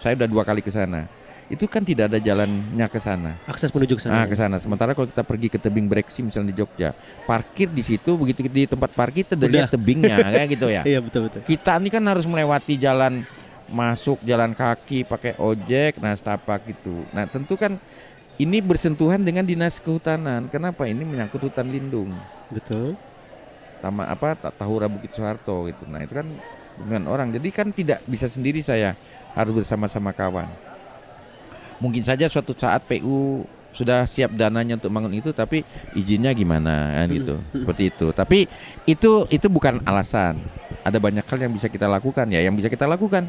Saya 0.00 0.16
udah 0.16 0.28
dua 0.28 0.42
kali 0.42 0.64
ke 0.64 0.72
sana. 0.72 1.04
Itu 1.46 1.70
kan 1.70 1.84
tidak 1.86 2.10
ada 2.10 2.18
jalannya 2.18 2.86
ke 2.90 2.98
sana. 2.98 3.38
Akses 3.46 3.70
menuju 3.70 4.00
ke 4.00 4.02
sana. 4.02 4.24
Ah, 4.24 4.26
ke 4.26 4.34
sana. 4.34 4.56
Sementara 4.58 4.96
kalau 4.98 5.06
kita 5.06 5.22
pergi 5.22 5.46
ke 5.46 5.62
tebing 5.62 5.86
Breksi 5.86 6.26
misalnya 6.26 6.50
di 6.50 6.56
Jogja, 6.58 6.90
parkir 7.22 7.70
di 7.70 7.86
situ 7.86 8.18
begitu 8.18 8.42
di 8.48 8.66
tempat 8.66 8.90
parkir 8.90 9.28
lihat 9.30 9.70
tebingnya 9.70 10.16
kayak 10.34 10.48
gitu 10.58 10.66
ya. 10.66 10.82
Iya 10.82 10.98
betul 11.04 11.30
betul. 11.30 11.46
Kita 11.46 11.78
ini 11.78 11.92
kan 11.92 12.02
harus 12.08 12.26
melewati 12.26 12.74
jalan 12.80 13.22
masuk 13.70 14.22
jalan 14.26 14.54
kaki 14.56 15.06
pakai 15.06 15.38
ojek, 15.38 15.98
nah 16.02 16.14
setapak 16.16 16.66
gitu. 16.66 17.06
Nah 17.14 17.30
tentu 17.30 17.54
kan 17.54 17.78
ini 18.40 18.58
bersentuhan 18.58 19.22
dengan 19.22 19.46
dinas 19.46 19.78
kehutanan. 19.78 20.50
Kenapa 20.50 20.86
ini 20.90 21.06
menyangkut 21.06 21.46
hutan 21.46 21.70
lindung, 21.70 22.10
Betul. 22.50 22.98
Taman 23.78 24.04
apa 24.04 24.34
Ta- 24.34 24.52
Tahura 24.52 24.86
Bukit 24.86 25.12
Soeharto 25.12 25.66
gitu. 25.66 25.84
Nah 25.84 26.00
itu 26.00 26.12
kan 26.12 26.26
dengan 26.76 27.08
orang. 27.08 27.30
Jadi 27.30 27.48
kan 27.50 27.68
tidak 27.70 28.04
bisa 28.04 28.26
sendiri 28.26 28.60
saya 28.60 28.92
harus 29.32 29.52
bersama-sama 29.54 30.10
kawan. 30.10 30.48
Mungkin 31.76 32.02
saja 32.02 32.24
suatu 32.26 32.56
saat 32.56 32.80
PU 32.82 33.44
sudah 33.70 34.08
siap 34.08 34.32
dananya 34.32 34.80
untuk 34.80 34.88
bangun 34.88 35.12
itu, 35.12 35.36
tapi 35.36 35.60
izinnya 35.92 36.32
gimana 36.32 36.96
kan 36.96 37.12
gitu, 37.12 37.36
seperti 37.52 37.92
itu. 37.92 38.06
Tapi 38.08 38.38
itu 38.88 39.28
itu 39.28 39.46
bukan 39.46 39.84
alasan. 39.84 40.40
Ada 40.80 40.96
banyak 40.96 41.20
hal 41.20 41.38
yang 41.38 41.52
bisa 41.52 41.68
kita 41.68 41.84
lakukan 41.84 42.24
ya, 42.32 42.40
yang 42.40 42.56
bisa 42.56 42.72
kita 42.72 42.88
lakukan. 42.88 43.28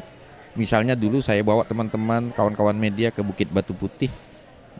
Misalnya 0.56 0.96
dulu 0.96 1.20
saya 1.20 1.44
bawa 1.44 1.68
teman-teman 1.68 2.32
kawan-kawan 2.32 2.72
media 2.72 3.12
ke 3.12 3.20
Bukit 3.20 3.52
Batu 3.52 3.76
Putih 3.76 4.08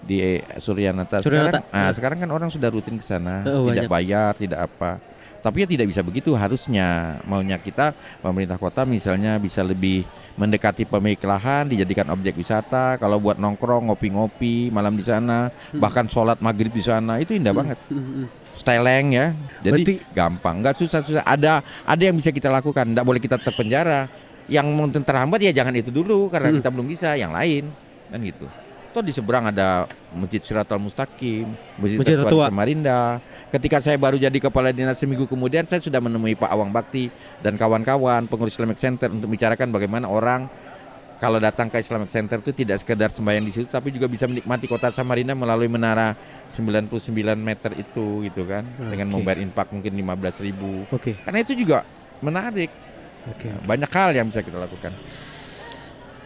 di 0.01 0.41
Suryanata. 0.57 1.21
Suryanata. 1.21 1.61
Sekarang, 1.61 1.65
ah, 1.77 1.91
sekarang 1.93 2.19
kan 2.25 2.31
orang 2.33 2.49
sudah 2.49 2.73
rutin 2.73 2.97
ke 2.97 3.05
sana, 3.05 3.45
Oh, 3.45 3.69
tidak 3.69 3.85
banyak. 3.85 3.93
bayar, 3.93 4.31
tidak 4.41 4.61
apa. 4.65 4.97
Tapi 5.39 5.63
ya 5.63 5.67
tidak 5.71 5.87
bisa 5.89 6.03
begitu 6.03 6.35
harusnya. 6.35 7.19
Maunya 7.25 7.57
kita 7.57 7.95
pemerintah 8.19 8.59
kota 8.59 8.83
misalnya 8.83 9.39
bisa 9.39 9.63
lebih 9.63 10.03
mendekati 10.35 10.87
pemilik 10.87 11.19
lahan, 11.23 11.67
dijadikan 11.67 12.07
objek 12.11 12.35
wisata. 12.35 12.95
Kalau 12.97 13.19
buat 13.19 13.39
nongkrong, 13.39 13.91
ngopi-ngopi 13.91 14.71
malam 14.71 14.95
di 14.95 15.03
sana, 15.03 15.51
bahkan 15.75 16.07
sholat 16.07 16.39
maghrib 16.39 16.71
di 16.71 16.83
sana 16.83 17.19
itu 17.19 17.35
indah 17.35 17.51
banget. 17.51 17.79
Hmm, 17.91 17.99
hmm. 17.99 18.27
Steleng 18.59 19.15
ya, 19.15 19.27
jadi 19.63 19.83
Berarti- 19.87 20.03
gampang, 20.11 20.59
nggak 20.59 20.75
susah-susah. 20.83 21.23
Ada 21.23 21.63
ada 21.87 22.03
yang 22.03 22.19
bisa 22.19 22.35
kita 22.35 22.51
lakukan, 22.51 22.91
nggak 22.91 23.07
boleh 23.07 23.23
kita 23.23 23.39
terpenjara. 23.39 24.11
Yang 24.51 24.67
mungkin 24.75 25.03
terhambat 25.07 25.39
ya 25.45 25.53
jangan 25.55 25.75
itu 25.79 25.95
dulu 25.95 26.27
karena 26.27 26.51
Hmm. 26.51 26.59
kita 26.59 26.69
belum 26.75 26.87
bisa, 26.91 27.15
yang 27.15 27.31
lain 27.31 27.71
kan 28.11 28.19
gitu. 28.19 28.47
Toh 28.89 29.05
di 29.05 29.13
seberang 29.13 29.53
ada 29.53 29.85
Masjid 30.17 30.41
Siratal 30.41 30.81
Mustaqim, 30.81 31.45
Masjid, 31.77 31.99
Masjid 32.01 32.17
Tertua. 32.17 32.49
Samarinda. 32.49 33.21
Ketika 33.53 33.85
saya 33.85 33.97
baru 34.01 34.17
jadi 34.17 34.35
kepala 34.41 34.73
dinas 34.73 34.97
seminggu 34.97 35.29
kemudian 35.29 35.65
saya 35.69 35.81
sudah 35.81 36.01
menemui 36.01 36.37
Pak 36.37 36.49
Awang 36.49 36.73
Bakti 36.73 37.13
dan 37.45 37.57
kawan-kawan 37.57 38.29
pengurus 38.29 38.57
Islamic 38.57 38.77
Center 38.81 39.09
untuk 39.13 39.29
bicarakan 39.29 39.73
bagaimana 39.73 40.09
orang 40.09 40.49
kalau 41.19 41.43
datang 41.43 41.67
ke 41.67 41.83
Islamic 41.83 42.09
Center 42.09 42.39
itu 42.39 42.55
tidak 42.55 42.79
sekedar 42.81 43.11
sembahyang 43.11 43.43
di 43.43 43.53
situ 43.53 43.67
tapi 43.67 43.91
juga 43.91 44.07
bisa 44.07 44.31
menikmati 44.31 44.71
kota 44.71 44.89
Samarinda 44.95 45.35
melalui 45.35 45.67
menara 45.67 46.15
99 46.47 46.95
meter 47.35 47.75
itu 47.75 48.23
gitu 48.25 48.47
kan 48.47 48.63
dengan 48.79 49.11
Oke. 49.11 49.15
membayar 49.19 49.39
infak 49.43 49.69
mungkin 49.75 49.93
15.000 49.97 50.47
ribu 50.47 50.73
Oke. 50.95 51.19
karena 51.27 51.39
itu 51.43 51.53
juga 51.59 51.83
menarik 52.23 52.71
Oke. 53.35 53.51
banyak 53.67 53.91
hal 53.91 54.11
yang 54.15 54.31
bisa 54.31 54.41
kita 54.41 54.57
lakukan 54.57 54.95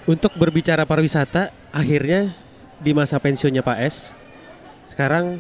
Untuk 0.03 0.35
berbicara 0.35 0.83
pariwisata, 0.83 1.55
akhirnya 1.71 2.35
di 2.83 2.91
masa 2.91 3.17
pensiunnya 3.23 3.63
Pak 3.63 3.79
S, 3.87 4.11
sekarang 4.91 5.39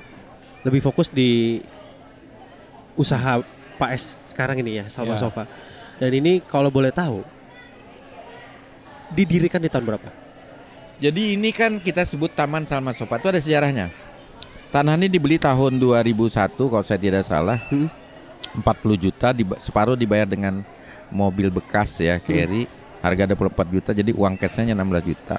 lebih 0.62 0.78
fokus 0.78 1.10
di 1.10 1.60
usaha 2.94 3.42
Pak 3.76 3.90
S 3.90 4.16
sekarang 4.30 4.62
ini 4.62 4.80
ya, 4.80 4.84
Salma 4.86 5.18
Ya. 5.18 5.20
Sofa. 5.20 5.44
Dan 5.98 6.14
ini 6.14 6.40
kalau 6.40 6.70
boleh 6.70 6.94
tahu, 6.94 7.26
didirikan 9.12 9.60
di 9.60 9.68
tahun 9.68 9.84
berapa? 9.84 10.08
Jadi 11.02 11.34
ini 11.34 11.50
kan 11.50 11.82
kita 11.82 12.06
sebut 12.06 12.30
Taman 12.30 12.62
Salma 12.62 12.94
Sofa 12.94 13.18
itu 13.18 13.28
ada 13.28 13.42
sejarahnya. 13.42 13.90
Tanah 14.72 14.96
ini 14.96 15.10
dibeli 15.10 15.36
tahun 15.36 15.76
2001 15.76 16.56
kalau 16.56 16.86
saya 16.86 16.96
tidak 16.96 17.26
salah. 17.26 17.58
Hmm. 17.68 17.90
40 18.52 18.96
juta 19.00 19.32
diba- 19.32 19.56
separuh 19.56 19.96
dibayar 19.96 20.28
dengan 20.28 20.60
mobil 21.08 21.48
bekas 21.48 21.96
ya 22.00 22.20
carry 22.20 22.68
harga 23.00 23.32
24 23.32 23.64
juta 23.72 23.90
jadi 23.96 24.12
uang 24.12 24.36
cashnya 24.36 24.76
16 24.76 25.08
juta 25.08 25.36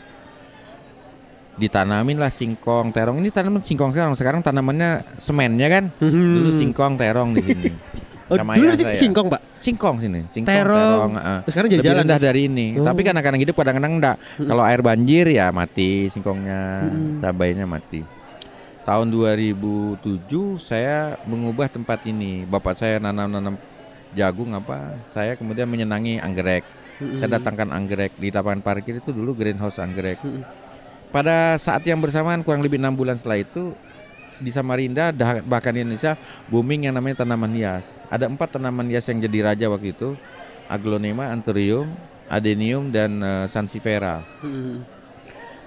ditanamin 1.55 2.17
lah 2.17 2.29
singkong 2.29 2.89
terong 2.89 3.17
ini 3.17 3.29
tanaman 3.29 3.61
singkong 3.61 3.91
sekarang 3.91 4.13
sekarang 4.13 4.41
tanamannya 4.41 5.05
semen 5.15 5.53
ya 5.55 5.69
kan 5.69 5.93
dulu 5.99 6.49
singkong 6.51 6.93
terong 6.95 7.33
di 7.33 7.41
sini 7.41 7.69
Oh, 8.23 8.39
Sama 8.39 8.55
dulu 8.55 8.71
saya. 8.71 8.95
singkong, 8.95 9.27
Pak. 9.27 9.41
singkong 9.59 9.95
sini 9.99 10.23
singkong 10.25 10.55
Terong. 10.55 11.11
ah. 11.13 11.43
Sekarang 11.43 11.67
jadi 11.67 11.83
jalan. 11.83 12.07
rendah 12.07 12.17
dari 12.17 12.47
ini 12.47 12.79
Oh. 12.79 12.81
tapi 12.81 13.03
kadang-kadang 13.03 13.35
hidup 13.37 13.53
kadang-kadang 13.53 13.93
enggak 13.93 14.15
kalau 14.39 14.63
air 14.63 14.79
banjir 14.79 15.27
ya 15.27 15.51
mati 15.51 16.07
singkongnya 16.07 16.87
Hmm. 16.87 17.19
cabainya 17.19 17.67
mati 17.67 17.99
tahun 18.81 19.11
2007 19.11 19.99
saya 20.57 21.19
mengubah 21.23 21.67
tempat 21.67 21.99
ini 22.05 22.43
bapak 22.43 22.73
saya 22.73 22.95
nanam-nanam 22.97 23.59
jagung 24.11 24.51
apa 24.51 24.97
saya 25.05 25.35
kemudian 25.35 25.65
menyenangi 25.65 26.17
anggrek 26.17 26.63
saya 27.19 27.27
datangkan 27.33 27.69
anggrek 27.69 28.15
di 28.15 28.29
lapangan 28.29 28.61
parkir 28.61 28.97
itu 28.97 29.09
dulu 29.09 29.35
greenhouse 29.35 29.77
anggrek. 29.77 30.17
Pada 31.13 31.61
saat 31.61 31.85
yang 31.85 32.01
bersamaan 32.01 32.41
kurang 32.41 32.65
lebih 32.65 32.81
enam 32.81 32.97
bulan 32.97 33.21
setelah 33.21 33.37
itu 33.37 33.77
di 34.41 34.49
Samarinda 34.49 35.13
bahkan 35.45 35.71
di 35.71 35.85
Indonesia 35.85 36.17
booming 36.49 36.89
yang 36.89 36.97
namanya 36.97 37.21
tanaman 37.21 37.53
hias 37.53 37.85
ada 38.09 38.25
empat 38.25 38.57
tanaman 38.57 38.89
hias 38.89 39.05
yang 39.07 39.21
jadi 39.21 39.53
raja 39.53 39.69
waktu 39.69 39.93
itu 39.93 40.17
aglonema 40.65 41.29
anthurium 41.29 41.93
adenium 42.27 42.89
dan 42.89 43.21
eh, 43.21 43.45
sansifera 43.45 44.25
Hmm. 44.41 44.81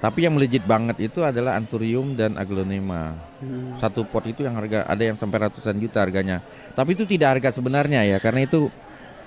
tapi 0.03 0.27
yang 0.27 0.35
melejit 0.35 0.67
banget 0.67 0.99
itu 1.09 1.23
adalah 1.23 1.55
anthurium 1.57 2.19
dan 2.19 2.35
aglonema 2.37 3.15
Hmm. 3.39 3.79
satu 3.79 4.03
pot 4.03 4.27
itu 4.27 4.43
yang 4.43 4.59
harga 4.59 4.83
ada 4.83 5.03
yang 5.05 5.15
sampai 5.21 5.45
ratusan 5.45 5.77
juta 5.77 6.01
harganya. 6.01 6.41
Tapi 6.73 6.97
itu 6.97 7.05
tidak 7.05 7.37
harga 7.37 7.61
sebenarnya 7.61 8.01
ya 8.09 8.17
karena 8.17 8.49
itu 8.49 8.73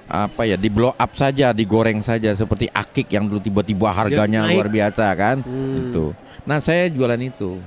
apa 0.10 0.42
ya 0.50 0.58
di 0.58 0.74
blow 0.74 0.90
up 0.98 1.12
saja, 1.14 1.54
digoreng 1.54 2.02
saja 2.02 2.34
seperti 2.34 2.66
akik 2.74 3.14
yang 3.14 3.30
dulu 3.30 3.38
tiba-tiba 3.38 3.94
harganya 3.94 4.50
naik. 4.50 4.58
luar 4.58 4.68
biasa 4.74 5.06
kan. 5.14 5.38
Hmm. 5.46 5.94
Itu. 5.94 6.06
Nah, 6.50 6.58
saya 6.58 6.90
jualan 6.90 7.22
itu. 7.22 7.62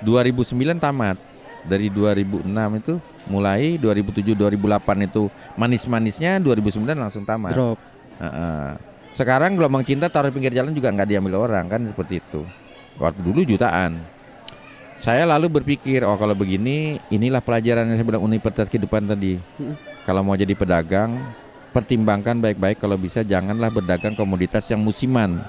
2009 0.00 0.80
tamat. 0.80 1.20
Dari 1.62 1.92
2006 1.92 2.48
itu 2.80 2.94
mulai 3.30 3.78
2007 3.78 4.34
2008 4.34 5.06
itu 5.06 5.30
manis-manisnya 5.54 6.40
2009 6.40 6.96
langsung 6.96 7.22
tamat. 7.22 7.54
Drop. 7.54 7.78
Heeh. 8.18 8.72
Sekarang 9.12 9.54
gelombang 9.54 9.84
cinta 9.84 10.08
taruh 10.08 10.32
pinggir 10.32 10.50
jalan 10.50 10.72
juga 10.72 10.88
nggak 10.90 11.06
diambil 11.06 11.44
orang 11.44 11.68
kan 11.68 11.80
seperti 11.86 12.24
itu. 12.24 12.42
Waktu 12.96 13.20
dulu 13.20 13.44
jutaan. 13.44 14.00
Saya 14.96 15.24
lalu 15.24 15.60
berpikir, 15.60 16.04
oh 16.04 16.14
kalau 16.20 16.36
begini, 16.36 17.00
inilah 17.10 17.40
pelajaran 17.40 17.88
yang 17.88 17.96
saya 17.96 18.06
bilang 18.06 18.24
universitas 18.24 18.68
kehidupan 18.68 19.08
tadi. 19.08 19.40
Mm. 19.58 19.74
Kalau 20.04 20.20
mau 20.22 20.36
jadi 20.36 20.52
pedagang, 20.52 21.16
pertimbangkan 21.72 22.38
baik-baik 22.38 22.78
kalau 22.78 22.94
bisa 22.94 23.24
janganlah 23.24 23.72
berdagang 23.72 24.12
komoditas 24.12 24.68
yang 24.68 24.78
musiman. 24.78 25.40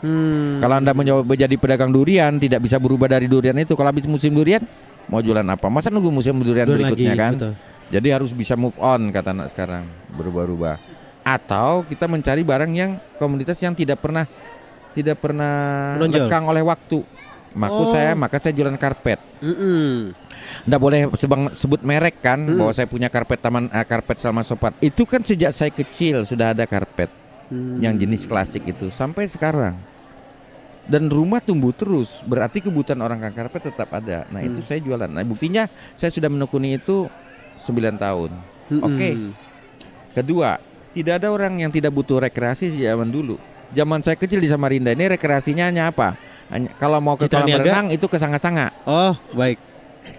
Hmm. 0.00 0.60
Kalau 0.60 0.76
Anda 0.76 0.92
mencoba 0.92 1.24
menjadi 1.26 1.56
pedagang 1.56 1.88
durian, 1.88 2.36
tidak 2.36 2.60
bisa 2.60 2.76
berubah 2.76 3.08
dari 3.08 3.28
durian 3.28 3.56
itu. 3.56 3.72
Kalau 3.72 3.88
habis 3.88 4.04
musim 4.04 4.32
durian, 4.32 4.60
mau 5.08 5.20
jualan 5.20 5.44
apa? 5.44 5.66
Masa 5.68 5.88
nunggu 5.88 6.08
musim 6.08 6.36
durian 6.38 6.64
Dua 6.64 6.76
berikutnya 6.76 7.12
lagi, 7.12 7.20
kan? 7.20 7.32
betul. 7.36 7.52
Jadi 7.90 8.08
harus 8.08 8.30
bisa 8.30 8.54
move 8.54 8.78
on 8.78 9.10
kata 9.10 9.34
anak 9.34 9.50
sekarang, 9.50 9.82
berubah-ubah. 10.14 10.78
Atau 11.20 11.84
kita 11.84 12.06
mencari 12.06 12.40
barang 12.40 12.72
yang 12.72 12.96
komunitas 13.18 13.58
yang 13.60 13.74
tidak 13.74 14.00
pernah 14.00 14.24
tidak 14.90 15.20
pernah 15.20 15.54
Menonjol. 15.98 16.26
lekang 16.26 16.44
oleh 16.46 16.62
waktu. 16.62 17.02
Maka 17.50 17.74
Oh. 17.76 17.90
saya 17.90 18.14
maka 18.14 18.38
saya 18.38 18.54
jualan 18.54 18.78
karpet. 18.78 19.18
Mm-mm. 19.42 20.14
Nggak 20.62 20.80
boleh 20.80 21.00
sebang, 21.14 21.52
sebut 21.52 21.80
merek 21.80 22.18
kan 22.18 22.38
Hmm. 22.38 22.56
bahwa 22.56 22.72
saya 22.72 22.84
punya 22.84 23.06
karpet 23.06 23.38
taman 23.38 23.66
eh, 23.66 23.84
karpet 23.84 24.18
Salma 24.18 24.40
Sopat. 24.40 24.76
Itu 24.78 25.04
kan 25.04 25.20
sejak 25.20 25.50
saya 25.50 25.68
kecil 25.68 26.24
sudah 26.24 26.52
ada 26.52 26.64
karpet 26.64 27.08
Hmm. 27.46 27.78
yang 27.78 27.94
jenis 27.94 28.24
klasik 28.24 28.62
itu 28.64 28.88
sampai 28.88 29.26
sekarang. 29.26 29.74
Dan 30.84 31.06
rumah 31.06 31.38
tumbuh 31.38 31.70
terus, 31.70 32.18
berarti 32.24 32.58
kebutuhan 32.58 32.98
orang 32.98 33.20
kang 33.20 33.36
karpet 33.36 33.70
tetap 33.70 33.90
ada. 33.90 34.26
Nah, 34.26 34.40
itu 34.40 34.58
Hmm. 34.58 34.66
saya 34.66 34.80
jualan. 34.80 35.06
Nah, 35.06 35.22
buktinya 35.22 35.70
saya 35.94 36.10
sudah 36.10 36.26
menekuni 36.26 36.76
itu 36.76 37.06
9 37.56 37.94
tahun. 37.94 38.30
Mm-mm. 38.68 38.82
Oke. 38.82 39.10
Kedua, 40.12 40.58
tidak 40.90 41.22
ada 41.22 41.28
orang 41.30 41.58
yang 41.58 41.70
tidak 41.70 41.90
butuh 41.90 42.18
rekreasi 42.18 42.74
zaman 42.74 43.06
dulu. 43.06 43.38
Zaman 43.70 44.02
saya 44.02 44.18
kecil 44.18 44.42
di 44.42 44.50
Samarinda 44.50 44.90
ini 44.90 45.06
rekreasinya 45.06 45.70
hanya 45.70 45.94
apa? 45.94 46.18
Hanya, 46.50 46.74
kalau 46.74 46.98
mau 46.98 47.14
ke 47.14 47.30
kolam 47.30 47.46
Niaga? 47.46 47.62
renang 47.62 47.86
itu 47.94 48.10
ke 48.10 48.18
Sanga-Sanga. 48.18 48.74
Oh, 48.82 49.14
baik. 49.30 49.62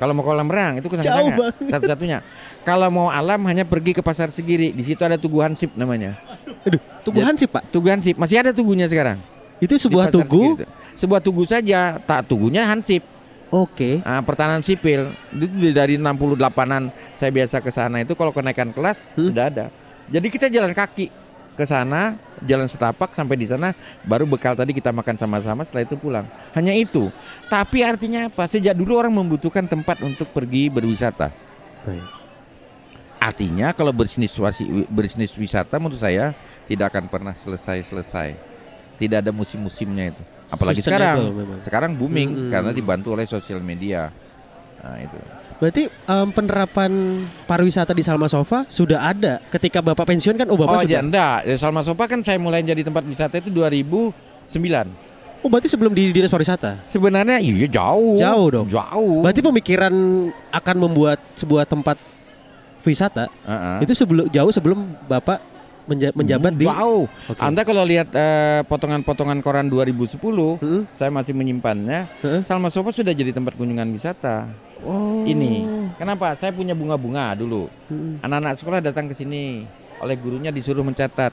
Kalau 0.02 0.18
mau 0.18 0.26
kolam 0.26 0.50
renang 0.50 0.82
itu 0.82 0.90
ke 0.90 0.98
Jauh 0.98 1.30
banget. 1.30 1.54
Satu-satunya. 1.70 2.26
Kalau 2.66 2.90
mau 2.90 3.14
alam 3.14 3.38
hanya 3.46 3.62
pergi 3.62 3.94
ke 3.94 4.02
pasar 4.02 4.34
Segiri. 4.34 4.74
Di 4.74 4.82
situ 4.82 4.98
ada 5.06 5.14
Tugu 5.22 5.46
Hansip 5.46 5.78
namanya. 5.78 6.18
Aduh, 6.66 6.82
tugu 7.06 7.22
Ya. 7.22 7.30
Hansip, 7.30 7.54
Pak. 7.54 7.70
Tugu 7.70 7.94
Hansip 7.94 8.18
masih 8.18 8.42
ada 8.42 8.50
tugunya 8.50 8.90
sekarang. 8.90 9.22
Itu 9.62 9.78
sebuah 9.78 10.10
tugu. 10.10 10.58
Segiri. 10.58 10.66
Sebuah 10.98 11.22
tugu 11.22 11.46
saja, 11.46 12.02
tak 12.02 12.26
tugunya 12.26 12.66
Hansip. 12.66 13.06
Oke. 13.54 14.02
Ah, 14.02 14.24
pertahanan 14.26 14.64
sipil 14.64 15.12
itu 15.30 15.70
dari 15.70 16.00
68-an 16.00 16.88
saya 17.14 17.30
biasa 17.30 17.60
ke 17.60 17.70
sana 17.70 18.00
itu 18.00 18.16
kalau 18.16 18.32
kenaikan 18.32 18.72
kelas 18.72 18.98
Hmm. 19.14 19.30
sudah 19.30 19.52
ada. 19.52 19.66
Jadi 20.08 20.28
kita 20.32 20.48
jalan 20.48 20.72
kaki 20.72 21.12
ke 21.54 21.66
sana, 21.68 22.16
jalan 22.42 22.66
setapak 22.66 23.14
sampai 23.14 23.38
di 23.38 23.46
sana 23.46 23.72
baru 24.02 24.26
bekal 24.26 24.54
tadi 24.54 24.74
kita 24.74 24.90
makan 24.90 25.16
sama-sama 25.16 25.62
setelah 25.62 25.86
itu 25.86 25.96
pulang. 25.96 26.26
Hanya 26.52 26.74
itu. 26.74 27.10
Tapi 27.48 27.86
artinya 27.86 28.28
apa? 28.28 28.46
Sejak 28.46 28.74
dulu 28.74 28.98
orang 28.98 29.14
membutuhkan 29.14 29.66
tempat 29.66 30.02
untuk 30.02 30.30
pergi 30.30 30.68
berwisata. 30.68 31.30
Baik. 31.86 32.06
Artinya 33.22 33.70
kalau 33.72 33.94
berbisnis 33.94 34.34
wasi- 34.34 34.90
berbisnis 34.90 35.38
wisata 35.38 35.78
menurut 35.78 36.02
saya 36.02 36.34
tidak 36.66 36.90
akan 36.90 37.06
pernah 37.06 37.34
selesai-selesai. 37.38 38.34
Tidak 38.98 39.18
ada 39.18 39.34
musim-musimnya 39.34 40.14
itu. 40.14 40.24
Apalagi 40.50 40.82
sekarang. 40.82 41.34
memang. 41.34 41.60
Sekarang 41.66 41.92
booming 41.94 42.30
Hmm. 42.30 42.50
karena 42.54 42.70
dibantu 42.70 43.14
oleh 43.14 43.26
sosial 43.26 43.58
media. 43.58 44.10
Nah, 44.82 44.98
itu. 44.98 45.18
Berarti 45.62 45.86
em, 45.86 46.28
penerapan 46.32 46.92
pariwisata 47.46 47.94
di 47.94 48.02
Salma 48.02 48.26
Sofa 48.26 48.66
sudah 48.66 49.06
ada 49.06 49.38
ketika 49.48 49.78
Bapak 49.78 50.04
pensiun 50.04 50.34
kan 50.34 50.50
oh 50.50 50.58
oh, 50.58 50.60
Bapak 50.60 50.84
ya 50.84 50.98
sudah. 50.98 51.02
enggak. 51.06 51.38
Ya, 51.46 51.56
Salma 51.56 51.86
Sofa 51.86 52.10
kan 52.10 52.20
saya 52.20 52.42
mulai 52.42 52.66
jadi 52.66 52.82
tempat 52.82 53.06
wisata 53.06 53.38
itu 53.38 53.54
2009. 53.54 54.10
Oh, 55.42 55.50
berarti 55.50 55.66
sebelum 55.66 55.90
di 55.92 56.10
Dinas 56.10 56.30
Pariwisata. 56.30 56.82
Sebenarnya 56.88 57.38
iya 57.38 57.66
jauh. 57.68 58.18
Jauh 58.18 58.48
dong. 58.52 58.68
Jauh. 58.68 59.22
Berarti 59.22 59.42
pemikiran 59.42 59.94
akan 60.50 60.76
membuat 60.80 61.22
sebuah 61.34 61.66
tempat 61.66 61.98
wisata 62.82 63.30
Heeh. 63.46 63.86
itu 63.86 63.94
sebelum 63.94 64.26
jauh 64.28 64.50
sebelum 64.50 64.98
Bapak 65.06 65.38
menja- 65.86 66.14
menjabat 66.14 66.58
di 66.58 66.66
jauh. 66.66 67.06
Oke. 67.06 67.38
Anda 67.38 67.62
kalau 67.62 67.86
lihat 67.86 68.10
eh, 68.10 68.66
potongan-potongan 68.66 69.38
koran 69.40 69.66
2010, 69.66 70.58
Hmm? 70.58 70.90
saya 70.92 71.10
masih 71.10 71.34
menyimpannya. 71.34 72.10
Heeh. 72.22 72.42
Salma 72.46 72.70
Sofa 72.70 72.90
sudah 72.90 73.14
jadi 73.14 73.30
tempat 73.30 73.54
kunjungan 73.54 73.86
wisata. 73.92 74.50
Oh. 74.82 75.24
Ini. 75.24 75.66
Kenapa? 75.96 76.34
Saya 76.34 76.50
punya 76.50 76.74
bunga-bunga 76.74 77.38
dulu. 77.38 77.70
Hmm. 77.88 78.18
Anak-anak 78.22 78.54
sekolah 78.58 78.80
datang 78.82 79.06
ke 79.06 79.14
sini 79.14 79.66
oleh 80.02 80.18
gurunya 80.18 80.50
disuruh 80.50 80.82
mencatat 80.82 81.30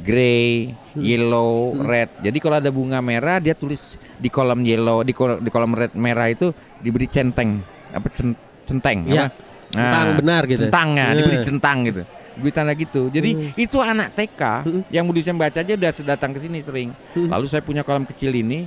grey, 0.00 0.72
Hmm. 0.96 1.02
yellow, 1.04 1.76
Hmm. 1.76 1.84
red. 1.84 2.08
Jadi 2.24 2.38
kalau 2.40 2.56
ada 2.56 2.72
bunga 2.72 3.04
merah 3.04 3.36
dia 3.36 3.52
tulis 3.52 4.00
di 4.16 4.32
kolom 4.32 4.64
yellow, 4.64 5.04
di 5.04 5.12
kolom, 5.12 5.44
di 5.44 5.50
kolom 5.52 5.76
red 5.76 5.92
merah 5.92 6.32
itu 6.32 6.56
diberi 6.80 7.04
centeng, 7.04 7.60
apa 7.92 8.08
cen- 8.08 8.38
centeng, 8.64 9.04
Iya. 9.04 9.28
apa? 9.28 9.36
Nah, 9.76 10.16
benar 10.16 10.42
gitu. 10.48 10.66
Centangnya, 10.66 11.12
Iya. 11.12 11.16
diberi 11.20 11.38
centang 11.44 11.78
gitu. 11.84 12.02
Diberi 12.40 12.52
tanda 12.56 12.72
gitu. 12.72 13.02
Jadi 13.12 13.30
Hmm. 13.36 13.50
itu 13.60 13.76
anak 13.76 14.16
TK 14.16 14.42
Hmm. 14.64 14.82
yang 14.88 15.04
mau 15.04 15.12
saya 15.12 15.36
baca 15.36 15.58
aja 15.60 15.72
udah 15.76 15.90
datang 16.08 16.30
ke 16.32 16.40
sini 16.40 16.58
sering. 16.64 16.96
Hmm. 17.12 17.28
Lalu 17.28 17.46
saya 17.52 17.60
punya 17.60 17.84
kolam 17.84 18.08
kecil 18.08 18.32
ini 18.32 18.64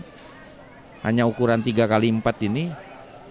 hanya 1.01 1.25
ukuran 1.25 1.65
3 1.65 1.89
kali 1.89 2.13
4 2.13 2.37
ini. 2.45 2.69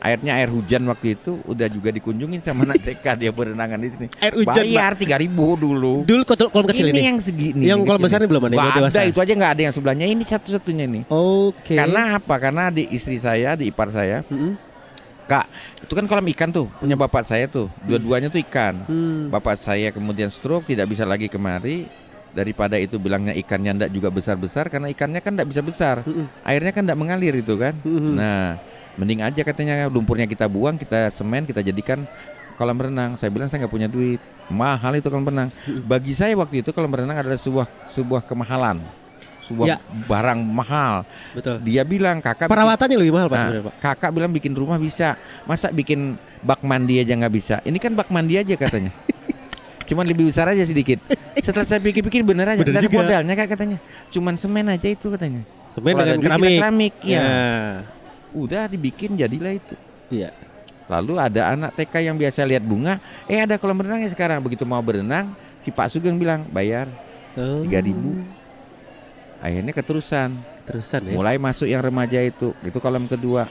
Airnya 0.03 0.35
air 0.35 0.51
hujan 0.51 0.83
waktu 0.91 1.15
itu 1.15 1.39
udah 1.47 1.71
juga 1.71 1.95
dikunjungin 1.95 2.43
sama 2.43 2.63
anak 2.67 2.83
TK 2.83 3.07
dia 3.23 3.31
berenangan 3.31 3.79
di 3.79 3.89
sini. 3.95 4.07
Air 4.19 4.35
hujan. 4.35 4.67
Bayar 4.67 4.93
3000 4.99 5.31
dulu. 5.63 5.95
Dulu 6.03 6.23
kolam 6.27 6.51
kolam 6.51 6.67
kecil 6.75 6.91
ini. 6.91 7.07
yang 7.07 7.19
segini. 7.23 7.71
Yang 7.71 7.79
ini 7.79 7.87
kolam 7.87 8.01
besar 8.03 8.19
ini 8.19 8.27
belum 8.27 8.43
ada, 8.51 8.55
dewasa? 8.83 8.99
ada, 8.99 9.07
itu 9.07 9.19
aja 9.23 9.33
nggak 9.39 9.53
ada 9.55 9.63
yang 9.63 9.75
sebelahnya. 9.75 10.07
Ini 10.11 10.23
satu-satunya 10.27 10.85
nih. 10.91 11.03
Oke. 11.07 11.79
Karena 11.79 12.19
apa? 12.19 12.35
Karena 12.43 12.75
di 12.75 12.91
istri 12.91 13.15
saya, 13.23 13.55
di 13.55 13.71
ipar 13.71 13.95
saya, 13.95 14.27
Mm-mm. 14.27 14.75
Kak, 15.31 15.47
itu 15.87 15.93
kan 15.95 16.05
kolam 16.11 16.27
ikan 16.35 16.51
tuh, 16.51 16.67
punya 16.83 16.99
bapak 16.99 17.23
saya 17.23 17.47
tuh. 17.47 17.71
Dua-duanya 17.87 18.27
tuh 18.27 18.43
ikan. 18.43 18.83
Hmm. 18.91 19.31
Bapak 19.31 19.55
saya 19.55 19.95
kemudian 19.95 20.29
stroke, 20.35 20.67
tidak 20.67 20.91
bisa 20.91 21.07
lagi 21.07 21.31
kemari. 21.31 21.87
Daripada 22.33 22.81
itu 22.81 22.97
bilangnya 22.97 23.37
ikannya 23.37 23.77
ndak 23.77 23.91
juga 23.93 24.09
besar-besar 24.09 24.73
karena 24.73 24.89
ikannya 24.89 25.21
kan 25.21 25.37
ndak 25.37 25.53
bisa 25.53 25.61
besar. 25.61 26.01
Airnya 26.43 26.73
kan 26.75 26.83
ndak 26.89 26.99
mengalir 26.99 27.39
itu 27.39 27.55
kan. 27.55 27.77
Mm-mm. 27.85 28.17
Nah, 28.17 28.57
mending 28.95 29.21
aja 29.21 29.41
katanya 29.41 29.87
lumpurnya 29.87 30.25
kita 30.25 30.45
buang, 30.45 30.77
kita 30.77 31.09
semen, 31.09 31.45
kita 31.45 31.61
jadikan 31.61 32.05
kolam 32.55 32.77
renang. 32.77 33.17
Saya 33.17 33.29
bilang 33.29 33.49
saya 33.49 33.65
nggak 33.65 33.73
punya 33.73 33.89
duit. 33.89 34.21
Mahal 34.47 34.95
itu 34.95 35.07
kolam 35.07 35.25
renang. 35.25 35.49
Bagi 35.83 36.13
saya 36.13 36.35
waktu 36.35 36.61
itu 36.61 36.71
kolam 36.71 36.93
renang 36.93 37.17
adalah 37.17 37.37
sebuah 37.37 37.67
sebuah 37.89 38.23
kemahalan. 38.23 38.83
Sebuah 39.43 39.67
Ya. 39.67 39.77
barang 40.07 40.39
mahal. 40.39 41.03
Betul. 41.33 41.59
Dia 41.65 41.83
bilang 41.83 42.23
kakak 42.23 42.47
bikin- 42.47 42.55
Perawatannya 42.55 42.97
lebih 42.97 43.11
mahal 43.13 43.27
Pak 43.27 43.39
Nah, 43.39 43.51
Pak. 43.51 43.75
kakak 43.81 44.11
bilang 44.15 44.31
bikin 44.31 44.55
rumah 44.55 44.79
bisa. 44.79 45.19
Masa 45.43 45.67
bikin 45.69 46.15
bak 46.41 46.63
mandi 46.63 47.03
aja 47.03 47.11
nggak 47.11 47.33
bisa? 47.33 47.59
Ini 47.61 47.75
kan 47.77 47.91
bak 47.91 48.07
mandi 48.07 48.39
aja 48.39 48.55
katanya. 48.55 48.95
Cuman 49.91 50.07
lebih 50.07 50.31
besar 50.31 50.47
aja 50.47 50.63
sedikit. 50.63 51.03
Setelah 51.35 51.67
saya 51.67 51.83
pikir-pikir 51.83 52.23
bener 52.23 52.47
aja. 52.47 52.63
Bener 52.63 52.81
Dan 52.81 52.93
modalnya 52.93 53.35
kak 53.35 53.51
katanya. 53.51 53.83
Cuman 54.15 54.39
semen 54.39 54.63
aja 54.69 54.87
itu 54.87 55.11
katanya. 55.11 55.43
Semen 55.69 55.91
dengan 55.91 56.19
keramik. 56.23 56.57
keramik. 56.57 56.93
Iya. 57.03 57.19
Ya. 57.19 57.33
Udah 58.33 58.69
dibikin 58.69 59.15
jadilah 59.15 59.57
itu. 59.57 59.77
Iya. 60.13 60.33
Lalu 60.91 61.15
ada 61.17 61.55
anak 61.55 61.73
TK 61.79 62.11
yang 62.11 62.17
biasa 62.19 62.45
lihat 62.45 62.65
bunga, 62.67 63.01
eh 63.25 63.41
ada 63.41 63.57
kolam 63.57 63.81
renangnya 63.81 64.13
sekarang. 64.13 64.43
Begitu 64.45 64.67
mau 64.69 64.83
berenang, 64.85 65.33
si 65.57 65.73
Pak 65.73 65.89
Sugeng 65.89 66.19
bilang 66.19 66.45
bayar 66.53 66.91
Oh. 67.33 67.65
3.000. 67.65 68.29
Akhirnya 69.41 69.73
keterusan. 69.73 70.37
Terusan 70.69 71.01
ya. 71.09 71.17
Mulai 71.17 71.41
masuk 71.41 71.65
yang 71.65 71.81
remaja 71.81 72.21
itu, 72.21 72.53
itu 72.61 72.77
kolam 72.77 73.09
kedua. 73.09 73.49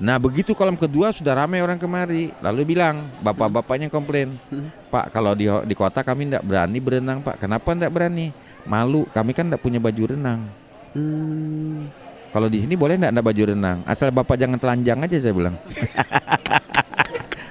Nah 0.00 0.16
begitu 0.16 0.56
kolam 0.56 0.80
kedua 0.80 1.12
sudah 1.12 1.36
ramai 1.36 1.60
orang 1.60 1.76
kemari. 1.76 2.32
Lalu 2.40 2.72
bilang, 2.72 3.04
bapak-bapaknya 3.20 3.92
komplain, 3.92 4.32
Hmm. 4.48 4.72
Pak 4.88 5.12
kalau 5.12 5.36
di 5.36 5.44
di 5.68 5.74
kota 5.76 6.00
kami 6.00 6.32
tidak 6.32 6.42
berani 6.48 6.78
berenang 6.80 7.20
Pak. 7.20 7.36
Kenapa 7.44 7.76
tidak 7.76 7.92
berani? 7.92 8.32
Malu, 8.64 9.04
kami 9.12 9.36
kan 9.36 9.44
tidak 9.46 9.60
punya 9.60 9.76
baju 9.76 10.16
renang. 10.16 10.48
Hmm. 10.96 11.92
Kalau 12.30 12.46
di 12.46 12.58
sini 12.62 12.74
boleh 12.74 12.94
tidak 12.94 13.20
baju 13.20 13.42
renang? 13.50 13.78
Asal 13.82 14.10
bapak 14.10 14.38
jangan 14.38 14.56
telanjang 14.56 14.98
aja 15.02 15.16
saya 15.18 15.34
bilang. 15.34 15.54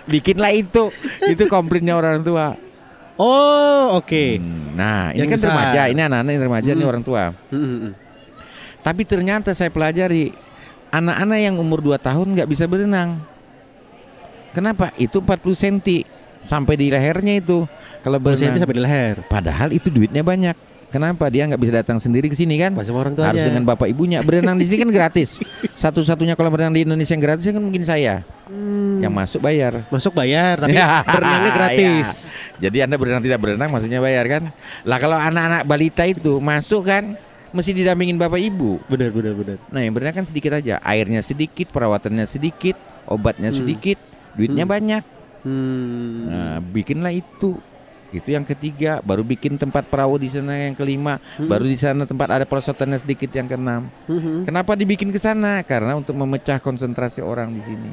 Bikinlah 0.10 0.52
itu, 0.52 0.90
itu 1.28 1.44
komplainnya 1.46 1.94
orang 1.94 2.24
tua. 2.24 2.56
Oh, 3.20 4.00
oke. 4.00 4.40
Hmm, 4.40 4.74
Nah 4.74 5.12
ini 5.12 5.22
Yang 5.22 5.28
kan 5.28 5.38
besar. 5.38 5.50
remaja, 5.52 5.82
ini 5.92 6.02
anak-anak 6.02 6.32
yang 6.32 6.44
remaja, 6.48 6.70
ini 6.72 6.82
Hmm. 6.82 6.92
orang 6.96 7.04
tua. 7.04 7.24
Hmm, 7.52 7.60
hmm, 7.60 7.80
hmm. 7.84 7.94
Tapi 8.80 9.02
ternyata 9.04 9.52
saya 9.52 9.68
pelajari 9.68 10.32
anak-anak 10.90 11.40
yang 11.44 11.56
umur 11.60 11.84
2 11.84 12.00
tahun 12.00 12.32
nggak 12.32 12.48
bisa 12.48 12.64
berenang. 12.66 13.20
Kenapa? 14.50 14.90
Itu 14.96 15.20
40 15.20 15.54
cm 15.54 16.08
sampai 16.40 16.74
di 16.74 16.88
lehernya 16.90 17.38
itu 17.38 17.68
kalau 18.02 18.18
berenang. 18.18 18.56
sampai 18.56 18.76
di 18.80 18.82
leher. 18.82 19.16
Padahal 19.28 19.76
itu 19.76 19.92
duitnya 19.92 20.24
banyak. 20.24 20.56
Kenapa 20.90 21.30
dia 21.30 21.46
nggak 21.46 21.62
bisa 21.62 21.74
datang 21.86 22.02
sendiri 22.02 22.26
ke 22.30 22.36
sini 22.36 22.58
kan? 22.58 22.74
Pas 22.74 22.82
sama 22.82 23.06
orang 23.06 23.14
tuanya. 23.14 23.30
Harus 23.30 23.46
dengan 23.46 23.62
bapak 23.62 23.94
ibunya. 23.94 24.26
Berenang 24.26 24.58
di 24.58 24.66
sini 24.66 24.82
kan 24.82 24.90
gratis. 24.90 25.38
Satu-satunya 25.78 26.34
kolam 26.34 26.58
renang 26.58 26.74
di 26.74 26.82
Indonesia 26.82 27.14
yang 27.14 27.22
gratis 27.22 27.46
kan 27.46 27.62
mungkin 27.62 27.86
saya. 27.86 28.26
Hmm. 28.50 28.98
Yang 28.98 29.14
masuk 29.14 29.40
bayar. 29.46 29.86
Masuk 29.94 30.14
bayar 30.18 30.58
tapi 30.58 30.74
Ya, 30.82 31.06
berenangnya 31.06 31.52
gratis. 31.54 32.34
Jadi 32.58 32.78
Anda 32.82 32.98
berenang 32.98 33.22
tidak 33.22 33.38
berenang 33.38 33.70
maksudnya 33.70 34.02
bayar 34.02 34.26
kan? 34.26 34.44
Lah 34.82 34.98
kalau 34.98 35.14
anak-anak 35.16 35.62
balita 35.70 36.04
itu 36.10 36.42
masuk 36.42 36.90
kan 36.90 37.14
mesti 37.54 37.70
didampingin 37.70 38.18
bapak 38.18 38.42
ibu. 38.42 38.82
Benar, 38.90 39.14
benar, 39.14 39.34
benar. 39.38 39.58
Nah 39.70 39.86
yang 39.86 39.94
berenang 39.94 40.18
kan 40.18 40.26
sedikit 40.26 40.58
aja. 40.58 40.82
Airnya 40.82 41.22
sedikit, 41.22 41.70
perawatannya 41.70 42.26
sedikit, 42.26 42.74
obatnya 43.06 43.54
Hmm. 43.54 43.62
sedikit, 43.62 44.02
duitnya 44.34 44.66
Hmm. 44.66 44.74
banyak. 44.74 45.04
Hmm. 45.46 46.18
Nah, 46.28 46.58
bikinlah 46.60 47.14
itu. 47.14 47.56
Itu 48.12 48.30
yang 48.30 48.42
ketiga, 48.42 49.00
baru 49.00 49.22
bikin 49.22 49.56
tempat 49.56 49.86
perahu 49.86 50.16
di 50.16 50.28
sana 50.28 50.58
yang 50.60 50.74
kelima, 50.74 51.22
Hmm. 51.36 51.46
baru 51.46 51.64
di 51.64 51.76
sana 51.76 52.04
tempat 52.04 52.28
ada 52.32 52.46
perosotannya 52.46 52.98
sedikit 52.98 53.30
yang 53.30 53.46
keenam. 53.46 53.88
Mhm. 54.06 54.44
Kenapa 54.44 54.74
dibikin 54.74 55.10
ke 55.10 55.18
sana? 55.18 55.62
Karena 55.62 55.94
untuk 55.94 56.14
memecah 56.14 56.58
konsentrasi 56.58 57.20
orang 57.20 57.52
di 57.52 57.62
sini. 57.62 57.92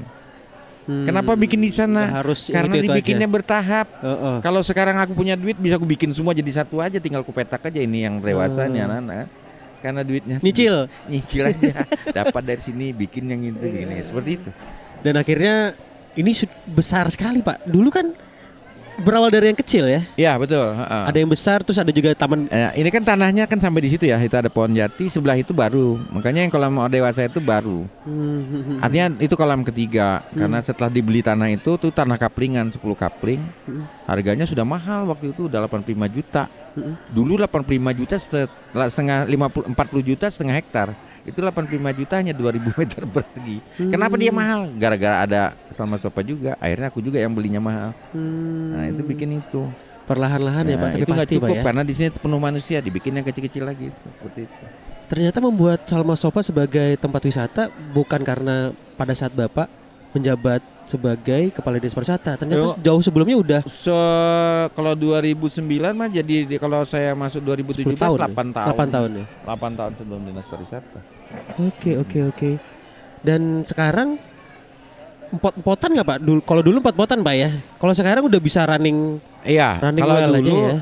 Hmm. 0.87 1.03
Kenapa 1.03 1.35
bikin 1.35 1.59
di 1.59 1.69
sana? 1.69 2.07
Nggak 2.07 2.19
harus 2.23 2.41
Karena 2.47 2.73
itu-itu 2.73 2.87
dibikinnya 2.89 3.27
aja. 3.27 3.35
bertahap. 3.35 3.87
Heeh. 4.01 4.37
Kalau 4.39 4.63
sekarang 4.63 4.97
aku 4.97 5.13
punya 5.13 5.35
duit 5.35 5.55
bisa 5.55 5.75
aku 5.75 5.85
bikin 5.85 6.11
semua 6.11 6.31
jadi 6.31 6.49
satu 6.57 6.79
aja, 6.79 6.97
tinggal 6.97 7.21
ku 7.21 7.35
petak 7.35 7.59
aja 7.61 7.79
ini 7.79 8.07
yang 8.07 8.23
dewasanya 8.23 8.83
Hmm. 8.83 8.91
anak-anak. 8.95 9.27
Karena 9.77 10.01
duitnya 10.01 10.37
Nyicil 10.41 10.89
nyicil 11.07 11.43
aja. 11.45 11.85
Dapat 12.25 12.43
dari 12.43 12.63
sini 12.63 12.91
bikin 12.91 13.29
yang 13.29 13.43
itu 13.45 13.59
begini 13.61 14.01
seperti 14.01 14.31
itu. 14.37 14.51
dan 15.03 15.15
akhirnya 15.15 15.77
ini 16.15 16.33
besar 16.67 17.07
sekali 17.07 17.39
pak. 17.39 17.63
Dulu 17.63 17.91
kan 17.91 18.11
berawal 19.01 19.29
dari 19.29 19.53
yang 19.53 19.59
kecil 19.59 19.85
ya. 19.87 20.01
Iya 20.17 20.33
betul. 20.41 20.73
heeh. 20.73 21.03
Ada 21.09 21.19
yang 21.19 21.31
besar 21.31 21.59
terus 21.61 21.79
ada 21.81 21.93
juga 21.93 22.17
taman. 22.17 22.49
Eh, 22.49 22.81
ini 22.81 22.89
kan 22.89 23.03
tanahnya 23.05 23.45
kan 23.45 23.61
sampai 23.61 23.85
di 23.85 23.91
situ 23.93 24.05
ya. 24.09 24.17
Itu 24.21 24.37
ada 24.37 24.49
pohon 24.49 24.73
jati, 24.73 25.09
sebelah 25.13 25.37
itu 25.37 25.53
baru. 25.53 26.01
Makanya 26.13 26.47
yang 26.47 26.53
kolam 26.53 26.77
dewasa 26.89 27.29
itu 27.29 27.41
baru. 27.43 27.85
Hmm. 28.07 28.81
Artinya 28.81 29.17
itu 29.21 29.35
kolam 29.37 29.61
ketiga. 29.67 30.25
Karena 30.33 30.59
setelah 30.65 30.89
dibeli 30.89 31.21
tanah 31.21 31.53
itu 31.53 31.77
tuh 31.77 31.91
tanah 31.93 32.17
kaplingan 32.17 32.73
10 32.73 32.81
kapling. 32.97 33.41
Hmm. 33.69 33.85
Harganya 34.07 34.47
sudah 34.49 34.65
mahal 34.65 35.09
waktu 35.11 35.35
itu 35.37 35.51
udah 35.51 35.67
85 35.69 36.09
juta. 36.09 36.49
Hmm. 36.77 36.95
Dulu 37.13 37.41
85 37.41 37.99
juta 37.99 38.17
setelah 38.21 38.89
setengah 38.89 39.19
50 39.29 39.73
40 39.73 40.09
juta 40.15 40.27
setengah 40.29 40.57
hektar. 40.57 40.89
Itu 41.27 41.43
85 41.43 41.67
juta 41.93 42.15
hanya 42.17 42.31
2000 42.31 42.71
meter 42.79 43.03
persegi. 43.05 43.59
Kenapa 43.77 44.15
dia 44.15 44.31
mahal? 44.31 44.71
Gara-gara 44.73 45.17
ada 45.21 45.41
Selama 45.69 45.99
Sopa 45.99 46.23
juga. 46.23 46.55
Akhirnya 46.57 46.87
aku 46.87 47.03
juga 47.03 47.19
yang 47.19 47.35
belinya 47.35 47.59
mahal. 47.59 47.91
Hmm. 48.15 48.73
Nah, 48.73 48.85
itu 48.89 49.03
bikin 49.03 49.37
itu. 49.37 49.67
perlahan-lahan 50.07 50.63
ya 50.65 50.77
pak. 50.77 50.87
Nah, 50.87 50.93
Tapi 50.93 51.03
itu 51.03 51.11
pasti 51.13 51.35
cukup 51.35 51.43
pak 51.43 51.51
ya. 51.51 51.63
karena 51.67 51.83
di 51.83 51.91
sini 51.91 52.09
penuh 52.15 52.39
manusia, 52.39 52.79
dibikin 52.79 53.11
yang 53.13 53.27
kecil-kecil 53.27 53.67
lagi 53.67 53.91
itu, 53.91 54.07
seperti 54.15 54.47
itu. 54.47 54.65
Ternyata 55.07 55.39
membuat 55.41 55.83
Salma 55.83 56.15
Sofa 56.15 56.47
sebagai 56.47 56.95
tempat 56.95 57.19
wisata 57.21 57.63
bukan 57.91 58.23
karena 58.23 58.71
pada 58.95 59.11
saat 59.13 59.35
bapak 59.35 59.67
menjabat 60.15 60.63
sebagai 60.87 61.51
kepala 61.51 61.77
dinas 61.77 61.91
pariwisata. 61.91 62.39
Ternyata 62.39 62.63
Yo. 62.63 62.79
jauh 62.79 63.03
sebelumnya 63.03 63.35
udah 63.35 63.61
So 63.67 63.91
kalau 64.73 64.95
2009 64.95 65.59
mah 65.91 66.07
jadi 66.07 66.47
di- 66.47 66.57
kalau 66.57 66.87
saya 66.87 67.11
masuk 67.13 67.43
10 67.43 67.75
2017 67.83 67.99
tahun. 67.99 68.19
8 68.31 68.55
tahun. 68.55 68.67
8 68.73 68.95
tahun 68.95 69.11
ya. 69.13 69.25
8 69.45 69.75
tahun 69.75 69.93
sebelum 69.99 70.21
dinas 70.23 70.47
pariwisata. 70.47 71.01
Oke 71.59 71.97
oke 71.97 72.19
oke. 72.27 72.51
Dan 73.21 73.63
sekarang 73.63 74.17
empot-empotan 75.29 75.91
nggak 75.93 76.07
pak? 76.07 76.19
Dulu 76.21 76.41
kalau 76.43 76.63
dulu 76.63 76.77
empot-empotan 76.79 77.21
pak 77.21 77.35
ya. 77.35 77.51
Kalau 77.77 77.93
sekarang 77.93 78.23
udah 78.25 78.41
bisa 78.41 78.63
running 78.63 79.19
Iya, 79.43 79.79
running 79.81 80.03
kalau 80.03 80.15
well 80.15 80.27
aja 80.29 80.43
dulu 80.43 80.59
ya. 80.59 80.79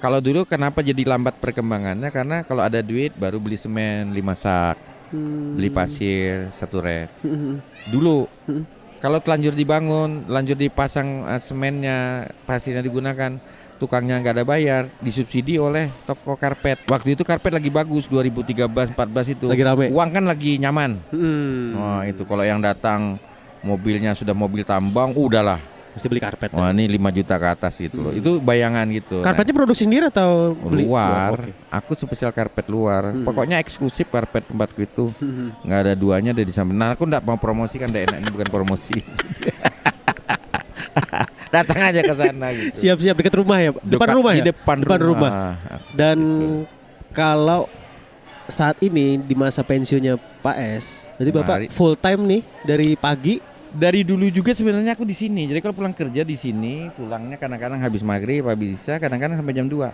kalau 0.00 0.20
dulu 0.20 0.40
kenapa 0.44 0.80
jadi 0.80 1.00
lambat 1.04 1.40
perkembangannya 1.40 2.08
karena 2.08 2.44
kalau 2.44 2.60
ada 2.60 2.80
duit 2.80 3.12
baru 3.12 3.36
beli 3.36 3.56
semen 3.56 4.12
5 4.12 4.34
sak, 4.34 4.76
Hmm. 5.08 5.56
beli 5.56 5.68
pasir 5.68 6.48
satu 6.50 6.80
rek. 6.80 7.08
Hmm. 7.20 7.60
Dulu 7.88 8.28
Hmm. 8.44 8.64
kalau 8.98 9.20
telanjur 9.20 9.52
dibangun, 9.52 10.24
lanjur 10.26 10.56
dipasang 10.56 11.24
eh, 11.26 11.40
semennya, 11.40 11.98
pasirnya 12.44 12.80
digunakan, 12.80 13.36
tukangnya 13.76 14.18
nggak 14.22 14.34
ada 14.40 14.44
bayar, 14.46 14.82
disubsidi 15.02 15.58
oleh 15.58 15.90
toko 16.06 16.38
karpet. 16.38 16.86
Waktu 16.86 17.18
itu 17.18 17.22
karpet 17.26 17.52
lagi 17.54 17.70
bagus 17.70 18.06
2013 18.08 18.94
14 18.94 19.34
itu. 19.34 19.46
Lagi 19.50 19.64
rame. 19.64 19.86
Uang 19.90 20.10
kan 20.10 20.24
lagi 20.24 20.58
nyaman. 20.58 20.98
Hmm. 21.10 21.74
Wah 21.74 22.02
itu 22.06 22.22
kalau 22.24 22.44
yang 22.46 22.62
datang 22.62 23.18
mobilnya 23.64 24.14
sudah 24.16 24.36
mobil 24.36 24.62
tambang, 24.62 25.12
udahlah. 25.16 25.60
Mesti 25.94 26.10
beli 26.10 26.18
karpet. 26.18 26.50
Wah 26.50 26.74
ini 26.74 26.90
5 26.90 27.18
juta 27.22 27.38
ke 27.38 27.46
atas 27.46 27.78
gitu 27.78 28.02
loh. 28.02 28.10
Itu 28.10 28.42
bayangan 28.42 28.82
gitu. 28.90 29.22
Nah, 29.22 29.30
Karpetnya 29.30 29.54
produksi 29.54 29.86
sendiri 29.86 30.10
atau 30.10 30.58
beli 30.58 30.90
luar. 30.90 31.38
Oke. 31.38 31.54
Aku 31.70 31.94
spesial 31.94 32.34
karpet 32.34 32.66
luar. 32.66 33.14
Hmm. 33.14 33.22
Pokoknya 33.22 33.62
eksklusif 33.62 34.10
karpet 34.10 34.50
tempatku 34.50 34.82
itu. 34.82 35.14
Hmm. 35.22 35.54
nggak 35.62 35.80
ada 35.86 35.94
duanya 35.94 36.34
dari 36.34 36.50
samping. 36.50 36.74
Nah, 36.74 36.98
aku 36.98 37.06
nggak 37.06 37.22
mau 37.22 37.38
promosi 37.38 37.78
kan, 37.78 37.94
nggak 37.94 38.10
enak 38.10 38.18
ini 38.26 38.30
bukan 38.34 38.48
promosi. 38.50 38.98
Datang 41.54 41.78
aja 41.80 42.00
ke 42.00 42.14
sana 42.14 42.46
gitu. 42.50 42.74
Siap-siap 42.76 43.14
dekat 43.14 43.34
rumah 43.36 43.58
ya, 43.58 43.70
depan 43.76 43.86
Dekat- 43.86 44.16
rumah 44.16 44.32
di 44.32 44.42
ya. 44.42 44.46
depan, 44.50 44.76
Depan 44.80 45.00
rumah. 45.00 45.30
Asik 45.70 45.92
Dan 45.92 46.18
gitu. 46.18 46.48
kalau 47.10 47.62
saat 48.44 48.76
ini 48.78 49.16
di 49.16 49.32
masa 49.32 49.62
pensiunnya 49.62 50.14
Pak 50.42 50.56
S, 50.76 50.84
jadi 51.16 51.30
Bapak 51.32 51.56
Mari. 51.56 51.66
full 51.70 51.94
time 51.94 52.20
nih 52.24 52.40
dari 52.62 52.90
pagi. 52.94 53.36
dari 53.72 54.06
dulu 54.06 54.30
juga 54.30 54.54
sebenarnya 54.54 54.94
aku 54.94 55.02
di 55.02 55.10
sini. 55.12 55.50
Jadi 55.50 55.58
kalau 55.58 55.74
pulang 55.74 55.90
kerja 55.90 56.22
di 56.22 56.34
sini, 56.34 56.86
pulangnya 56.90 57.34
kadang-kadang 57.34 57.82
habis 57.82 58.06
maghrib, 58.06 58.46
habis 58.46 58.78
bisa, 58.78 59.02
kadang-kadang 59.02 59.34
sampai 59.34 59.50
jam 59.50 59.66
2. 59.66 59.90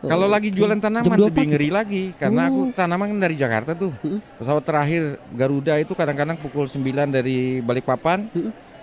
Kalau 0.00 0.24
Oh, 0.24 0.30
lagi 0.30 0.48
jualan 0.48 0.78
tanaman 0.78 1.12
dua 1.12 1.26
lebih 1.26 1.42
pagi? 1.42 1.50
ngeri 1.50 1.68
lagi 1.68 2.04
karena 2.14 2.46
Oh. 2.46 2.48
aku 2.48 2.60
tanaman 2.72 3.10
kan 3.10 3.18
dari 3.20 3.34
Jakarta 3.34 3.74
tuh. 3.74 3.90
Mm. 4.00 4.22
Pesawat 4.38 4.62
terakhir 4.62 5.02
Garuda 5.28 5.74
itu 5.76 5.90
kadang-kadang 5.92 6.38
pukul 6.38 6.64
9 6.64 7.10
dari 7.10 7.58
Balikpapan. 7.58 8.30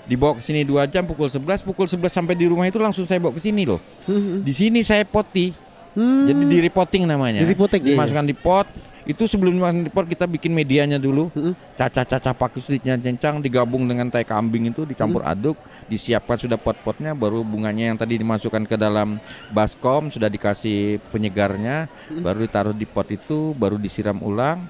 Dibawa 0.07 0.39
ke 0.39 0.41
sini 0.41 0.63
2 0.63 0.87
jam 0.87 1.03
pukul 1.03 1.27
11, 1.27 1.67
pukul 1.67 1.85
11 1.85 2.07
sampai 2.07 2.33
di 2.33 2.47
rumah 2.47 2.63
itu 2.63 2.79
langsung 2.79 3.03
saya 3.03 3.19
bawa 3.19 3.35
ke 3.35 3.43
sini 3.43 3.67
loh. 3.67 3.83
Hmm. 4.07 4.39
Di 4.41 4.55
sini 4.55 4.79
saya 4.79 5.03
poti. 5.03 5.51
Hmm. 5.91 6.31
Jadi 6.31 6.43
di 6.47 6.57
repotting 6.63 7.03
namanya. 7.03 7.43
Di 7.43 7.47
repotting, 7.51 7.83
iya, 7.83 7.91
Dimasukkan 7.93 8.25
di 8.25 8.35
pot. 8.37 8.67
Itu 9.07 9.23
sebelum 9.23 9.55
dimasukkan 9.55 9.87
di 9.87 9.91
pot 9.91 10.03
kita 10.03 10.27
bikin 10.27 10.51
medianya 10.51 10.99
dulu. 10.99 11.31
Mm. 11.31 11.55
Caca-caca 11.79 12.35
pakai 12.35 12.59
sulitnya 12.59 12.99
cencang 12.99 13.39
digabung 13.39 13.87
dengan 13.87 14.11
tai 14.11 14.27
kambing 14.27 14.67
itu 14.67 14.83
dicampur 14.83 15.23
Hmm. 15.23 15.31
aduk, 15.31 15.55
disiapkan 15.87 16.35
sudah 16.35 16.59
pot-potnya 16.59 17.15
baru 17.15 17.39
bunganya 17.39 17.87
yang 17.87 17.95
tadi 17.95 18.19
dimasukkan 18.19 18.67
ke 18.67 18.75
dalam 18.75 19.15
baskom 19.55 20.11
sudah 20.11 20.27
dikasih 20.27 20.99
penyegarnya, 21.07 21.87
Hmm. 21.87 22.19
baru 22.19 22.43
ditaruh 22.43 22.75
di 22.75 22.83
pot 22.83 23.07
itu, 23.07 23.55
baru 23.55 23.79
disiram 23.79 24.19
ulang. 24.19 24.67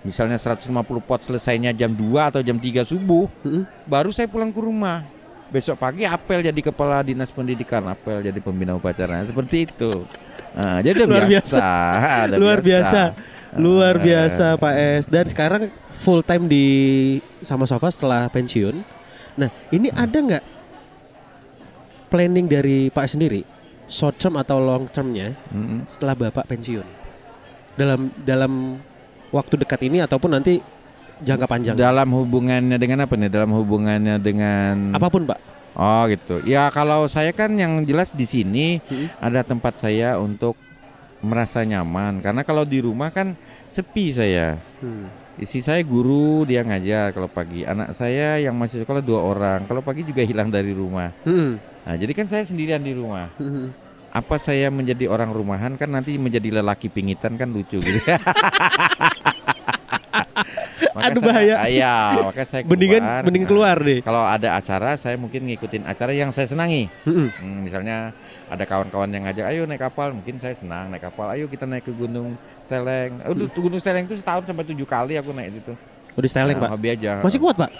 Misalnya 0.00 0.36
150 0.36 0.72
pot 0.98 1.20
selesainya 1.20 1.70
jam 1.70 1.92
2 1.92 2.00
atau 2.26 2.40
jam 2.40 2.56
3 2.56 2.82
subuh, 2.82 3.28
Hmm. 3.42 3.68
baru 3.84 4.08
saya 4.08 4.26
pulang 4.26 4.48
ke 4.48 4.58
rumah. 4.58 5.04
Besok 5.50 5.76
pagi 5.76 6.06
apel 6.06 6.40
jadi 6.40 6.60
kepala 6.62 7.02
dinas 7.02 7.28
pendidikan, 7.28 7.82
apel 7.84 8.22
jadi 8.22 8.38
pembina 8.38 8.72
upacara. 8.72 9.18
Nah, 9.18 9.26
seperti 9.26 9.66
itu. 9.66 10.06
Nah, 10.52 10.78
jadi 10.80 11.04
Luar 11.04 11.26
biasa. 11.26 11.68
Luar 12.40 12.60
biasa. 12.60 13.00
Luar 13.52 13.94
Eh. 13.98 14.02
biasa 14.02 14.46
Pak 14.56 14.74
S. 14.96 15.04
Dan 15.04 15.26
sekarang 15.26 15.62
full 16.00 16.22
time 16.22 16.46
di 16.46 16.64
sama 17.40 17.66
Sofa 17.66 17.90
setelah 17.90 18.30
pensiun. 18.30 18.78
Nah, 19.36 19.50
ini 19.68 19.90
Hmm. 19.90 20.00
ada 20.00 20.18
nggak 20.18 20.44
planning 22.08 22.46
dari 22.46 22.88
Pak 22.88 23.06
sendiri, 23.06 23.42
short 23.86 24.16
term 24.16 24.34
atau 24.34 24.58
long 24.58 24.86
termnya 24.86 25.34
Mm-mm. 25.50 25.86
setelah 25.86 26.14
Bapak 26.16 26.46
pensiun? 26.46 26.86
Dalam 27.74 28.10
dalam 28.20 28.78
waktu 29.30 29.54
dekat 29.58 29.80
ini 29.86 30.02
ataupun 30.02 30.36
nanti 30.38 30.60
jangka 31.22 31.46
panjang? 31.46 31.74
Dalam 31.74 32.08
hubungannya 32.14 32.76
dengan 32.76 33.06
apa 33.06 33.14
nih? 33.16 33.30
Dalam 33.30 33.50
hubungannya 33.54 34.16
dengan 34.18 34.94
Apa 34.94 35.08
pun 35.10 35.26
Pak. 35.26 35.38
Oh 35.78 36.02
gitu. 36.10 36.42
Ya 36.44 36.66
kalau 36.74 37.06
saya 37.06 37.30
kan 37.30 37.54
yang 37.54 37.86
jelas 37.86 38.10
di 38.10 38.26
sini 38.26 38.82
Hmm. 38.90 39.06
ada 39.22 39.46
tempat 39.46 39.78
saya 39.78 40.18
untuk 40.18 40.58
merasa 41.22 41.62
nyaman. 41.62 42.18
Karena 42.20 42.42
kalau 42.42 42.66
di 42.66 42.82
rumah 42.82 43.14
kan 43.14 43.38
sepi 43.70 44.10
saya. 44.10 44.58
Hmm. 44.82 45.06
Isi 45.40 45.64
saya 45.64 45.80
guru, 45.80 46.44
dia 46.44 46.60
ngajar 46.60 47.16
kalau 47.16 47.30
pagi. 47.30 47.64
Anak 47.64 47.96
saya 47.96 48.36
yang 48.36 48.52
masih 48.58 48.84
sekolah 48.84 49.00
dua 49.00 49.24
orang. 49.24 49.64
Kalau 49.64 49.80
pagi 49.80 50.04
juga 50.04 50.20
hilang 50.20 50.52
dari 50.52 50.74
rumah. 50.74 51.16
Hmm. 51.24 51.56
Nah, 51.80 51.96
jadi 51.96 52.12
kan 52.12 52.28
saya 52.28 52.44
sendirian 52.44 52.82
di 52.84 52.92
rumah. 52.92 53.32
Hmm. 53.40 53.72
Apa 54.10 54.36
saya 54.36 54.68
menjadi 54.68 55.06
orang 55.06 55.30
rumahan 55.30 55.74
kan 55.74 55.86
nanti 55.86 56.18
menjadi 56.18 56.58
lelaki 56.58 56.86
pingitan 56.86 57.34
kan 57.34 57.46
lucu 57.46 57.78
gitu. 57.78 58.00
Maka 60.90 61.06
Aduh, 61.06 61.22
saya- 61.22 61.30
bahaya. 61.30 61.54
Iya, 61.70 61.94
maka 62.24 62.42
saya 62.42 62.62
Mendingan 62.66 62.98
keluar. 62.98 63.22
mending 63.22 63.44
Nah, 63.44 63.48
keluar 63.48 63.76
deh. 63.78 63.98
kalau 64.02 64.22
ada 64.26 64.48
acara 64.52 64.90
saya 64.96 65.14
mungkin 65.14 65.46
ngikutin 65.46 65.86
acara 65.86 66.10
yang 66.10 66.34
saya 66.34 66.50
senangi. 66.50 66.90
Hmm. 67.06 67.30
Hmm, 67.30 67.58
misalnya 67.62 68.10
ada 68.46 68.64
kawan-kawan 68.66 69.06
yang 69.08 69.22
ngajak, 69.22 69.46
ayo 69.46 69.62
naik 69.64 69.78
kapal, 69.80 70.10
mungkin 70.10 70.36
saya 70.36 70.50
senang 70.52 70.90
naik 70.90 71.06
kapal. 71.06 71.30
Ayo 71.30 71.46
kita 71.46 71.62
naik 71.62 71.86
ke 71.86 71.94
Gunung 71.94 72.34
Steleng. 72.66 73.22
Oh, 73.22 73.32
Hmm. 73.32 73.46
Gunung 73.54 73.78
Steleng 73.78 74.04
itu 74.04 74.18
setahun 74.18 74.42
sampai 74.44 74.66
tujuh 74.66 74.82
kali 74.84 75.14
aku 75.14 75.30
naik 75.30 75.62
itu. 75.62 75.72
Udah 76.12 76.26
styling 76.28 76.58
Nah, 76.58 76.66
Pak. 76.66 76.70
Hobi 76.74 76.88
aja. 76.90 77.22
Masih 77.22 77.38
kuat 77.38 77.54
Pak 77.56 77.70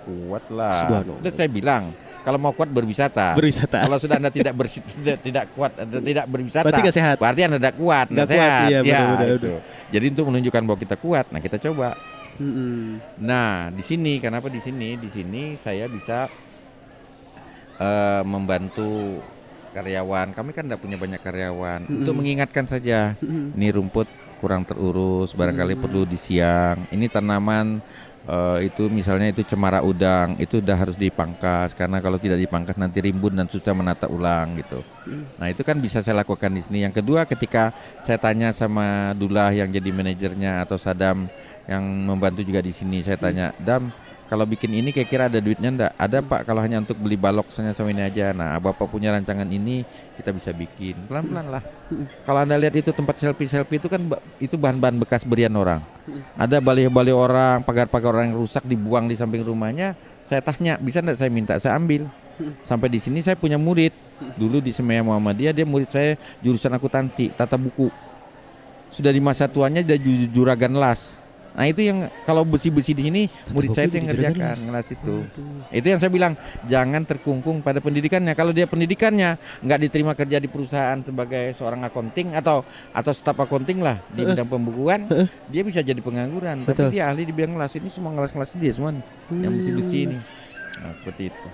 kuat 0.00 0.44
lah. 0.48 0.74
Subhanallah. 0.80 1.20
Udah 1.20 1.30
saya 1.30 1.48
bilang, 1.50 1.92
kalau 2.20 2.36
mau 2.36 2.52
kuat 2.52 2.68
berwisata. 2.68 3.32
berwisata. 3.32 3.82
kalau 3.82 3.96
sudah 3.96 4.16
anda 4.16 4.28
tidak 4.28 4.52
bersi, 4.52 4.80
tidak, 4.82 5.18
tidak 5.20 5.44
kuat, 5.52 5.72
tidak 5.80 6.24
berwisata. 6.26 6.64
Berarti 6.64 6.80
nggak 6.82 6.96
sehat. 6.96 7.16
Berarti 7.16 7.40
anda 7.42 7.56
tidak 7.56 7.76
kuat, 7.76 8.06
kuat, 8.08 8.28
sehat. 8.28 8.68
iya, 8.68 8.78
Ya, 8.80 8.98
benar-benar, 9.02 9.36
itu. 9.36 9.52
Jadi 9.90 10.04
untuk 10.10 10.24
menunjukkan 10.28 10.62
bahwa 10.62 10.78
kita 10.78 10.96
kuat, 10.96 11.26
nah 11.28 11.40
kita 11.40 11.56
coba. 11.58 11.96
Hmm. 12.36 12.96
Nah, 13.16 13.68
di 13.68 13.82
sini 13.82 14.16
kenapa 14.16 14.48
di 14.48 14.56
sini? 14.58 14.96
Di 14.96 15.08
sini 15.08 15.56
saya 15.56 15.84
bisa 15.86 16.28
eh, 17.76 18.22
membantu 18.22 19.20
karyawan. 19.70 20.34
Kami 20.34 20.50
kan 20.50 20.66
tidak 20.66 20.80
punya 20.80 20.98
banyak 20.98 21.20
karyawan. 21.20 21.86
Mm-mm. 21.86 21.98
Untuk 22.02 22.14
mengingatkan 22.16 22.66
saja, 22.66 23.14
Hmm. 23.20 23.54
ini 23.54 23.70
rumput 23.70 24.08
kurang 24.36 24.64
terurus, 24.64 25.30
barangkali 25.32 25.76
Hmm. 25.76 25.82
perlu 25.84 26.02
disiang. 26.04 26.88
Ini 26.90 27.06
tanaman 27.06 27.78
eh, 28.30 28.70
itu 28.70 28.86
misalnya 28.86 29.34
itu 29.34 29.42
cemara 29.42 29.82
udang 29.82 30.38
itu 30.38 30.62
udah 30.62 30.76
harus 30.78 30.94
dipangkas 30.94 31.74
karena 31.74 31.98
kalau 31.98 32.16
tidak 32.22 32.38
dipangkas 32.38 32.78
nanti 32.78 33.02
rimbun 33.02 33.34
dan 33.34 33.50
susah 33.50 33.74
menata 33.74 34.06
ulang 34.06 34.54
gitu. 34.62 34.86
Nah 35.36 35.50
itu 35.50 35.66
kan 35.66 35.76
bisa 35.82 35.98
saya 35.98 36.22
lakukan 36.22 36.54
di 36.54 36.62
sini. 36.62 36.78
Yang 36.86 37.02
kedua 37.02 37.26
ketika 37.26 37.74
saya 37.98 38.16
tanya 38.22 38.54
sama 38.54 39.10
Dullah 39.18 39.50
yang 39.50 39.68
jadi 39.68 39.90
manajernya 39.90 40.62
atau 40.62 40.78
Sadam 40.78 41.26
yang 41.66 41.82
membantu 41.82 42.42
juga 42.42 42.62
di 42.62 42.74
sini, 42.74 43.02
saya 43.02 43.18
tanya 43.18 43.54
Dam 43.58 43.90
kalau 44.30 44.46
bikin 44.46 44.70
ini 44.70 44.94
kira-kira 44.94 45.26
ada 45.26 45.42
duitnya 45.42 45.74
enggak? 45.74 45.92
Ada 45.98 46.22
Pak 46.22 46.46
kalau 46.46 46.62
hanya 46.62 46.78
untuk 46.78 46.94
beli 47.02 47.18
balok 47.18 47.50
misalnya 47.50 47.74
sama 47.74 47.90
ini 47.90 48.06
aja. 48.06 48.30
Nah 48.30 48.54
Bapak 48.62 48.86
punya 48.86 49.10
rancangan 49.10 49.50
ini 49.50 49.82
kita 50.14 50.30
bisa 50.30 50.54
bikin 50.54 50.94
pelan-pelan 51.10 51.50
lah. 51.50 51.62
Kalau 52.22 52.38
anda 52.38 52.54
lihat 52.54 52.78
itu 52.78 52.94
tempat 52.94 53.18
selfie-selfie 53.18 53.82
itu 53.82 53.90
kan 53.90 53.98
itu 54.38 54.54
bahan-bahan 54.54 55.02
bekas 55.02 55.26
berian 55.26 55.50
orang. 55.58 55.82
Ada 56.38 56.62
balik-balik 56.62 57.10
orang, 57.10 57.66
pagar-pagar 57.66 58.14
orang 58.14 58.30
yang 58.30 58.38
rusak 58.38 58.62
dibuang 58.62 59.10
di 59.10 59.18
samping 59.18 59.42
rumahnya. 59.42 59.98
Saya 60.22 60.38
tanya, 60.46 60.78
bisa 60.78 61.02
enggak 61.02 61.18
saya 61.18 61.30
minta? 61.34 61.58
Saya 61.58 61.74
ambil. 61.74 62.06
Sampai 62.62 62.86
di 62.86 63.02
sini 63.02 63.18
saya 63.26 63.34
punya 63.34 63.58
murid. 63.58 63.90
Dulu 64.38 64.62
di 64.62 64.70
Semaya 64.70 65.02
Muhammadiyah 65.02 65.50
dia 65.50 65.66
murid 65.66 65.90
saya 65.90 66.14
jurusan 66.38 66.70
akuntansi, 66.70 67.34
tata 67.34 67.58
buku. 67.58 67.90
Sudah 68.94 69.10
di 69.10 69.18
masa 69.18 69.50
tuanya 69.50 69.82
dia 69.82 69.98
ju- 69.98 70.30
juragan 70.30 70.76
las. 70.78 71.18
Nah 71.60 71.68
itu 71.68 71.84
yang 71.84 72.08
kalau 72.24 72.40
besi-besi 72.40 72.96
di 72.96 73.04
sini 73.04 73.22
murid 73.52 73.76
saya 73.76 73.84
itu 73.84 74.00
yang 74.00 74.08
ngerjakan 74.08 74.48
las. 74.48 74.64
ngelas 74.64 74.86
itu. 74.96 75.14
Itu 75.68 75.86
yang 75.92 76.00
saya 76.00 76.08
bilang 76.08 76.32
jangan 76.64 77.04
terkungkung 77.04 77.60
pada 77.60 77.84
pendidikannya. 77.84 78.32
Kalau 78.32 78.56
dia 78.56 78.64
pendidikannya 78.64 79.36
nggak 79.60 79.78
diterima 79.84 80.16
kerja 80.16 80.40
di 80.40 80.48
perusahaan 80.48 80.96
sebagai 81.04 81.52
seorang 81.52 81.84
akunting 81.84 82.32
atau 82.32 82.64
atau 82.96 83.12
staf 83.12 83.36
akunting 83.44 83.84
lah 83.84 84.00
di 84.08 84.24
bidang 84.24 84.48
pembukuan, 84.48 85.04
dia 85.52 85.60
bisa 85.60 85.84
jadi 85.84 86.00
pengangguran. 86.00 86.64
Betul. 86.64 86.88
Tapi 86.88 86.96
dia 86.96 87.12
ahli 87.12 87.28
di 87.28 87.32
bidang 87.36 87.52
ngelas 87.52 87.76
ini 87.76 87.92
semua 87.92 88.16
ngelas-ngelas 88.16 88.56
dia 88.56 88.72
semua 88.72 88.96
nih, 88.96 89.04
yang 89.28 89.52
besi-besi 89.52 89.98
ini. 90.08 90.16
Nah 90.80 90.96
seperti 90.96 91.28
itu. 91.28 91.48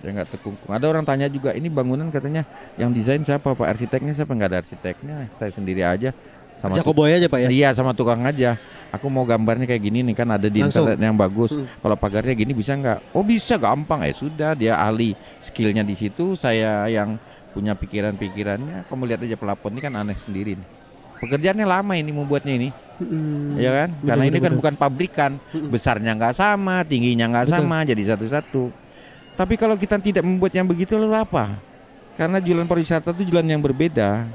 Dia 0.00 0.10
nggak 0.16 0.28
terkungkung. 0.32 0.72
Ada 0.72 0.88
orang 0.88 1.04
tanya 1.04 1.28
juga 1.28 1.52
ini 1.52 1.68
bangunan 1.68 2.08
katanya 2.08 2.48
yang 2.80 2.96
desain 2.96 3.20
siapa 3.20 3.52
Pak 3.52 3.76
arsiteknya 3.76 4.16
siapa 4.16 4.32
nggak 4.32 4.56
ada 4.56 4.58
arsiteknya 4.64 5.28
saya 5.36 5.52
sendiri 5.52 5.84
aja 5.84 6.16
sama 6.60 6.76
Jakob 6.76 6.92
Boy 6.94 7.16
aja 7.16 7.26
Pak 7.26 7.40
ya. 7.40 7.48
Iya 7.48 7.68
sama 7.72 7.96
tukang 7.96 8.20
aja. 8.22 8.60
Aku 8.90 9.06
mau 9.06 9.22
gambarnya 9.22 9.64
kayak 9.64 9.82
gini 9.86 10.02
nih 10.02 10.14
kan 10.18 10.28
ada 10.28 10.50
di 10.50 10.60
Langsung? 10.60 10.82
internet 10.84 10.98
yang 11.00 11.16
bagus. 11.16 11.54
Hmm. 11.56 11.66
Kalau 11.78 11.96
pagarnya 11.96 12.34
gini 12.34 12.52
bisa 12.52 12.74
nggak? 12.74 13.14
Oh 13.14 13.22
bisa 13.22 13.54
gampang 13.54 14.02
ya 14.02 14.12
sudah 14.12 14.50
dia 14.52 14.74
ahli 14.76 15.14
skillnya 15.40 15.86
di 15.86 15.94
situ. 15.94 16.34
Saya 16.34 16.90
yang 16.90 17.16
punya 17.50 17.72
pikiran-pikirannya. 17.74 18.86
Kamu 18.90 19.02
lihat 19.06 19.22
aja 19.24 19.38
pelapon 19.38 19.74
ini 19.74 19.80
kan 19.80 19.94
aneh 19.94 20.18
sendiri. 20.18 20.58
Nih. 20.58 20.68
Pekerjaannya 21.20 21.66
lama 21.68 21.92
ini 22.00 22.10
membuatnya 22.16 22.56
ini, 22.56 22.68
Mm. 22.96 23.56
ya 23.60 23.70
kan? 23.72 23.88
Betul, 23.92 24.08
Karena 24.08 24.24
ini 24.24 24.30
betul, 24.32 24.40
kan 24.40 24.50
betul. 24.50 24.60
bukan 24.60 24.74
pabrikan, 24.76 25.30
besarnya 25.68 26.12
nggak 26.16 26.32
sama, 26.32 26.80
tingginya 26.84 27.28
nggak 27.28 27.48
sama, 27.48 27.84
jadi 27.84 28.02
satu-satu. 28.12 28.72
Tapi 29.36 29.54
kalau 29.60 29.76
kita 29.76 29.96
tidak 30.00 30.24
membuat 30.24 30.52
yang 30.52 30.64
begitu 30.64 30.96
lalu 30.96 31.16
apa? 31.16 31.60
Karena 32.16 32.40
jualan 32.40 32.64
pariwisata 32.64 33.12
itu 33.16 33.28
jualan 33.28 33.44
yang 33.44 33.60
berbeda. 33.60 34.28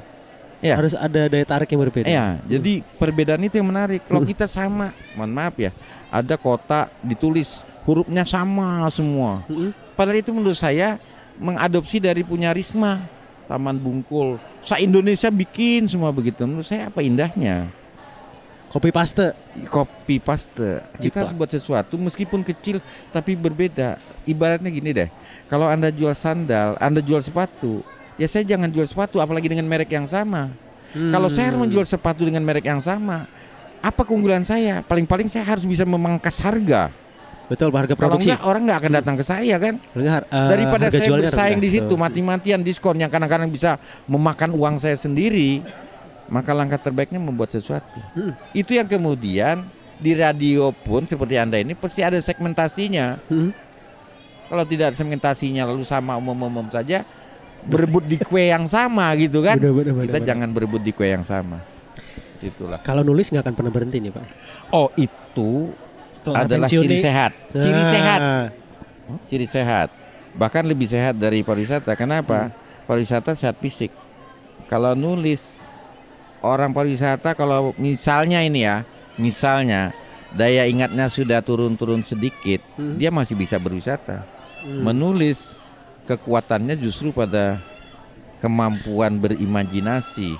Ya. 0.64 0.74
Harus 0.74 0.96
ada 0.96 1.28
daya 1.28 1.44
tarik 1.44 1.68
yang 1.68 1.82
berbeda. 1.84 2.08
Iya, 2.08 2.40
jadi 2.48 2.80
perbedaan 2.96 3.44
itu 3.44 3.60
yang 3.60 3.68
menarik. 3.68 4.00
Kalau 4.08 4.24
Hmm. 4.24 4.30
kita 4.32 4.48
sama, 4.48 4.88
mohon 5.12 5.28
maaf 5.28 5.52
ya, 5.60 5.68
ada 6.08 6.34
kota 6.40 6.88
ditulis 7.04 7.60
hurufnya 7.84 8.24
sama 8.24 8.88
semua. 8.88 9.44
Mm-mm. 9.46 9.76
Padahal 9.92 10.24
itu 10.24 10.32
menurut 10.32 10.56
saya 10.56 10.96
mengadopsi 11.36 12.00
dari 12.00 12.24
punya 12.24 12.56
Risma, 12.56 13.04
Taman 13.46 13.76
Bungkul. 13.76 14.40
Sa 14.64 14.80
Indonesia 14.80 15.28
bikin 15.28 15.86
semua 15.86 16.10
begitu. 16.10 16.42
Menurut 16.48 16.66
saya 16.66 16.88
apa 16.88 17.04
indahnya? 17.04 17.68
Kopi 18.72 18.90
paste. 18.90 19.32
Copy 19.70 20.18
paste. 20.18 20.82
Kita 20.98 21.22
harus 21.24 21.32
buat 21.32 21.48
sesuatu 21.48 21.94
meskipun 21.96 22.42
kecil 22.42 22.82
tapi 23.14 23.38
berbeda. 23.38 23.96
Ibaratnya 24.26 24.68
gini 24.68 24.90
deh. 24.92 25.08
Kalau 25.46 25.70
Anda 25.70 25.94
jual 25.94 26.12
sandal, 26.18 26.74
Anda 26.82 26.98
jual 26.98 27.22
sepatu, 27.22 27.86
ya 28.16 28.26
saya 28.28 28.44
jangan 28.44 28.68
jual 28.68 28.84
sepatu 28.84 29.20
apalagi 29.20 29.48
dengan 29.48 29.68
merek 29.68 29.92
yang 29.92 30.08
sama. 30.08 30.52
Kalau 30.96 31.28
saya 31.28 31.52
harus 31.52 31.60
menjual 31.60 31.84
sepatu 31.84 32.24
dengan 32.24 32.40
merek 32.40 32.64
yang 32.64 32.80
sama, 32.80 33.28
apa 33.84 34.00
keunggulan 34.00 34.48
saya? 34.48 34.80
Paling-paling 34.80 35.28
saya 35.28 35.44
harus 35.44 35.68
bisa 35.68 35.84
memangkas 35.84 36.40
harga. 36.40 36.88
Betul, 37.46 37.68
harga 37.76 37.92
Kalau 37.94 38.16
produksi. 38.16 38.32
enggak 38.32 38.42
orang 38.48 38.62
nggak 38.64 38.78
akan 38.80 38.92
datang 38.96 39.14
ke 39.20 39.24
saya 39.28 39.54
kan. 39.60 39.74
Kalau 39.78 40.08
har- 40.08 40.26
eh, 40.26 40.48
Daripada 40.50 40.86
saya 40.88 41.08
bersaing 41.12 41.60
rendah. 41.60 41.62
di 41.62 41.68
situ 41.68 41.94
mati-matian 41.94 42.60
diskon 42.64 42.96
yang 42.98 43.12
kadang-kadang 43.12 43.52
bisa 43.52 43.76
memakan 44.08 44.56
uang 44.56 44.80
saya 44.80 44.96
sendiri, 44.96 45.60
maka 46.32 46.50
langkah 46.56 46.80
terbaiknya 46.80 47.20
membuat 47.20 47.52
sesuatu. 47.52 48.00
Hmm. 48.16 48.32
Itu 48.56 48.74
yang 48.74 48.88
kemudian 48.88 49.62
di 50.00 50.12
radio 50.16 50.72
pun 50.72 51.04
seperti 51.06 51.36
Anda 51.38 51.60
ini 51.60 51.76
pasti 51.76 52.00
ada 52.04 52.18
segmentasinya. 52.20 53.20
Mm. 53.32 53.50
Kalau 54.46 54.64
tidak 54.68 54.94
segmentasinya 54.94 55.66
lalu 55.66 55.82
sama 55.82 56.14
umum-umum 56.20 56.68
saja 56.70 57.02
berebut 57.66 58.04
di 58.06 58.16
kue 58.16 58.46
yang 58.46 58.64
sama 58.64 59.10
gitu 59.14 59.42
kan. 59.42 59.58
Benar, 59.58 59.74
benar, 59.74 59.92
benar, 59.92 60.06
Kita 60.06 60.18
benar. 60.18 60.28
jangan 60.28 60.48
berebut 60.50 60.80
di 60.80 60.92
kue 60.92 61.08
yang 61.08 61.22
sama. 61.22 61.58
Itulah. 62.38 62.78
Kalau 62.80 63.02
nulis 63.02 63.26
nggak 63.26 63.42
akan 63.42 63.54
pernah 63.54 63.72
berhenti 63.72 63.98
nih 63.98 64.12
Pak. 64.12 64.24
Oh, 64.70 64.92
itu 64.94 65.72
Setelah 66.12 66.44
adalah 66.44 66.64
pensiun 66.64 66.84
ciri 66.84 66.94
nih- 66.94 67.02
sehat. 67.02 67.32
Ciri 67.50 67.74
Ah, 67.76 67.90
sehat. 67.90 68.20
Ciri 69.26 69.46
sehat. 69.46 69.88
Bahkan 70.32 70.64
lebih 70.64 70.86
sehat 70.86 71.16
dari 71.16 71.40
pariwisata. 71.40 71.88
Hmm. 71.88 71.98
Kenapa? 71.98 72.52
Pariwisata 72.84 73.32
sehat 73.32 73.56
fisik. 73.58 73.90
Kalau 74.66 74.92
nulis 74.92 75.56
orang 76.40 76.70
pariwisata 76.70 77.32
kalau 77.32 77.72
misalnya 77.76 78.40
ini 78.40 78.62
ya, 78.62 78.84
misalnya 79.16 79.96
daya 80.30 80.68
ingatnya 80.68 81.08
sudah 81.08 81.40
turun-turun 81.40 82.02
sedikit, 82.02 82.60
Hmm. 82.76 83.00
dia 83.00 83.08
masih 83.08 83.32
bisa 83.34 83.56
berwisata. 83.56 84.22
Hmm. 84.60 84.84
Menulis 84.84 85.56
kekuatannya 86.06 86.78
justru 86.78 87.10
pada 87.10 87.58
kemampuan 88.38 89.18
berimajinasi. 89.18 90.38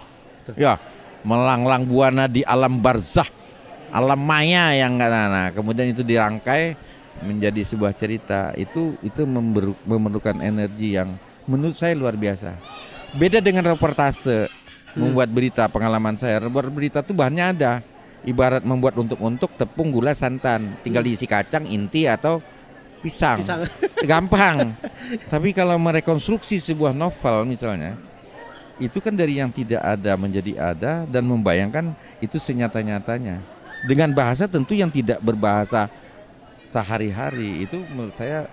Ya, 0.55 0.79
melanglang 1.27 1.83
buana 1.83 2.31
di 2.31 2.47
alam 2.47 2.79
barzah, 2.79 3.27
alam 3.91 4.23
maya 4.23 4.71
yang 4.79 4.95
nggak 4.95 5.11
nah, 5.11 5.49
kemudian 5.51 5.91
itu 5.91 6.07
dirangkai 6.07 6.79
menjadi 7.27 7.67
sebuah 7.67 7.91
cerita. 7.99 8.55
Itu 8.55 8.95
itu 9.03 9.27
memerlukan 9.87 10.39
energi 10.39 10.95
yang 10.95 11.19
menurut 11.51 11.75
saya 11.75 11.99
luar 11.99 12.15
biasa. 12.15 12.55
Beda 13.19 13.43
dengan 13.43 13.67
reportase 13.67 14.47
membuat 14.95 15.31
berita 15.31 15.67
pengalaman 15.67 16.15
saya. 16.15 16.39
Membuat 16.43 16.71
berita 16.71 17.03
tuh 17.03 17.17
bahannya 17.17 17.45
ada. 17.59 17.73
Ibarat 18.27 18.67
membuat 18.67 18.99
untuk-untuk 18.99 19.55
tepung 19.55 19.95
gula 19.95 20.11
santan, 20.11 20.75
tinggal 20.83 21.07
diisi 21.07 21.31
kacang, 21.31 21.63
inti 21.63 22.11
atau 22.11 22.43
pisang. 23.01 23.39
Pisang. 23.41 23.67
Gampang. 24.11 24.73
Tapi 25.29 25.53
kalau 25.57 25.77
merekonstruksi 25.81 26.61
sebuah 26.61 26.93
novel 26.97 27.45
misalnya, 27.49 27.97
itu 28.77 29.01
kan 29.01 29.17
dari 29.17 29.41
yang 29.41 29.49
tidak 29.49 29.81
ada 29.81 30.13
menjadi 30.21 30.53
ada 30.61 30.93
dan 31.09 31.25
membayangkan 31.25 31.97
itu 32.21 32.37
senyata-nyatanya. 32.37 33.41
Dengan 33.87 34.13
bahasa 34.13 34.45
tentu 34.49 34.73
yang 34.77 34.93
tidak 34.93 35.21
berbahasa 35.21 35.89
sehari-hari 36.67 37.63
itu 37.63 37.79
menurut 37.87 38.17
saya 38.19 38.51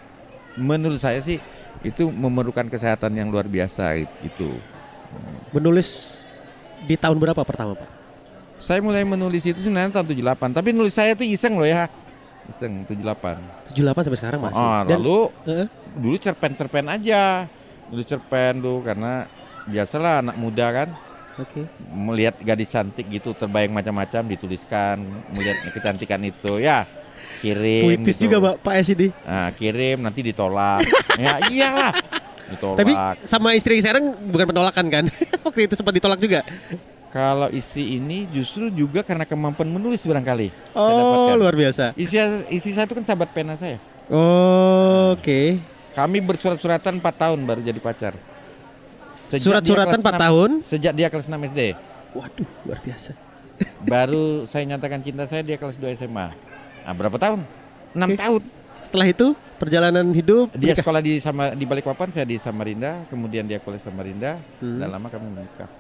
menurut 0.54 1.02
saya 1.02 1.18
sih 1.18 1.42
itu 1.82 2.08
memerlukan 2.14 2.70
kesehatan 2.70 3.12
yang 3.18 3.28
luar 3.34 3.50
biasa 3.50 3.98
itu. 4.24 4.56
Menulis 5.52 6.22
di 6.86 6.96
tahun 6.96 7.18
berapa 7.20 7.42
pertama 7.44 7.76
Pak? 7.76 7.90
Saya 8.62 8.80
mulai 8.80 9.04
menulis 9.04 9.44
itu 9.44 9.60
sebenarnya 9.60 10.00
tahun 10.00 10.08
78, 10.14 10.56
tapi 10.56 10.70
nulis 10.72 10.94
saya 10.96 11.18
itu 11.18 11.26
iseng 11.28 11.60
loh 11.60 11.68
ya. 11.68 11.90
Iseng 12.46 12.84
78. 12.86 13.72
78 13.72 14.06
sampai 14.08 14.20
sekarang 14.20 14.40
masih. 14.44 14.60
Oh, 14.60 14.82
Dan 14.84 14.98
lalu 15.00 15.20
Heeh. 15.48 15.68
dulu 15.96 16.16
cerpen-cerpen 16.18 16.86
aja. 16.88 17.48
Dulu 17.88 18.04
cerpen 18.04 18.60
tuh 18.60 18.78
karena 18.84 19.28
biasalah 19.64 20.20
anak 20.20 20.36
muda 20.36 20.68
kan 20.76 20.90
Oke. 21.40 21.64
melihat 21.88 22.36
gadis 22.44 22.68
cantik 22.68 23.08
gitu 23.08 23.32
terbayang 23.32 23.72
macam-macam 23.72 24.28
dituliskan 24.28 25.00
melihat 25.32 25.56
kecantikan 25.76 26.20
itu 26.20 26.60
ya 26.60 26.84
kirim 27.40 27.88
Puitis 27.88 28.20
gitu. 28.20 28.28
juga 28.28 28.52
Pak 28.52 28.56
Pak 28.60 28.74
Esidi. 28.76 29.08
Nah, 29.24 29.50
kirim 29.56 30.04
nanti 30.04 30.20
ditolak 30.20 30.84
ya 31.22 31.40
iyalah 31.48 31.96
ditolak 32.52 32.78
Tapi 32.84 32.92
sama 33.24 33.56
istri 33.56 33.80
sekarang 33.80 34.12
bukan 34.30 34.52
penolakan 34.52 34.86
kan? 34.92 35.06
Waktu 35.48 35.72
itu 35.72 35.74
sempat 35.80 35.96
ditolak 35.96 36.20
juga. 36.20 36.44
Kalau 37.14 37.46
istri 37.48 37.96
ini 37.96 38.26
justru 38.28 38.68
juga 38.68 39.00
karena 39.00 39.22
kemampuan 39.22 39.70
menulis 39.70 40.02
barangkali 40.02 40.50
Oh, 40.74 41.30
luar 41.32 41.54
biasa. 41.54 41.94
istri, 41.94 42.18
istri 42.50 42.74
saya 42.74 42.84
itu 42.84 42.98
kan 42.98 43.06
sahabat 43.06 43.30
pena 43.30 43.54
saya 43.54 43.78
Oh, 44.10 45.14
Oke. 45.14 45.62
kami 45.94 46.18
bersurat-suratan 46.20 46.98
4 46.98 47.06
tahun 47.16 47.40
baru 47.40 47.62
jadi 47.62 47.78
pacar 47.78 48.18
Surat-suratan 49.24 49.94
kelas 49.94 50.02
4 50.02 50.10
enam- 50.10 50.20
tahun. 50.20 50.50
sejak 50.62 50.92
dia 50.92 51.08
kelas 51.08 51.26
6 51.26 51.40
SD 51.46 51.62
Waduh, 52.12 52.50
luar 52.64 52.80
biasa. 52.80 53.14
baru 53.86 54.44
saya 54.44 54.66
nyatakan 54.68 55.00
cinta 55.00 55.24
saya 55.24 55.42
dia 55.42 55.56
kelas 55.56 55.78
2 55.78 55.94
SMA 55.96 56.34
nah 56.84 56.94
berapa 56.94 57.16
tahun 57.16 57.46
6 57.94 58.02
Oke. 58.04 58.18
tahun 58.18 58.42
Setelah 58.82 59.08
itu 59.08 59.28
perjalanan 59.56 60.12
hidup 60.12 60.52
Dia 60.52 60.74
menikah. 60.74 60.82
sekolah 60.82 61.00
di 61.00 61.14
sama 61.18 61.56
di 61.56 61.64
Balikpapan, 61.64 62.12
saya 62.12 62.28
di 62.28 62.36
Samarinda, 62.36 63.08
kemudian 63.08 63.48
dia 63.48 63.56
kuliah 63.56 63.80
Samarinda, 63.80 64.36
Hmm. 64.60 64.76
dan 64.76 64.92
lama 64.92 65.08
kami 65.08 65.24
menikah. 65.26 65.72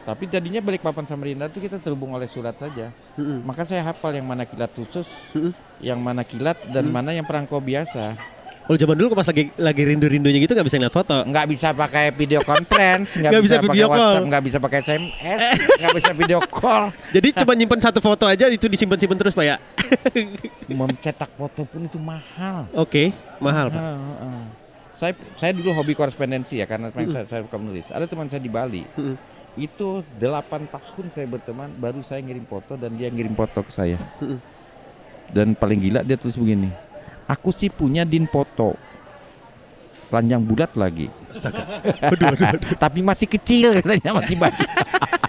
Tapi 0.00 0.24
tadinya 0.26 0.58
balik 0.58 0.80
papan 0.80 1.04
Samarinda 1.04 1.46
itu 1.46 1.60
kita 1.60 1.76
terhubung 1.76 2.10
oleh 2.10 2.24
surat 2.24 2.56
saja. 2.56 2.88
Mm-mm. 3.14 3.44
Maka 3.44 3.62
saya 3.62 3.84
hafal 3.84 4.12
yang 4.12 4.24
mana 4.24 4.42
kilat 4.42 4.72
khusus, 4.72 5.06
Mm-mm. 5.30 5.52
yang 5.78 5.98
mana 5.98 6.22
kilat 6.22 6.56
dan 6.66 6.88
Mm. 6.88 6.92
mana 6.92 7.10
yang 7.12 7.22
perangko 7.22 7.58
biasa. 7.58 8.16
Kalau 8.60 8.78
zaman 8.78 8.94
dulu 8.94 9.18
pas 9.18 9.26
lagi 9.26 9.50
lagi 9.58 9.82
rindu-rindunya 9.82 10.38
gitu 10.38 10.54
nggak 10.54 10.62
bisa 10.62 10.78
ngeliat 10.78 10.94
foto. 10.94 11.16
Nggak 11.26 11.46
bisa 11.50 11.68
pakai 11.74 12.14
video 12.14 12.38
conference, 12.40 13.18
nggak 13.18 13.32
bisa, 13.34 13.42
bisa 13.42 13.56
pakai 13.56 13.66
video 13.66 13.86
call. 13.86 13.98
WhatsApp, 13.98 14.26
nggak 14.30 14.42
bisa 14.46 14.56
pakai 14.62 14.78
SMS, 14.80 15.40
nggak 15.82 15.94
bisa 15.98 16.10
video 16.14 16.38
call. 16.40 16.84
Jadi 17.10 17.28
cuma 17.34 17.52
nyimpen 17.52 17.80
satu 17.82 17.98
foto 17.98 18.24
aja 18.24 18.46
itu 18.46 18.66
disimpan-simpan 18.66 19.18
terus 19.18 19.34
pak 19.34 19.42
ya. 19.44 19.56
Mencetak 20.70 21.30
foto 21.34 21.66
pun 21.66 21.82
itu 21.82 21.98
mahal. 21.98 22.70
Oke, 22.72 23.10
mahal 23.38 23.68
pak. 23.68 23.82
heeh. 23.82 24.42
Saya 24.90 25.12
saya 25.34 25.50
dulu 25.50 25.74
hobi 25.74 25.94
korespondensi 25.94 26.58
ya 26.58 26.66
karena 26.66 26.90
memang 26.90 27.10
saya, 27.10 27.24
saya 27.26 27.40
suka 27.42 27.58
menulis. 27.58 27.90
Ada 27.90 28.06
teman 28.06 28.26
saya 28.26 28.38
di 28.38 28.50
Bali. 28.50 28.86
Mm-mm. 28.94 29.16
Itu 29.58 30.06
8 30.22 30.70
tahun 30.70 31.06
saya 31.10 31.26
berteman 31.26 31.74
baru 31.74 32.00
saya 32.06 32.22
ngirim 32.22 32.46
foto 32.46 32.78
dan 32.78 32.94
dia 32.94 33.10
ngirim 33.10 33.34
foto 33.34 33.66
ke 33.66 33.72
saya. 33.74 33.98
Dan 35.34 35.58
paling 35.58 35.78
gila 35.82 36.00
dia 36.06 36.14
tulis 36.14 36.38
begini. 36.38 36.70
Aku 37.26 37.50
sih 37.50 37.70
punya 37.70 38.06
din 38.06 38.26
foto. 38.30 38.78
Telanjang 40.10 40.42
bulat 40.42 40.70
lagi. 40.74 41.06
Tapi 42.82 42.98
masih 43.02 43.30
kecil 43.30 43.78
katanya 43.78 44.18
masih 44.18 44.38
banyak. 44.38 44.70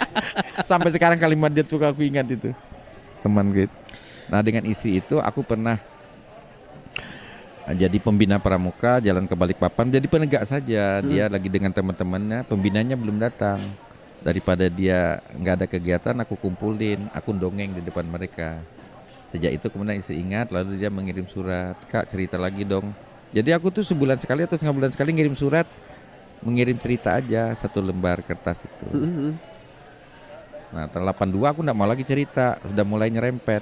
Sampai 0.70 0.90
sekarang 0.90 1.22
kalimat 1.22 1.54
dia 1.54 1.62
tuh 1.62 1.82
aku 1.82 2.02
ingat 2.02 2.26
itu. 2.30 2.50
Teman 3.22 3.54
gitu. 3.54 3.74
Nah 4.30 4.42
dengan 4.42 4.66
isi 4.66 4.98
itu 4.98 5.22
aku 5.22 5.46
pernah 5.46 5.78
eh, 7.70 7.76
jadi 7.78 7.98
pembina 8.02 8.42
pramuka 8.42 8.98
jalan 9.02 9.30
ke 9.30 9.34
Balikpapan 9.38 9.94
jadi 9.94 10.06
penegak 10.10 10.44
saja 10.50 11.04
dia 11.04 11.26
lagi 11.30 11.52
dengan 11.52 11.70
teman-temannya 11.70 12.48
pembinanya 12.50 12.98
belum 12.98 13.22
datang 13.22 13.62
daripada 14.22 14.70
dia 14.70 15.18
nggak 15.34 15.54
ada 15.62 15.68
kegiatan 15.68 16.16
aku 16.22 16.38
kumpulin 16.38 17.10
aku 17.12 17.34
dongeng 17.34 17.74
di 17.74 17.82
depan 17.82 18.06
mereka 18.06 18.62
sejak 19.34 19.58
itu 19.58 19.66
kemudian 19.74 19.98
istri 19.98 20.22
ingat 20.22 20.54
lalu 20.54 20.78
dia 20.78 20.94
mengirim 20.94 21.26
surat 21.26 21.74
kak 21.90 22.10
cerita 22.10 22.38
lagi 22.38 22.62
dong 22.62 22.94
jadi 23.34 23.58
aku 23.58 23.74
tuh 23.74 23.82
sebulan 23.82 24.22
sekali 24.22 24.46
atau 24.46 24.60
setengah 24.60 24.76
bulan 24.78 24.92
sekali 24.94 25.10
ngirim 25.16 25.34
surat 25.34 25.66
mengirim 26.46 26.78
cerita 26.78 27.18
aja 27.18 27.50
satu 27.58 27.82
lembar 27.82 28.22
kertas 28.22 28.66
itu 28.70 28.88
Mm-mm. 28.94 29.52
Nah, 30.72 30.88
tahun 30.88 31.04
82 31.04 31.52
aku 31.52 31.60
nggak 31.68 31.78
mau 31.78 31.84
lagi 31.84 32.08
cerita, 32.08 32.56
sudah 32.64 32.86
mulai 32.88 33.12
nyerempet. 33.12 33.60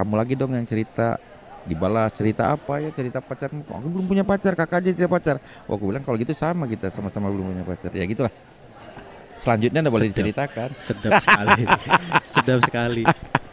Kamu 0.00 0.16
lagi 0.16 0.32
dong 0.32 0.56
yang 0.56 0.64
cerita. 0.64 1.20
Dibalas 1.68 2.16
cerita 2.16 2.48
apa 2.48 2.80
ya? 2.80 2.88
Cerita 2.96 3.20
pacarmu. 3.20 3.60
Aku 3.68 3.86
belum 3.92 4.06
punya 4.08 4.24
pacar, 4.24 4.56
kakak 4.56 4.80
aja 4.80 4.90
tidak 4.96 5.12
pacar. 5.12 5.36
Oh, 5.68 5.76
aku 5.76 5.92
bilang 5.92 6.00
kalau 6.00 6.16
gitu 6.16 6.32
sama 6.32 6.64
kita, 6.64 6.88
sama-sama 6.88 7.28
belum 7.28 7.52
punya 7.52 7.64
pacar. 7.68 7.92
Ya 7.92 8.08
gitulah. 8.08 8.32
Selanjutnya 9.40 9.78
nggak 9.80 9.94
boleh 9.94 10.08
Sedap. 10.12 10.16
diceritakan. 10.20 10.68
Sedap 10.76 11.12
sekali. 11.24 11.62
Sedap 12.36 12.58
sekali. 12.60 13.02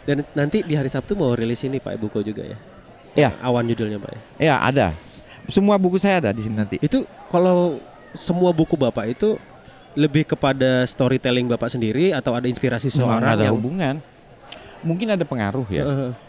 Dan 0.03 0.27
nanti 0.35 0.63
di 0.67 0.75
hari 0.75 0.91
Sabtu 0.91 1.15
mau 1.15 1.31
rilis 1.31 1.63
ini 1.63 1.79
Pak 1.79 1.95
buku 1.95 2.19
juga 2.27 2.43
ya. 2.43 2.57
Iya. 3.15 3.29
Awan 3.39 3.65
judulnya 3.71 3.97
Pak 4.03 4.11
ya. 4.11 4.19
Ya 4.37 4.55
ada. 4.59 4.87
Semua 5.47 5.79
buku 5.79 5.95
saya 5.95 6.19
ada 6.19 6.35
di 6.35 6.43
sini 6.43 6.59
nanti. 6.59 6.75
Itu 6.83 7.07
kalau 7.31 7.79
semua 8.11 8.51
buku 8.51 8.75
Bapak 8.75 9.07
itu 9.07 9.39
lebih 9.95 10.27
kepada 10.27 10.83
storytelling 10.83 11.47
Bapak 11.47 11.71
sendiri 11.71 12.11
atau 12.11 12.35
ada 12.35 12.45
inspirasi 12.51 12.91
Nggak 12.91 12.99
seorang 12.99 13.23
ada 13.23 13.43
yang 13.47 13.55
hubungan. 13.55 13.95
Mungkin 14.83 15.07
ada 15.15 15.23
pengaruh 15.23 15.65
ya. 15.71 15.87
Heeh. 15.87 16.26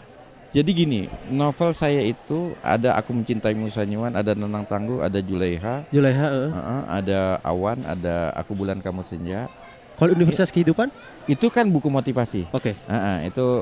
Jadi 0.49 0.73
gini, 0.73 1.01
novel 1.29 1.77
saya 1.77 2.01
itu 2.01 2.57
ada 2.65 2.97
Aku 2.97 3.13
Mencintai 3.13 3.53
Musa 3.53 3.85
Nyuan, 3.85 4.17
ada 4.17 4.33
Nenang 4.33 4.65
Tangguh, 4.65 4.97
ada 4.97 5.21
Juleha, 5.21 5.85
Juleha. 5.93 6.25
heeh. 6.25 6.49
uh-uh, 6.49 6.81
ada 6.89 7.19
Awan, 7.45 7.85
ada 7.85 8.33
Aku 8.33 8.57
Bulan 8.57 8.81
Kamu 8.81 9.05
Senja. 9.05 9.45
Kalau 9.93 10.17
Universitas 10.17 10.49
Kehidupan? 10.49 10.89
Itu 11.29 11.53
kan 11.53 11.69
buku 11.69 11.93
motivasi. 11.93 12.49
Oke. 12.49 12.73
Ah, 12.89 12.97
ah, 12.97 13.17
itu 13.21 13.61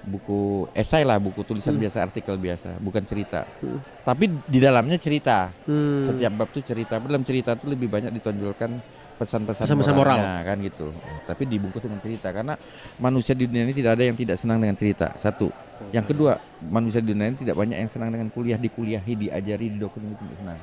buku 0.00 0.64
esai 0.72 1.04
lah, 1.04 1.20
buku 1.20 1.44
tulisan 1.44 1.76
Hmm. 1.76 1.84
biasa, 1.84 2.00
artikel 2.00 2.40
biasa, 2.40 2.80
bukan 2.80 3.04
cerita. 3.04 3.44
Hmm. 3.60 3.84
Tapi 4.08 4.24
di 4.48 4.58
dalamnya 4.64 4.96
cerita. 4.96 5.52
Hmm. 5.68 6.08
Setiap 6.08 6.32
bab 6.40 6.48
tuh 6.48 6.64
cerita. 6.64 6.96
Dalam 7.04 7.20
cerita 7.20 7.52
tuh 7.52 7.68
lebih 7.68 7.92
banyak 7.92 8.08
ditonjolkan 8.16 8.80
pesan-pesan 9.14 9.64
Pesan-pesan 9.64 9.94
moral. 9.94 10.18
moralnya, 10.18 10.40
kan 10.42 10.56
gitu. 10.60 10.86
Tapi 11.24 11.42
dibungkus 11.46 11.82
dengan 11.82 12.00
cerita 12.02 12.28
karena 12.34 12.54
manusia 12.98 13.32
di 13.32 13.46
dunia 13.46 13.64
ini 13.64 13.74
tidak 13.74 13.96
ada 13.98 14.04
yang 14.10 14.16
tidak 14.18 14.36
senang 14.36 14.58
dengan 14.58 14.74
cerita. 14.74 15.14
Satu. 15.14 15.48
Yang 15.90 16.14
kedua, 16.14 16.38
manusia 16.62 16.98
di 17.02 17.14
dunia 17.14 17.30
ini 17.34 17.38
tidak 17.38 17.54
banyak 17.58 17.78
yang 17.78 17.90
senang 17.90 18.10
dengan 18.14 18.28
kuliah, 18.30 18.58
dikuliahi, 18.58 19.12
diajari, 19.26 19.74
didokumen 19.74 20.14
itu 20.14 20.22
tidak 20.22 20.38
senang. 20.42 20.58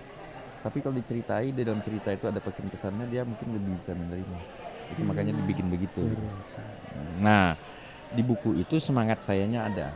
Tapi 0.62 0.78
kalau 0.80 0.95
diceritai 0.95 1.47
di 1.52 1.62
dalam 1.66 1.82
cerita 1.82 2.10
itu 2.14 2.26
ada 2.30 2.38
pesan-pesannya, 2.38 3.06
dia 3.10 3.26
mungkin 3.26 3.47
lebih 3.49 3.82
bisa 3.82 3.91
menerima. 3.97 4.38
Itu 4.93 5.02
makanya 5.08 5.34
dibikin 5.34 5.68
begitu. 5.72 6.06
Nah, 7.18 7.56
di 8.12 8.22
buku 8.22 8.60
itu 8.60 8.78
semangat 8.78 9.24
sayanya 9.24 9.66
ada. 9.68 9.88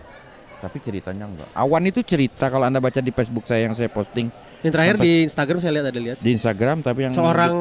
Tapi 0.56 0.80
ceritanya 0.80 1.28
enggak. 1.30 1.49
Awan 1.53 1.84
itu 1.86 2.01
cerita 2.01 2.47
kalau 2.47 2.66
Anda 2.66 2.80
baca 2.80 2.97
di 3.03 3.12
Facebook 3.12 3.45
saya 3.45 3.68
yang 3.68 3.76
saya 3.76 3.91
posting 3.91 4.32
Yang 4.64 4.74
terakhir 4.74 4.95
di 4.97 5.12
Instagram 5.30 5.58
saya 5.62 5.72
lihat 5.78 5.88
ada 5.93 5.99
lihat. 6.01 6.18
di 6.18 6.30
Instagram 6.34 6.78
tapi 6.82 7.06
yang 7.06 7.14
Seorang 7.14 7.51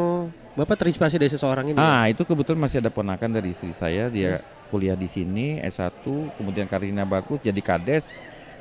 Bapak 0.55 0.79
terinspirasi 0.79 1.19
dari 1.19 1.27
seseorang 1.35 1.75
ini. 1.75 1.79
Ah, 1.83 2.07
itu 2.07 2.23
kebetulan 2.23 2.63
masih 2.63 2.79
ada 2.79 2.87
ponakan 2.87 3.27
dari 3.27 3.51
istri 3.51 3.75
saya, 3.75 4.07
dia 4.07 4.39
kuliah 4.71 4.95
di 4.95 5.11
sini 5.11 5.59
S1, 5.59 6.07
kemudian 6.39 6.71
karirnya 6.71 7.03
bagus 7.03 7.43
jadi 7.43 7.59
kades. 7.59 8.15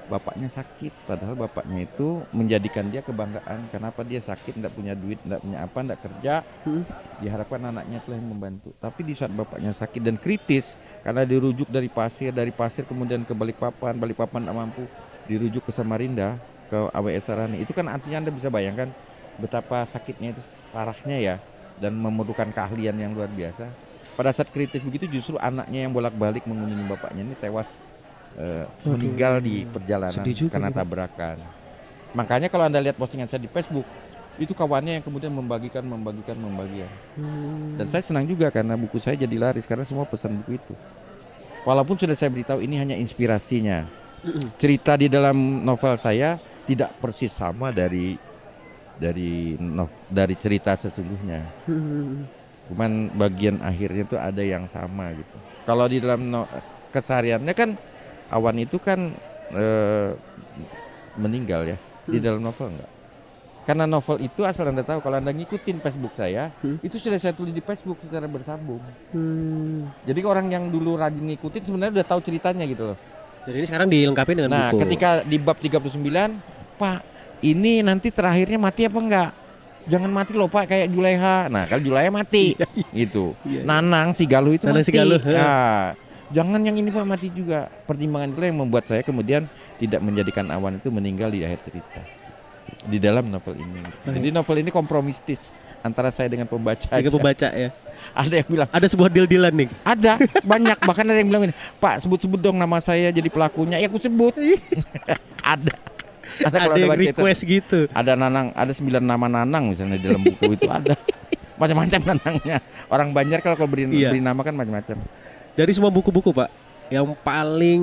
Bapaknya 0.09 0.49
sakit, 0.49 0.89
padahal 1.07 1.37
bapaknya 1.37 1.85
itu 1.85 2.25
menjadikan 2.33 2.89
dia 2.89 3.05
kebanggaan. 3.05 3.69
Kenapa 3.69 4.01
dia 4.01 4.19
sakit, 4.19 4.57
tidak 4.57 4.73
punya 4.73 4.97
duit, 4.97 5.21
tidak 5.21 5.39
punya 5.45 5.63
apa, 5.63 5.79
tidak 5.79 5.99
kerja. 6.01 6.33
Hmm. 6.65 6.83
Diharapkan 7.21 7.61
anaknya 7.61 8.01
telah 8.03 8.19
membantu. 8.19 8.73
Tapi 8.81 8.99
di 9.05 9.13
saat 9.13 9.31
bapaknya 9.31 9.69
sakit 9.71 10.01
dan 10.01 10.17
kritis, 10.17 10.73
karena 11.05 11.23
dirujuk 11.23 11.69
dari 11.69 11.93
pasir, 11.93 12.33
dari 12.33 12.49
pasir 12.49 12.89
kemudian 12.89 13.21
ke 13.21 13.37
Balikpapan, 13.37 13.95
Balikpapan 14.01 14.49
tidak 14.49 14.57
mampu, 14.57 14.83
dirujuk 15.29 15.61
ke 15.61 15.71
Samarinda, 15.71 16.41
ke 16.73 16.89
AWS 16.89 17.23
Sarani. 17.29 17.61
Itu 17.61 17.71
kan 17.71 17.85
artinya 17.85 18.27
Anda 18.27 18.31
bisa 18.33 18.49
bayangkan 18.49 18.89
betapa 19.37 19.85
sakitnya 19.87 20.35
itu 20.35 20.41
parahnya 20.75 21.17
ya 21.17 21.35
dan 21.81 21.93
memerlukan 21.97 22.49
keahlian 22.53 22.95
yang 22.97 23.11
luar 23.13 23.29
biasa. 23.29 23.69
Pada 24.13 24.29
saat 24.29 24.53
kritis 24.53 24.85
begitu 24.85 25.09
justru 25.09 25.41
anaknya 25.41 25.89
yang 25.89 25.93
bolak-balik 25.93 26.45
mengunjungi 26.45 26.85
bapaknya 26.85 27.21
ini 27.25 27.35
tewas 27.37 27.81
eh, 28.37 28.65
meninggal 28.85 29.41
di 29.41 29.65
perjalanan 29.65 30.21
juga 30.29 30.53
karena 30.53 30.69
nih, 30.69 30.75
Pak. 30.77 30.81
tabrakan. 30.85 31.37
Makanya 32.13 32.47
kalau 32.53 32.69
Anda 32.69 32.77
lihat 32.77 32.93
postingan 32.93 33.25
saya 33.25 33.41
di 33.41 33.49
Facebook, 33.49 33.89
itu 34.37 34.53
kawannya 34.53 35.01
yang 35.01 35.05
kemudian 35.05 35.33
membagikan, 35.33 35.81
membagikan, 35.85 36.37
membagikan. 36.37 36.89
Hmm. 37.17 37.77
Dan 37.77 37.89
saya 37.89 38.01
senang 38.05 38.25
juga 38.25 38.53
karena 38.53 38.77
buku 38.77 38.97
saya 39.01 39.17
jadi 39.17 39.33
laris 39.37 39.65
karena 39.65 39.85
semua 39.85 40.05
pesan 40.05 40.37
buku 40.41 40.57
itu. 40.61 40.73
Walaupun 41.65 41.95
sudah 41.97 42.17
saya 42.17 42.33
beritahu 42.33 42.61
ini 42.61 42.75
hanya 42.77 42.95
inspirasinya. 42.97 43.85
Cerita 44.57 44.95
di 44.95 45.11
dalam 45.11 45.35
novel 45.65 45.99
saya 45.99 46.39
tidak 46.63 46.95
persis 46.97 47.35
sama 47.35 47.75
dari 47.75 48.15
dari 48.95 49.55
nov- 49.57 50.05
dari 50.07 50.35
cerita 50.35 50.73
sesungguhnya. 50.73 51.41
Cuman 52.67 53.11
bagian 53.11 53.59
akhirnya 53.59 54.03
tuh 54.05 54.17
ada 54.17 54.39
yang 54.39 54.65
sama 54.65 55.11
gitu. 55.11 55.35
Kalau 55.63 55.85
di 55.85 55.99
dalam 55.99 56.23
no- 56.25 56.49
kesehariannya 56.89 57.53
kan 57.53 57.69
awan 58.29 58.57
itu 58.57 58.77
kan 58.77 59.11
eh, 59.51 60.09
meninggal 61.15 61.67
ya. 61.67 61.77
Di 62.03 62.17
Hmm. 62.17 62.25
dalam 62.25 62.41
novel 62.41 62.73
enggak. 62.73 62.91
Karena 63.63 63.85
novel 63.85 64.19
itu 64.19 64.43
asal 64.43 64.67
Anda 64.67 64.83
tahu 64.83 64.99
kalau 64.99 65.15
Anda 65.15 65.31
ngikutin 65.31 65.79
Facebook 65.79 66.11
saya, 66.13 66.51
Hmm. 66.59 66.83
itu 66.83 66.99
sudah 66.99 67.15
saya 67.15 67.31
tulis 67.31 67.51
di 67.51 67.61
Facebook 67.61 67.95
secara 67.99 68.27
bersambung. 68.27 68.83
Hmm. 69.11 69.87
Jadi 70.03 70.19
orang 70.21 70.49
yang 70.49 70.67
dulu 70.67 70.99
rajin 70.99 71.23
ngikutin 71.23 71.63
sebenarnya 71.63 72.01
udah 72.01 72.07
tahu 72.07 72.19
ceritanya 72.21 72.65
gitu 72.65 72.91
loh. 72.91 72.97
Jadi 73.43 73.55
ini 73.55 73.67
sekarang 73.67 73.87
dilengkapi 73.87 74.31
dengan 74.33 74.51
Nah, 74.51 74.67
buku. 74.69 74.83
ketika 74.83 75.09
di 75.21 75.37
bab 75.37 75.57
39, 75.57 76.39
Pak, 76.75 76.99
ini 77.43 77.83
nanti 77.83 78.07
terakhirnya 78.07 78.55
mati 78.57 78.87
apa 78.87 78.97
enggak? 78.97 79.29
Jangan 79.83 80.07
mati 80.07 80.31
loh 80.31 80.47
Pak 80.47 80.63
kayak 80.71 80.87
Juleha. 80.87 81.51
Nah, 81.51 81.67
kalau 81.67 81.83
Juleha 81.83 82.07
mati 82.07 82.55
gitu. 82.95 83.35
Iya, 83.43 83.61
iya. 83.61 83.67
Nanang 83.67 84.15
si 84.15 84.23
Galuh 84.23 84.55
itu 84.55 84.63
Nanang 84.63 84.79
mati. 84.79 84.87
si 84.87 84.95
Galuh, 84.95 85.19
he. 85.19 85.35
Nah, 85.35 85.91
jangan 86.31 86.63
yang 86.63 86.79
ini 86.79 86.87
Pak 86.87 87.03
mati 87.03 87.27
juga. 87.27 87.67
Pertimbangan 87.83 88.31
itu 88.31 88.39
yang 88.39 88.57
membuat 88.63 88.87
saya 88.87 89.03
kemudian 89.03 89.43
tidak 89.75 89.99
menjadikan 89.99 90.47
awan 90.49 90.79
itu 90.79 90.87
meninggal 90.87 91.27
di 91.27 91.43
akhir 91.43 91.67
cerita. 91.67 91.99
Di 92.87 92.95
dalam 92.95 93.27
novel 93.27 93.59
ini. 93.59 93.83
Jadi 94.07 94.31
novel 94.31 94.63
ini 94.63 94.71
kompromistis 94.71 95.51
antara 95.83 96.07
saya 96.15 96.31
dengan 96.31 96.47
pembaca. 96.47 96.87
Aja. 96.87 97.11
pembaca 97.11 97.47
ya. 97.51 97.69
Ada 98.13 98.35
yang 98.39 98.49
bilang 98.51 98.69
Ada 98.71 98.87
sebuah 98.87 99.09
deal-dealan 99.09 99.53
nih. 99.55 99.69
ada 99.81 100.19
banyak 100.51 100.77
bahkan 100.83 101.07
ada 101.07 101.17
yang 101.17 101.31
bilang 101.31 101.43
ini 101.49 101.55
Pak 101.79 102.03
sebut-sebut 102.03 102.35
dong 102.37 102.59
nama 102.59 102.77
saya 102.77 103.09
jadi 103.09 103.25
pelakunya 103.25 103.79
ya 103.79 103.87
aku 103.87 103.95
sebut 103.97 104.35
ada 105.41 105.73
ada, 106.41 106.47
Ada 106.49 106.57
kalau 106.63 106.75
yang 106.75 106.89
baca 106.89 106.97
itu. 106.97 107.09
request 107.13 107.41
gitu. 107.43 107.79
ada 107.89 108.11
nanang 108.13 108.47
ada 108.51 108.71
sembilan 108.71 109.03
nama 109.03 109.25
nanang 109.27 109.69
misalnya 109.69 109.97
di 109.97 110.05
dalam 110.05 110.21
buku 110.21 110.55
itu 110.55 110.65
ada 110.67 110.97
macam-macam 111.61 111.99
nanangnya 112.01 112.57
orang 112.89 113.13
Banjar 113.13 113.39
kalau 113.39 113.55
kalau 113.55 113.69
beri, 113.69 113.85
Iya. 113.85 114.09
beri 114.09 114.19
nama 114.19 114.41
kan 114.41 114.53
macam-macam 114.53 114.97
Dari 115.53 115.69
semua 115.69 115.93
buku-buku, 115.93 116.33
Pak, 116.33 116.49
yang 116.89 117.05
paling 117.21 117.81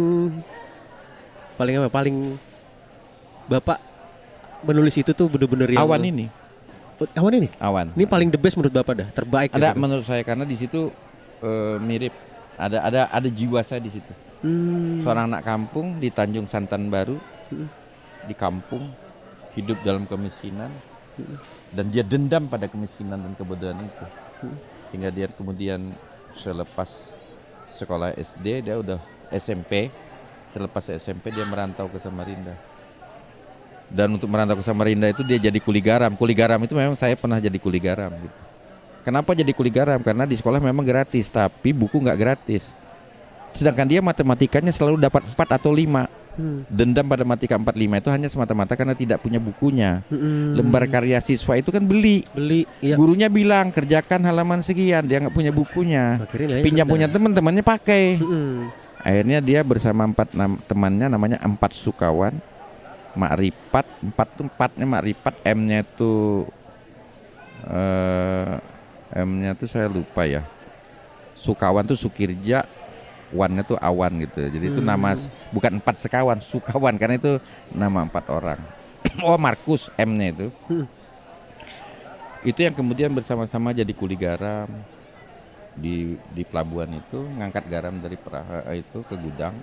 paling 1.55 1.75
apa? 1.79 1.87
Paling 1.89 2.17
Bapak 3.47 3.79
menulis 4.63 4.95
itu 4.95 5.11
tuh 5.11 5.27
bener-bener 5.27 5.71
yang 5.71 5.83
awan 5.83 6.03
ini 6.03 6.27
Awan 7.17 7.33
ini. 7.33 7.49
awan 7.57 7.87
Ini 7.97 8.05
paling 8.05 8.29
the 8.29 8.37
best 8.37 8.55
menurut 8.55 8.75
Bapak 8.75 8.93
dah, 8.93 9.09
terbaik. 9.09 9.49
ada 9.55 9.73
gitu. 9.73 9.81
menurut 9.81 10.05
saya 10.05 10.21
karena 10.21 10.45
di 10.45 10.53
situ 10.53 10.93
eh, 11.41 11.81
mirip. 11.81 12.13
Ada 12.61 12.85
ada 12.85 13.01
ada 13.09 13.29
jiwa 13.31 13.65
saya 13.65 13.81
di 13.81 13.89
situ. 13.89 14.13
Hmm. 14.45 15.01
Seorang 15.01 15.33
anak 15.33 15.41
kampung 15.43 15.97
di 15.97 16.13
Tanjung 16.13 16.45
Santan 16.45 16.93
Baru, 16.93 17.17
di 18.27 18.35
kampung, 18.37 18.91
hidup 19.57 19.81
dalam 19.85 20.05
kemiskinan, 20.05 20.73
dan 21.71 21.87
dia 21.93 22.03
dendam 22.03 22.49
pada 22.49 22.67
kemiskinan 22.67 23.21
dan 23.21 23.33
kebodohan 23.37 23.79
itu, 23.85 24.07
sehingga 24.89 25.13
dia 25.13 25.29
kemudian 25.31 25.93
selepas 26.37 27.21
sekolah 27.71 28.17
SD 28.19 28.67
dia 28.67 28.77
udah 28.81 28.99
SMP, 29.31 29.93
selepas 30.51 30.83
SMP 30.91 31.31
dia 31.31 31.47
merantau 31.47 31.87
ke 31.87 32.03
Samarinda. 32.03 32.55
Dan 33.91 34.15
untuk 34.15 34.31
merantau 34.31 34.55
ke 34.55 34.63
Samarinda 34.63 35.11
itu 35.11 35.27
dia 35.27 35.39
jadi 35.39 35.59
kuli 35.59 35.83
garam. 35.83 36.15
Kuli 36.15 36.31
garam 36.31 36.63
itu 36.63 36.79
memang 36.79 36.95
saya 36.95 37.19
pernah 37.19 37.43
jadi 37.43 37.59
kuli 37.59 37.83
garam. 37.83 38.15
Gitu. 38.15 38.39
Kenapa 39.03 39.35
jadi 39.35 39.51
kuli 39.51 39.71
garam? 39.73 39.99
Karena 39.99 40.29
di 40.31 40.39
sekolah 40.39 40.63
memang 40.63 40.87
gratis, 40.87 41.27
tapi 41.27 41.75
buku 41.75 41.99
nggak 41.99 42.19
gratis. 42.19 42.71
Sedangkan 43.51 43.91
dia 43.91 43.99
matematikanya 43.99 44.71
selalu 44.71 45.03
dapat 45.03 45.27
4 45.27 45.59
atau 45.59 45.75
5. 45.75 46.07
Hmm. 46.39 46.63
Dendam 46.71 47.05
pada 47.05 47.27
matematika 47.27 47.59
45 47.59 48.01
itu 48.01 48.09
hanya 48.15 48.29
semata-mata 48.31 48.73
karena 48.79 48.95
tidak 48.95 49.19
punya 49.19 49.43
bukunya. 49.43 50.01
Mm-mm. 50.09 50.55
Lembar 50.57 50.87
karya 50.87 51.19
siswa 51.19 51.59
itu 51.59 51.75
kan 51.75 51.83
beli. 51.83 52.23
beli 52.31 52.65
iya 52.79 52.95
Gurunya 52.95 53.27
bilang 53.27 53.75
kerjakan 53.75 54.23
halaman 54.25 54.63
sekian, 54.63 55.05
dia 55.11 55.19
nggak 55.21 55.35
punya 55.35 55.51
bukunya. 55.51 56.23
akhirnya 56.23 56.63
ya 56.63 56.65
Pinjam 56.65 56.87
punya 56.87 57.07
teman-temannya 57.11 57.65
pakai. 57.67 58.23
Mm-mm. 58.23 58.71
Akhirnya 59.01 59.39
dia 59.41 59.61
bersama 59.65 60.07
empat 60.07 60.31
nam- 60.37 60.61
temannya 60.65 61.07
namanya 61.09 61.39
empat 61.43 61.73
sukawan, 61.75 62.37
makrifat 63.17 63.89
empat 64.01 64.29
tuh 64.39 64.45
empatnya 64.47 64.87
makrifat 64.87 65.35
M-nya 65.45 65.83
itu 65.83 66.47
eh 67.69 68.55
M-nya 69.19 69.59
tuh 69.59 69.67
saya 69.67 69.91
lupa 69.91 70.25
ya. 70.25 70.47
Sukawan 71.35 71.89
tuh 71.89 71.97
Sukirja, 71.97 72.69
Wan-nya 73.31 73.63
tuh 73.63 73.79
Awan 73.79 74.23
gitu. 74.27 74.43
Jadi 74.43 74.75
itu 74.75 74.81
nama 74.83 75.15
s- 75.15 75.31
bukan 75.55 75.79
empat 75.79 76.03
sekawan, 76.03 76.39
Sukawan 76.43 76.99
karena 76.99 77.17
itu 77.19 77.39
nama 77.71 78.03
empat 78.07 78.27
orang. 78.31 78.61
oh 79.27 79.39
Markus 79.39 79.89
M-nya 79.95 80.27
itu. 80.35 80.47
Hmm. 80.67 80.87
Itu 82.41 82.61
yang 82.65 82.73
kemudian 82.73 83.13
bersama-sama 83.13 83.71
jadi 83.77 83.93
kuli 83.93 84.17
garam 84.17 84.67
di 85.77 86.19
di 86.35 86.43
pelabuhan 86.43 86.91
itu 86.99 87.21
ngangkat 87.39 87.65
garam 87.71 87.95
dari 88.03 88.19
peraha 88.19 88.67
itu 88.75 89.07
ke 89.07 89.15
gudang 89.15 89.55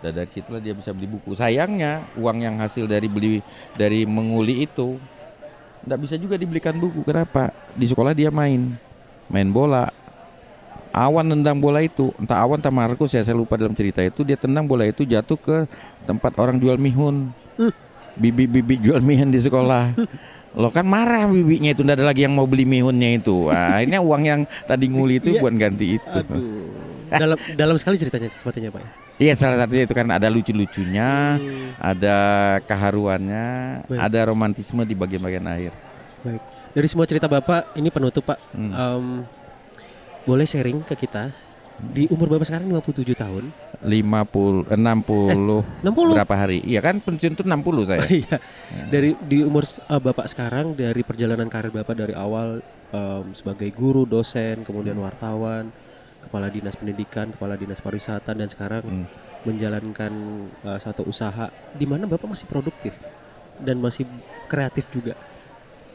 dan 0.00 0.12
dari 0.12 0.28
situlah 0.28 0.60
dia 0.60 0.76
bisa 0.76 0.92
beli 0.92 1.08
buku 1.08 1.32
sayangnya 1.32 2.04
uang 2.16 2.44
yang 2.44 2.56
hasil 2.60 2.84
dari 2.84 3.08
beli 3.08 3.40
dari 3.76 4.04
menguli 4.04 4.68
itu 4.68 5.00
tidak 5.80 5.98
bisa 6.04 6.14
juga 6.20 6.36
dibelikan 6.36 6.76
buku 6.76 7.04
kenapa 7.04 7.52
di 7.72 7.88
sekolah 7.88 8.12
dia 8.12 8.28
main 8.28 8.76
main 9.32 9.48
bola 9.48 9.88
awan 10.90 11.26
tendang 11.28 11.56
bola 11.56 11.80
itu 11.80 12.10
entah 12.16 12.38
awan 12.38 12.58
entah 12.58 12.70
Markus 12.70 13.10
ya 13.10 13.22
saya 13.22 13.34
lupa 13.34 13.54
dalam 13.54 13.72
cerita 13.72 14.00
itu 14.00 14.22
dia 14.22 14.34
tendang 14.34 14.64
bola 14.64 14.84
itu 14.84 15.02
jatuh 15.02 15.36
ke 15.36 15.56
tempat 16.02 16.32
orang 16.36 16.56
jual 16.56 16.74
mihun 16.74 17.30
bibi-bibi 18.14 18.76
jual 18.80 19.00
mihun 19.00 19.28
di 19.28 19.38
sekolah 19.38 19.94
Lo 20.50 20.66
kan 20.66 20.82
marah 20.82 21.30
bibinya 21.30 21.70
itu, 21.70 21.86
nggak 21.86 21.94
ada 21.94 22.10
lagi 22.10 22.26
yang 22.26 22.34
mau 22.34 22.42
beli 22.42 22.66
mihunnya 22.66 23.22
itu. 23.22 23.46
Wah, 23.46 23.78
akhirnya 23.78 24.02
uang 24.02 24.22
yang 24.26 24.40
tadi 24.66 24.90
nguli 24.90 25.22
itu 25.22 25.30
Iya. 25.30 25.46
buat 25.46 25.54
ganti 25.54 25.86
itu. 25.94 26.10
aduh 26.10 26.66
dalam 27.08 27.38
dalam 27.54 27.76
sekali 27.78 27.94
ceritanya 27.94 28.26
sepertinya 28.30 28.70
pak 28.70 28.82
ya 28.82 28.90
Iya 29.20 29.32
salah 29.38 29.62
satunya 29.62 29.86
itu 29.86 29.94
kan 29.94 30.10
ada 30.10 30.26
lucu-lucunya, 30.26 31.38
Hmm, 31.38 31.70
ada 31.78 32.16
keharuannya, 32.66 33.46
Baik. 33.86 33.98
ada 34.00 34.20
romantisme 34.26 34.82
di 34.82 34.98
bagian-bagian 34.98 35.46
akhir. 35.46 35.70
baik 36.20 36.42
dari 36.70 36.86
semua 36.86 37.06
cerita 37.06 37.26
bapak 37.26 37.70
ini 37.74 37.86
penutup 37.88 38.26
pak 38.26 38.38
Hmm. 38.50 38.74
Em, 38.74 39.06
boleh 40.24 40.46
sharing 40.46 40.84
ke 40.84 40.94
kita 40.96 41.32
di 41.80 42.04
umur 42.12 42.28
bapak 42.28 42.44
sekarang 42.44 42.68
57 42.68 43.16
tahun 43.16 43.44
50, 43.80 44.68
60 44.68 44.76
60 44.76 46.12
berapa 46.12 46.34
hari? 46.36 46.60
Iya 46.68 46.84
kan 46.84 47.00
pensiun 47.00 47.32
tuh 47.32 47.48
60 47.48 47.88
saya. 47.88 48.04
Iya. 48.12 48.36
Dari 48.92 49.16
di 49.24 49.40
umur 49.40 49.64
eh, 49.64 49.96
Bapak 49.96 50.28
sekarang 50.28 50.76
dari 50.76 51.00
perjalanan 51.00 51.48
karir 51.48 51.72
Bapak 51.72 51.96
dari 51.96 52.12
awal 52.12 52.60
em, 52.92 53.32
sebagai 53.32 53.72
guru, 53.72 54.04
dosen, 54.04 54.60
kemudian 54.68 55.00
wartawan, 55.00 55.72
kepala 56.20 56.52
dinas 56.52 56.76
pendidikan, 56.76 57.32
kepala 57.32 57.56
dinas 57.56 57.80
pariwisata 57.80 58.36
dan 58.36 58.52
sekarang 58.52 58.84
Hmm. 58.84 59.06
menjalankan 59.48 60.12
eh, 60.68 60.78
satu 60.84 61.08
usaha 61.08 61.48
di 61.72 61.88
mana 61.88 62.04
Bapak 62.04 62.28
masih 62.28 62.44
produktif 62.44 62.92
dan 63.56 63.80
masih 63.80 64.04
kreatif 64.44 64.84
juga. 64.92 65.16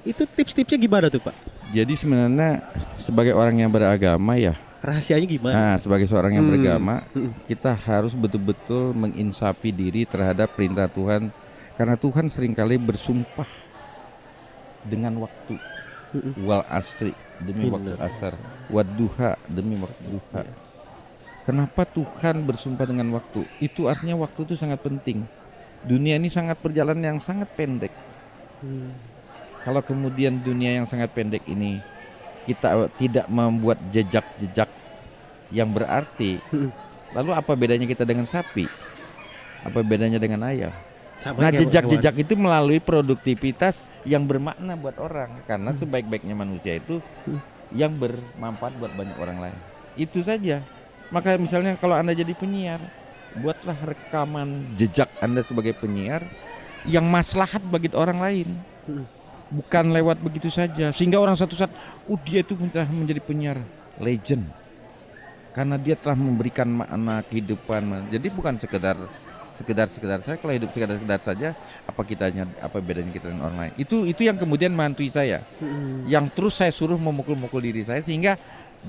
Itu 0.06 0.24
tips-tipsnya 0.24 0.78
gimana 0.78 1.10
tuh, 1.10 1.20
Pak? 1.20 1.34
Jadi 1.74 1.94
sebenarnya 1.98 2.62
sebagai 2.96 3.34
orang 3.34 3.58
yang 3.58 3.74
beragama 3.74 4.38
ya, 4.38 4.54
Rahasianya 4.86 5.26
gimana? 5.26 5.54
nah 5.58 5.76
sebagai 5.82 6.06
seorang 6.06 6.38
yang 6.38 6.46
Hmm. 6.46 6.54
beragama, 6.54 6.96
Mm-mm. 7.12 7.34
kita 7.50 7.74
harus 7.74 8.14
betul-betul 8.14 8.94
menginsafi 8.94 9.74
diri 9.74 10.06
terhadap 10.06 10.54
perintah 10.54 10.86
Tuhan 10.86 11.34
karena 11.74 11.98
Tuhan 11.98 12.30
sering 12.30 12.54
kali 12.54 12.78
bersumpah 12.78 13.50
dengan 14.86 15.26
waktu 15.26 15.58
Mm-mm. 16.14 16.34
wal 16.46 16.62
asri 16.70 17.18
demi 17.42 17.66
Inna 17.66 17.82
waktu 17.82 17.92
asar 18.00 18.34
wadduha 18.70 19.36
demi 19.50 19.74
waktu 19.76 20.06
duha 20.06 20.44
kenapa 21.44 21.84
Tuhan 21.84 22.46
bersumpah 22.46 22.86
dengan 22.86 23.10
waktu 23.12 23.42
itu 23.60 23.90
artinya 23.90 24.16
waktu 24.22 24.46
itu 24.46 24.56
sangat 24.56 24.80
penting 24.80 25.26
dunia 25.84 26.16
ini 26.16 26.30
sangat 26.30 26.62
berjalan 26.62 27.02
yang 27.02 27.18
sangat 27.18 27.50
pendek 27.58 27.92
Hmm. 28.64 28.94
Kalau 29.66 29.82
kemudian 29.82 30.38
dunia 30.38 30.78
yang 30.78 30.86
sangat 30.86 31.10
pendek 31.12 31.42
ini 31.50 31.82
kita 32.46 32.86
tidak 33.02 33.26
membuat 33.26 33.82
jejak-jejak 33.90 34.70
yang 35.50 35.74
berarti 35.74 36.38
Mm-mm. 36.54 36.70
lalu 37.18 37.32
apa 37.34 37.52
bedanya 37.58 37.90
kita 37.90 38.06
dengan 38.06 38.30
sapi 38.30 38.70
apa 39.66 39.82
bedanya 39.82 40.22
dengan 40.22 40.46
ayam 40.46 40.70
Sama 41.18 41.42
Nah 41.42 41.50
jejak-jejak 41.50 42.22
itu 42.22 42.34
melalui 42.38 42.78
produktivitas 42.78 43.82
yang 44.06 44.28
bermakna 44.28 44.78
buat 44.78 45.00
orang 45.02 45.42
karena 45.50 45.74
sebaik-baiknya 45.74 46.38
manusia 46.38 46.78
itu 46.78 47.02
Hmm. 47.26 47.42
yang 47.74 47.98
bermanfaat 47.98 48.78
buat 48.78 48.94
banyak 48.94 49.18
orang 49.18 49.50
lain. 49.50 49.58
Itu 49.98 50.22
saja. 50.22 50.62
Maka 51.10 51.40
misalnya 51.42 51.80
kalau 51.80 51.98
Anda 51.98 52.14
jadi 52.14 52.36
penyiar, 52.38 52.78
buatlah 53.42 53.74
rekaman 53.74 54.78
jejak 54.78 55.10
Anda 55.18 55.42
sebagai 55.42 55.74
penyiar 55.74 56.22
yang 56.86 57.08
maslahat 57.10 57.64
bagi 57.66 57.90
orang 57.96 58.20
lain. 58.22 58.48
Hmm. 58.86 59.06
Bukan 59.54 59.94
lewat 59.94 60.18
begitu 60.22 60.50
saja. 60.50 60.90
Sehingga 60.90 61.22
orang 61.22 61.38
satu 61.38 61.54
saat, 61.54 61.70
oh 62.10 62.18
dia 62.26 62.42
itu 62.42 62.58
telah 62.74 62.90
menjadi 62.90 63.22
penyiar 63.22 63.58
legend. 64.02 64.46
Karena 65.54 65.80
dia 65.80 65.96
telah 65.96 66.18
memberikan 66.18 66.68
makna 66.68 67.24
kehidupan. 67.24 68.12
Jadi 68.12 68.28
bukan 68.34 68.60
sekedar 68.60 68.98
sekedar 69.48 69.88
sekedar 69.88 70.20
saya. 70.20 70.36
Kalau 70.36 70.52
hidup 70.52 70.74
sekedar 70.76 71.00
sekedar 71.00 71.22
saja 71.22 71.50
apa 71.88 72.02
kitanya 72.04 72.44
apa 72.60 72.82
bedanya 72.84 73.14
kita 73.16 73.32
dengan 73.32 73.48
orang 73.48 73.58
lain? 73.64 73.74
Itu 73.80 74.04
itu 74.04 74.28
yang 74.28 74.36
kemudian 74.36 74.76
mantui 74.76 75.08
saya. 75.08 75.46
Hmm. 75.64 76.04
yang 76.12 76.28
terus 76.28 76.60
saya 76.60 76.76
suruh 76.76 77.00
memukul-mukul 77.00 77.64
diri 77.64 77.86
saya 77.88 78.04
sehingga 78.04 78.36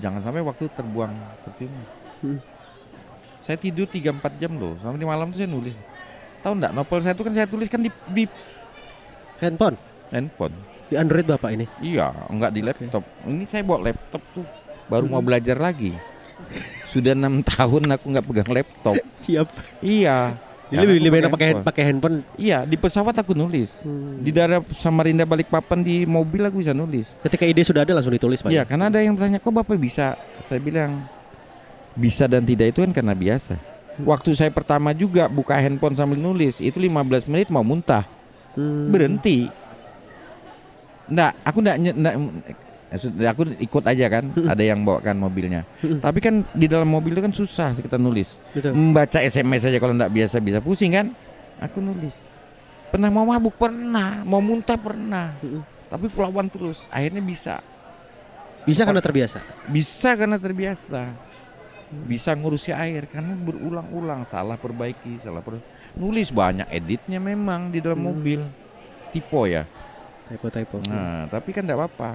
jangan 0.03 0.25
sampai 0.27 0.43
waktu 0.43 0.67
terbuang 0.75 1.13
percuma. 1.47 1.83
Hmm. 2.25 2.41
saya 3.39 3.61
tidur 3.61 3.87
3-4 3.87 4.43
jam 4.43 4.59
loh. 4.59 4.75
Sampai 4.83 4.99
di 4.99 5.07
malam 5.07 5.31
tuh 5.31 5.39
saya 5.39 5.51
nulis. 5.53 5.77
Tahu 6.43 6.53
nggak? 6.59 6.73
Novel 6.75 6.99
saya 6.99 7.15
itu 7.15 7.23
kan 7.23 7.33
saya 7.37 7.47
tuliskan 7.47 7.81
di, 7.87 7.91
di 8.11 8.25
Handphone 9.39 9.79
handphone 10.09 10.55
di 10.87 10.95
Android 10.95 11.25
Bapak 11.25 11.51
ini. 11.51 11.67
iya 11.79 12.11
enggak 12.27 12.51
di 12.51 12.61
laptop 12.61 13.03
ini 13.25 13.45
saya 13.45 13.63
bawa 13.63 13.79
laptop 13.85 14.23
tuh 14.33 14.47
baru 14.87 15.05
mau 15.05 15.19
Hmm. 15.19 15.27
belajar 15.27 15.57
lagi 15.57 15.93
sudah 16.87 17.13
enam 17.13 17.43
tahun 17.49 17.91
aku 17.91 18.05
nggak 18.07 18.25
pegang 18.25 18.51
laptop 18.53 18.97
Siap. 19.17 19.49
iya 19.81 20.37
Jadi 20.67 20.83
lebih, 20.83 20.99
lebih 21.01 21.19
enak 21.21 21.31
pakai 21.31 21.51
pakai 21.63 21.83
handphone. 21.87 22.27
Iya, 22.35 22.67
di 22.67 22.75
pesawat 22.75 23.15
aku 23.15 23.39
nulis. 23.39 23.87
Hmm. 23.87 24.19
Di 24.19 24.35
daerah 24.35 24.59
Samarinda 24.75 25.23
Balikpapan 25.23 25.79
di 25.79 26.03
mobil 26.03 26.43
aku 26.43 26.59
bisa 26.59 26.75
nulis. 26.75 27.15
Ketika 27.23 27.47
ide 27.47 27.63
sudah 27.63 27.87
ada 27.87 27.95
langsung 27.95 28.11
ditulis, 28.11 28.43
Pak. 28.43 28.51
Iya, 28.51 28.67
karena 28.67 28.91
ada 28.91 28.99
yang 28.99 29.15
bertanya, 29.15 29.39
"Kok 29.39 29.63
Bapak 29.63 29.79
bisa?" 29.79 30.19
Saya 30.43 30.59
bilang, 30.59 31.07
"Bisa 31.95 32.27
dan 32.27 32.43
tidak 32.43 32.75
itu 32.75 32.83
kan 32.83 32.91
karena 32.91 33.15
biasa." 33.15 33.55
Waktu 33.97 34.35
saya 34.35 34.51
pertama 34.51 34.91
juga 34.91 35.31
buka 35.31 35.55
handphone 35.55 35.95
sambil 35.95 36.19
nulis, 36.19 36.59
itu 36.59 36.77
15 36.77 37.25
menit 37.25 37.47
mau 37.47 37.63
muntah. 37.63 38.03
Hmm. 38.53 38.91
Berhenti. 38.91 39.47
Nggak, 41.07 41.31
aku 41.43 41.59
nggak 41.61 41.77
nye- 41.79 41.97
nggak 41.97 42.15
maksud- 42.87 43.15
aku 43.21 43.43
ikut 43.59 43.85
aja 43.85 44.07
kan, 44.09 44.25
ada 44.45 44.63
yang 44.63 44.83
bawakan 44.83 45.17
mobilnya. 45.17 45.63
Hmm. 45.79 45.99
Tapi 45.99 46.19
kan 46.19 46.43
di 46.51 46.67
dalam 46.67 46.87
mobil 46.87 47.13
itu 47.13 47.23
kan 47.23 47.31
susah 47.31 47.75
kita 47.75 47.95
nulis. 47.95 48.35
Betul. 48.51 48.75
Membaca 48.75 49.19
SMS 49.19 49.67
saja 49.67 49.79
kalau 49.79 49.95
nggak 49.95 50.11
biasa 50.11 50.37
bisa 50.39 50.59
pusing 50.59 50.91
kan? 50.91 51.07
Aku 51.59 51.79
nulis. 51.79 52.27
Pernah 52.87 53.11
mau 53.11 53.27
mabuk 53.27 53.55
pernah, 53.55 54.23
mau 54.23 54.39
muntah 54.39 54.75
pernah. 54.75 55.35
Mm-mm. 55.39 55.63
Tapi 55.87 56.07
pelawan 56.09 56.47
terus, 56.47 56.87
akhirnya 56.89 57.21
bisa. 57.21 57.63
Bisa 58.63 58.83
karena 58.83 58.99
terbiasa. 58.99 59.39
Bisa 59.67 60.11
karena 60.15 60.37
terbiasa. 60.37 61.03
Bisa 61.87 62.35
ngurusi 62.35 62.75
air 62.75 63.07
karena 63.07 63.31
berulang-ulang 63.33 64.27
salah 64.27 64.59
perbaiki, 64.59 65.23
salah 65.23 65.39
per 65.39 65.63
nulis 65.95 66.35
banyak 66.35 66.67
editnya 66.69 67.23
memang 67.23 67.71
di 67.71 67.79
dalam 67.79 68.03
Hmm. 68.03 68.09
mobil. 68.11 68.41
Tipe 69.15 69.43
ya. 69.47 69.63
Typo-typo. 70.27 70.83
Nah, 70.91 71.31
tapi 71.31 71.55
kan 71.55 71.63
nggak 71.63 71.79
apa-apa. 71.79 72.11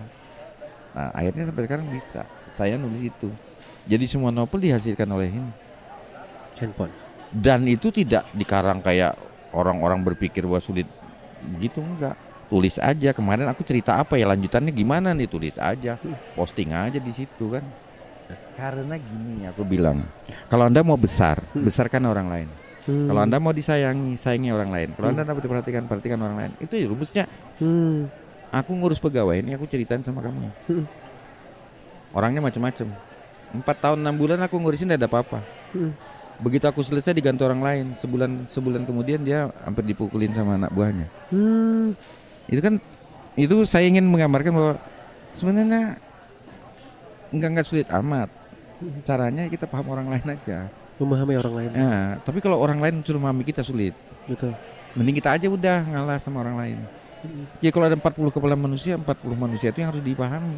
Nah, 0.92 1.10
akhirnya 1.16 1.48
sampai 1.48 1.64
sekarang 1.64 1.88
bisa. 1.88 2.28
Saya 2.60 2.76
nulis 2.76 3.08
itu. 3.08 3.32
Jadi 3.88 4.06
semua 4.06 4.30
novel 4.30 4.60
dihasilkan 4.60 5.08
oleh 5.08 5.32
ini. 5.32 5.52
Handphone. 6.60 6.94
Dan 7.32 7.64
itu 7.66 7.90
tidak 7.90 8.28
dikarang 8.36 8.84
kayak 8.84 9.16
orang-orang 9.56 10.04
berpikir 10.04 10.44
bahwa 10.44 10.60
sulit 10.60 10.88
begitu 11.56 11.80
enggak. 11.80 12.20
Tulis 12.52 12.76
aja 12.84 13.16
kemarin 13.16 13.48
aku 13.48 13.64
cerita 13.64 13.96
apa 13.96 14.20
ya 14.20 14.28
lanjutannya 14.28 14.76
gimana 14.76 15.16
nih 15.16 15.32
tulis 15.32 15.56
aja, 15.56 15.96
posting 16.36 16.76
aja 16.76 17.00
di 17.00 17.12
situ 17.16 17.48
kan. 17.48 17.64
Karena 18.60 19.00
gini 19.00 19.48
aku 19.48 19.64
bilang, 19.64 20.04
kalau 20.52 20.68
anda 20.68 20.84
mau 20.84 21.00
besar, 21.00 21.40
besarkan 21.56 22.12
orang 22.12 22.28
lain. 22.28 22.50
Hmm. 22.90 23.08
Kalau 23.10 23.22
anda 23.22 23.38
mau 23.38 23.54
disayangi, 23.54 24.18
sayangi 24.18 24.50
orang 24.50 24.70
lain. 24.74 24.90
Kalau 24.98 25.14
anda 25.14 25.22
dapat 25.22 25.46
diperhatikan, 25.46 25.86
perhatikan 25.86 26.18
orang 26.22 26.38
lain. 26.38 26.52
Itu 26.58 26.74
ya 26.78 26.90
rumusnya. 26.90 27.26
Hmm. 27.62 28.10
Aku 28.52 28.76
ngurus 28.76 29.00
pegawai 29.00 29.38
ini, 29.38 29.56
aku 29.56 29.70
ceritain 29.70 30.02
sama 30.02 30.20
kamu. 30.20 30.50
Hmm. 30.68 30.86
Orangnya 32.12 32.42
macam-macam. 32.44 32.88
Empat 33.52 33.78
tahun 33.84 34.00
enam 34.04 34.16
bulan 34.16 34.40
aku 34.44 34.60
ngurusin 34.60 34.90
tidak 34.90 35.06
ada 35.06 35.08
apa-apa. 35.08 35.40
Hmm. 35.72 35.92
Begitu 36.42 36.66
aku 36.66 36.82
selesai 36.82 37.14
diganti 37.14 37.46
orang 37.46 37.62
lain. 37.62 37.86
Sebulan 37.96 38.50
sebulan 38.50 38.84
kemudian 38.90 39.22
dia 39.22 39.54
hampir 39.62 39.86
dipukulin 39.86 40.34
sama 40.34 40.58
anak 40.58 40.74
buahnya. 40.74 41.08
Hmm. 41.30 41.94
Itu 42.50 42.60
kan 42.66 42.82
itu 43.38 43.56
saya 43.64 43.88
ingin 43.88 44.10
menggambarkan 44.10 44.52
bahwa 44.52 44.74
sebenarnya 45.38 46.02
enggak 47.32 47.50
enggak 47.56 47.68
sulit 47.70 47.88
amat. 47.94 48.28
Caranya 49.06 49.46
kita 49.48 49.70
paham 49.70 49.94
orang 49.94 50.10
lain 50.10 50.28
aja. 50.34 50.68
Memahami 51.02 51.34
orang 51.34 51.54
lain. 51.58 51.72
Nah, 51.74 52.22
tapi 52.22 52.38
kalau 52.46 52.62
orang 52.62 52.78
lain 52.78 53.02
suruh 53.02 53.18
memahami 53.18 53.42
kita 53.42 53.66
sulit. 53.66 53.98
Betul. 54.30 54.54
Mending 54.94 55.18
kita 55.18 55.34
aja 55.34 55.50
udah 55.50 55.82
ngalah 55.90 56.22
sama 56.22 56.46
orang 56.46 56.58
lain. 56.62 56.78
Ya 57.58 57.74
kalau 57.74 57.90
ada 57.90 57.98
40 57.98 58.34
kepala 58.34 58.54
manusia, 58.54 58.98
40 58.98 59.34
manusia 59.34 59.74
itu 59.74 59.82
yang 59.82 59.90
harus 59.94 60.06
dipahami. 60.06 60.58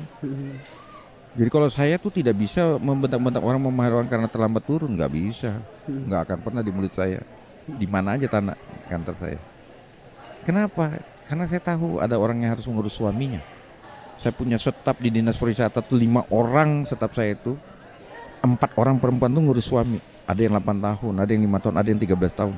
Jadi 1.34 1.50
kalau 1.50 1.68
saya 1.72 1.96
tuh 1.98 2.12
tidak 2.14 2.38
bisa 2.38 2.78
membentak-bentak 2.78 3.42
orang 3.42 3.60
orang 3.64 4.08
karena 4.12 4.28
terlambat 4.28 4.64
turun, 4.68 4.94
nggak 4.94 5.12
bisa, 5.12 5.60
nggak 5.88 6.22
akan 6.30 6.38
pernah 6.44 6.62
di 6.62 6.72
mulut 6.76 6.94
saya. 6.94 7.24
Di 7.64 7.88
mana 7.88 8.20
aja 8.20 8.28
tanah 8.28 8.60
kantor 8.92 9.16
saya. 9.20 9.40
Kenapa? 10.44 11.00
Karena 11.24 11.48
saya 11.48 11.64
tahu 11.64 12.04
ada 12.04 12.20
orang 12.20 12.44
yang 12.44 12.52
harus 12.54 12.68
mengurus 12.68 13.00
suaminya. 13.00 13.40
Saya 14.20 14.36
punya 14.36 14.60
staf 14.60 15.00
di 15.00 15.10
dinas 15.10 15.40
pariwisata 15.40 15.80
tuh 15.84 15.96
lima 15.96 16.28
orang 16.32 16.84
staf 16.84 17.16
saya 17.16 17.36
itu, 17.36 17.56
empat 18.44 18.76
orang 18.76 19.00
perempuan 19.00 19.32
tuh 19.32 19.42
ngurus 19.42 19.68
suami. 19.68 20.13
Ada 20.24 20.40
yang 20.48 20.54
8 20.56 20.80
tahun, 20.80 21.14
ada 21.20 21.30
yang 21.36 21.44
lima 21.44 21.60
tahun, 21.60 21.76
ada 21.76 21.88
yang 21.92 22.00
13 22.00 22.32
tahun. 22.32 22.56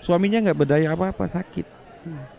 Suaminya 0.00 0.38
nggak 0.48 0.58
berdaya 0.58 0.96
apa-apa, 0.96 1.28
sakit. 1.28 1.66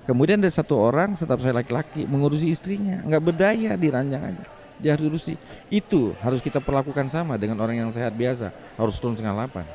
Kemudian 0.10 0.42
ada 0.42 0.50
satu 0.50 0.82
orang 0.82 1.14
staf 1.14 1.38
saya 1.46 1.54
laki-laki 1.54 2.10
mengurusi 2.10 2.50
istrinya, 2.50 3.06
nggak 3.06 3.22
berdaya 3.22 3.78
di 3.78 3.88
ranjang 3.94 4.34
aja. 4.34 4.46
Dia 4.80 4.98
harus 4.98 5.14
urusi. 5.14 5.38
Itu 5.70 6.18
harus 6.24 6.42
kita 6.42 6.58
perlakukan 6.58 7.06
sama 7.12 7.38
dengan 7.38 7.62
orang 7.62 7.78
yang 7.78 7.90
sehat 7.94 8.16
biasa, 8.18 8.50
harus 8.80 8.98
turun 8.98 9.14
setengah 9.14 9.46
delapan. 9.46 9.66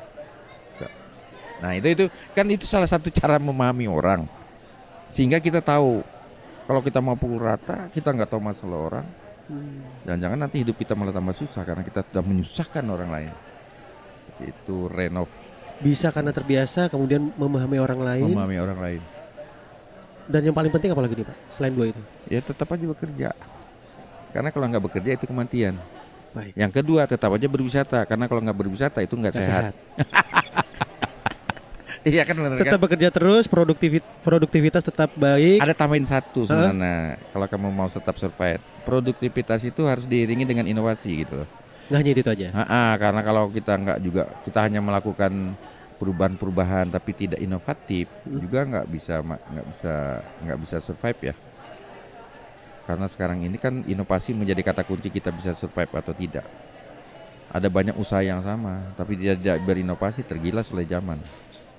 Nah 1.63 1.71
itu 1.71 1.87
itu 1.87 2.05
kan 2.35 2.43
itu 2.51 2.67
salah 2.67 2.89
satu 2.89 3.07
cara 3.07 3.39
memahami 3.39 3.87
orang, 3.87 4.27
sehingga 5.07 5.39
kita 5.39 5.63
tahu 5.63 6.03
kalau 6.67 6.81
kita 6.83 6.99
mau 6.99 7.15
pukul 7.15 7.39
rata, 7.39 7.87
kita 7.95 8.11
nggak 8.11 8.27
tahu 8.27 8.43
masalah 8.43 8.79
orang. 8.91 9.07
Jangan-jangan 10.03 10.37
nanti 10.43 10.65
hidup 10.65 10.75
kita 10.75 10.97
malah 10.97 11.15
tambah 11.15 11.37
susah 11.37 11.63
karena 11.63 11.85
kita 11.85 12.03
sudah 12.03 12.23
menyusahkan 12.25 12.83
orang 12.83 13.09
lain. 13.13 13.31
Itu 14.41 14.87
renov 14.91 15.29
Bisa 15.79 16.11
karena 16.11 16.31
terbiasa 16.31 16.87
kemudian 16.87 17.31
memahami 17.35 17.77
orang 17.79 17.99
lain 17.99 18.31
memahami 18.31 18.57
orang 18.59 18.79
lain. 18.79 19.01
dan 20.25 20.41
yang 20.41 20.55
paling 20.55 20.73
penting 20.73 20.89
apa 20.89 21.01
lagi 21.05 21.13
nih 21.21 21.25
Pak? 21.29 21.37
Selain 21.53 21.73
dua 21.75 21.85
itu. 21.93 22.01
Ya 22.25 22.41
tetap 22.41 22.65
aja 22.73 22.81
bekerja. 22.81 23.29
Karena 24.33 24.49
kalau 24.49 24.65
nggak 24.65 24.83
bekerja 24.89 25.11
itu 25.13 25.25
kematian. 25.29 25.77
Baik. 26.33 26.57
Yang 26.57 26.71
kedua 26.81 27.05
tetap 27.05 27.29
aja 27.29 27.47
berwisata 27.47 27.99
karena 28.09 28.25
kalau 28.25 28.41
nggak 28.41 28.57
berwisata 28.57 28.99
itu 29.05 29.13
nggak 29.13 29.31
Nggak 29.37 29.45
sehat. 29.45 29.73
Iya 32.05 32.21
kan 32.21 32.37
benar 32.37 32.61
Tetap 32.61 32.77
bekerja 32.77 33.09
terus, 33.09 33.49
produktivit 33.49 34.05
produktivitas 34.21 34.85
tetap 34.85 35.09
baik. 35.17 35.57
Ada 35.57 35.73
tambahin 35.73 36.05
satu 36.05 36.45
sebenarnya 36.45 37.17
kalau 37.33 37.49
kamu 37.49 37.67
mau 37.73 37.89
tetap 37.89 38.13
survive. 38.21 38.61
Produktivitas 38.85 39.65
itu 39.65 39.81
harus 39.89 40.05
diiringi 40.05 40.45
dengan 40.45 40.69
inovasi 40.69 41.25
gitu 41.25 41.41
loh. 41.41 41.49
Nggak 41.85 41.99
hanya 42.01 42.11
itu 42.11 42.31
aja. 42.33 42.47
Ah, 42.53 42.63
ah, 42.65 42.91
karena 42.97 43.21
kalau 43.21 43.43
kita 43.53 43.73
nggak 43.77 43.99
juga 44.01 44.23
kita 44.41 44.59
hanya 44.65 44.81
melakukan 44.81 45.53
perubahan-perubahan 45.95 46.91
tapi 46.91 47.15
tidak 47.15 47.39
inovatif 47.39 48.11
juga 48.27 48.67
nggak 48.67 48.85
bisa 48.91 49.23
nggak 49.23 49.65
bisa 49.71 49.93
nggak 50.43 50.59
bisa 50.59 50.75
survive 50.81 51.19
ya. 51.31 51.35
Karena 52.85 53.05
sekarang 53.09 53.41
ini 53.41 53.57
kan 53.57 53.81
inovasi 53.85 54.33
menjadi 54.33 54.61
kata 54.61 54.85
kunci 54.85 55.09
kita 55.09 55.29
bisa 55.33 55.53
survive 55.53 55.89
atau 55.93 56.13
tidak. 56.13 56.45
Ada 57.53 57.69
banyak 57.69 57.95
usaha 58.01 58.21
yang 58.25 58.41
sama 58.41 58.81
tapi 58.97 59.15
dia 59.21 59.37
tidak 59.37 59.61
berinovasi 59.61 60.25
tergilas 60.25 60.69
oleh 60.73 60.89
zaman. 60.89 61.21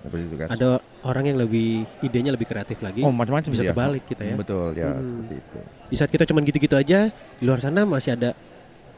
Seperti 0.07 0.23
itu 0.23 0.37
kan. 0.39 0.49
Ada 0.55 0.69
orang 1.03 1.25
yang 1.35 1.39
lebih 1.43 1.83
idenya 1.99 2.31
lebih 2.31 2.47
kreatif 2.47 2.79
lagi. 2.79 3.03
Oh 3.03 3.11
macam-macam 3.11 3.51
bisa 3.51 3.67
ya. 3.67 3.75
terbalik 3.75 4.07
kita 4.07 4.23
ya. 4.23 4.35
Betul 4.39 4.71
ya 4.79 4.87
Hmm. 4.95 5.03
seperti 5.03 5.35
itu. 5.43 5.59
Di 5.91 5.97
saat 5.99 6.11
kita 6.15 6.25
cuman 6.31 6.43
gitu-gitu 6.47 6.75
aja, 6.79 7.11
di 7.11 7.45
luar 7.45 7.59
sana 7.59 7.83
masih 7.83 8.15
ada 8.15 8.39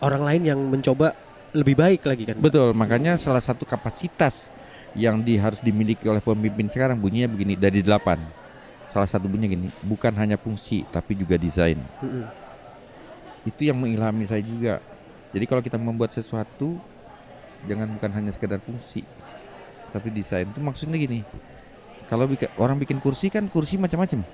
orang 0.02 0.22
lain 0.22 0.42
yang 0.46 0.60
mencoba 0.60 1.14
lebih 1.56 1.74
baik 1.78 2.04
lagi 2.04 2.22
kan. 2.28 2.36
Pak? 2.38 2.44
Betul, 2.44 2.68
makanya 2.76 3.16
salah 3.16 3.40
satu 3.40 3.64
kapasitas 3.64 4.52
yang 4.96 5.20
di, 5.20 5.38
harus 5.38 5.60
dimiliki 5.60 6.04
oleh 6.08 6.20
pemimpin 6.20 6.68
sekarang 6.68 6.98
bunyinya 6.98 7.30
begini 7.30 7.54
dari 7.56 7.80
delapan. 7.80 8.20
Salah 8.88 9.08
satu 9.08 9.28
bunyinya 9.28 9.52
gini, 9.52 9.68
bukan 9.84 10.12
hanya 10.16 10.36
fungsi 10.40 10.84
tapi 10.88 11.16
juga 11.16 11.36
desain. 11.36 11.78
Mm-mm. 12.00 12.24
Itu 13.48 13.64
yang 13.68 13.78
mengilhami 13.80 14.24
saya 14.28 14.44
juga. 14.44 14.80
Jadi 15.32 15.44
kalau 15.44 15.60
kita 15.60 15.76
membuat 15.76 16.12
sesuatu 16.12 16.80
jangan 17.68 17.90
bukan 17.90 18.10
hanya 18.14 18.30
sekedar 18.30 18.62
fungsi 18.62 19.02
tapi 19.88 20.12
desain 20.12 20.48
itu 20.48 20.60
maksudnya 20.60 21.00
gini. 21.00 21.24
Kalau 22.08 22.24
orang 22.56 22.80
bikin 22.80 23.04
kursi 23.04 23.28
kan 23.28 23.44
kursi 23.52 23.76
macam-macam. 23.76 24.24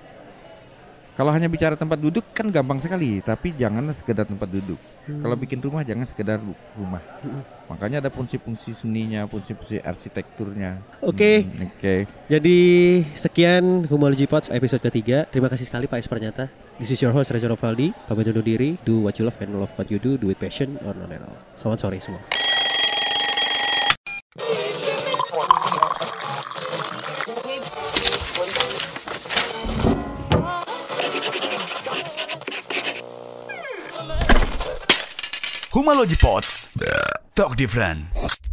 Kalau 1.15 1.31
hanya 1.31 1.47
bicara 1.47 1.79
tempat 1.79 1.95
duduk 1.95 2.27
kan 2.35 2.51
gampang 2.51 2.83
sekali, 2.83 3.23
tapi 3.23 3.55
janganlah 3.55 3.95
sekedar 3.95 4.27
tempat 4.27 4.51
duduk. 4.51 4.79
Kalau 5.07 5.37
bikin 5.39 5.63
rumah 5.63 5.87
jangan 5.87 6.11
sekedar 6.11 6.43
rumah. 6.75 6.99
Makanya 7.71 8.03
ada 8.03 8.11
fungsi-fungsi 8.11 8.75
seninya, 8.75 9.23
fungsi-fungsi 9.31 9.79
arsitekturnya. 9.79 10.83
Oke. 10.99 11.47
Hmm, 11.47 11.71
Oke. 11.71 12.11
Jadi 12.27 12.59
sekian 13.15 13.87
Humology 13.87 14.27
Pods 14.27 14.51
episode 14.51 14.83
ketiga. 14.83 15.23
Terima 15.31 15.47
kasih 15.47 15.71
sekali 15.71 15.87
Pak 15.87 16.03
Espernyata. 16.03 16.51
This 16.83 16.91
is 16.91 16.99
your 16.99 17.15
host 17.15 17.31
Reza 17.31 17.47
Rovaldi. 17.47 17.95
Pamit 18.11 18.35
undur 18.35 18.43
diri. 18.43 18.75
Do 18.83 19.07
what 19.07 19.15
you 19.15 19.31
love 19.31 19.39
and 19.39 19.55
love 19.55 19.71
what 19.79 19.87
you 19.95 20.03
do. 20.03 20.19
Do 20.19 20.35
it 20.35 20.43
passion 20.43 20.83
or 20.83 20.99
not 20.99 21.15
at 21.15 21.23
all. 21.23 21.39
Selamat 21.55 21.79
sore 21.79 22.03
semua. 22.03 22.44
Humalogy 35.75 36.17
Pots. 36.17 36.69
Talk 37.35 37.57
different. 37.57 38.44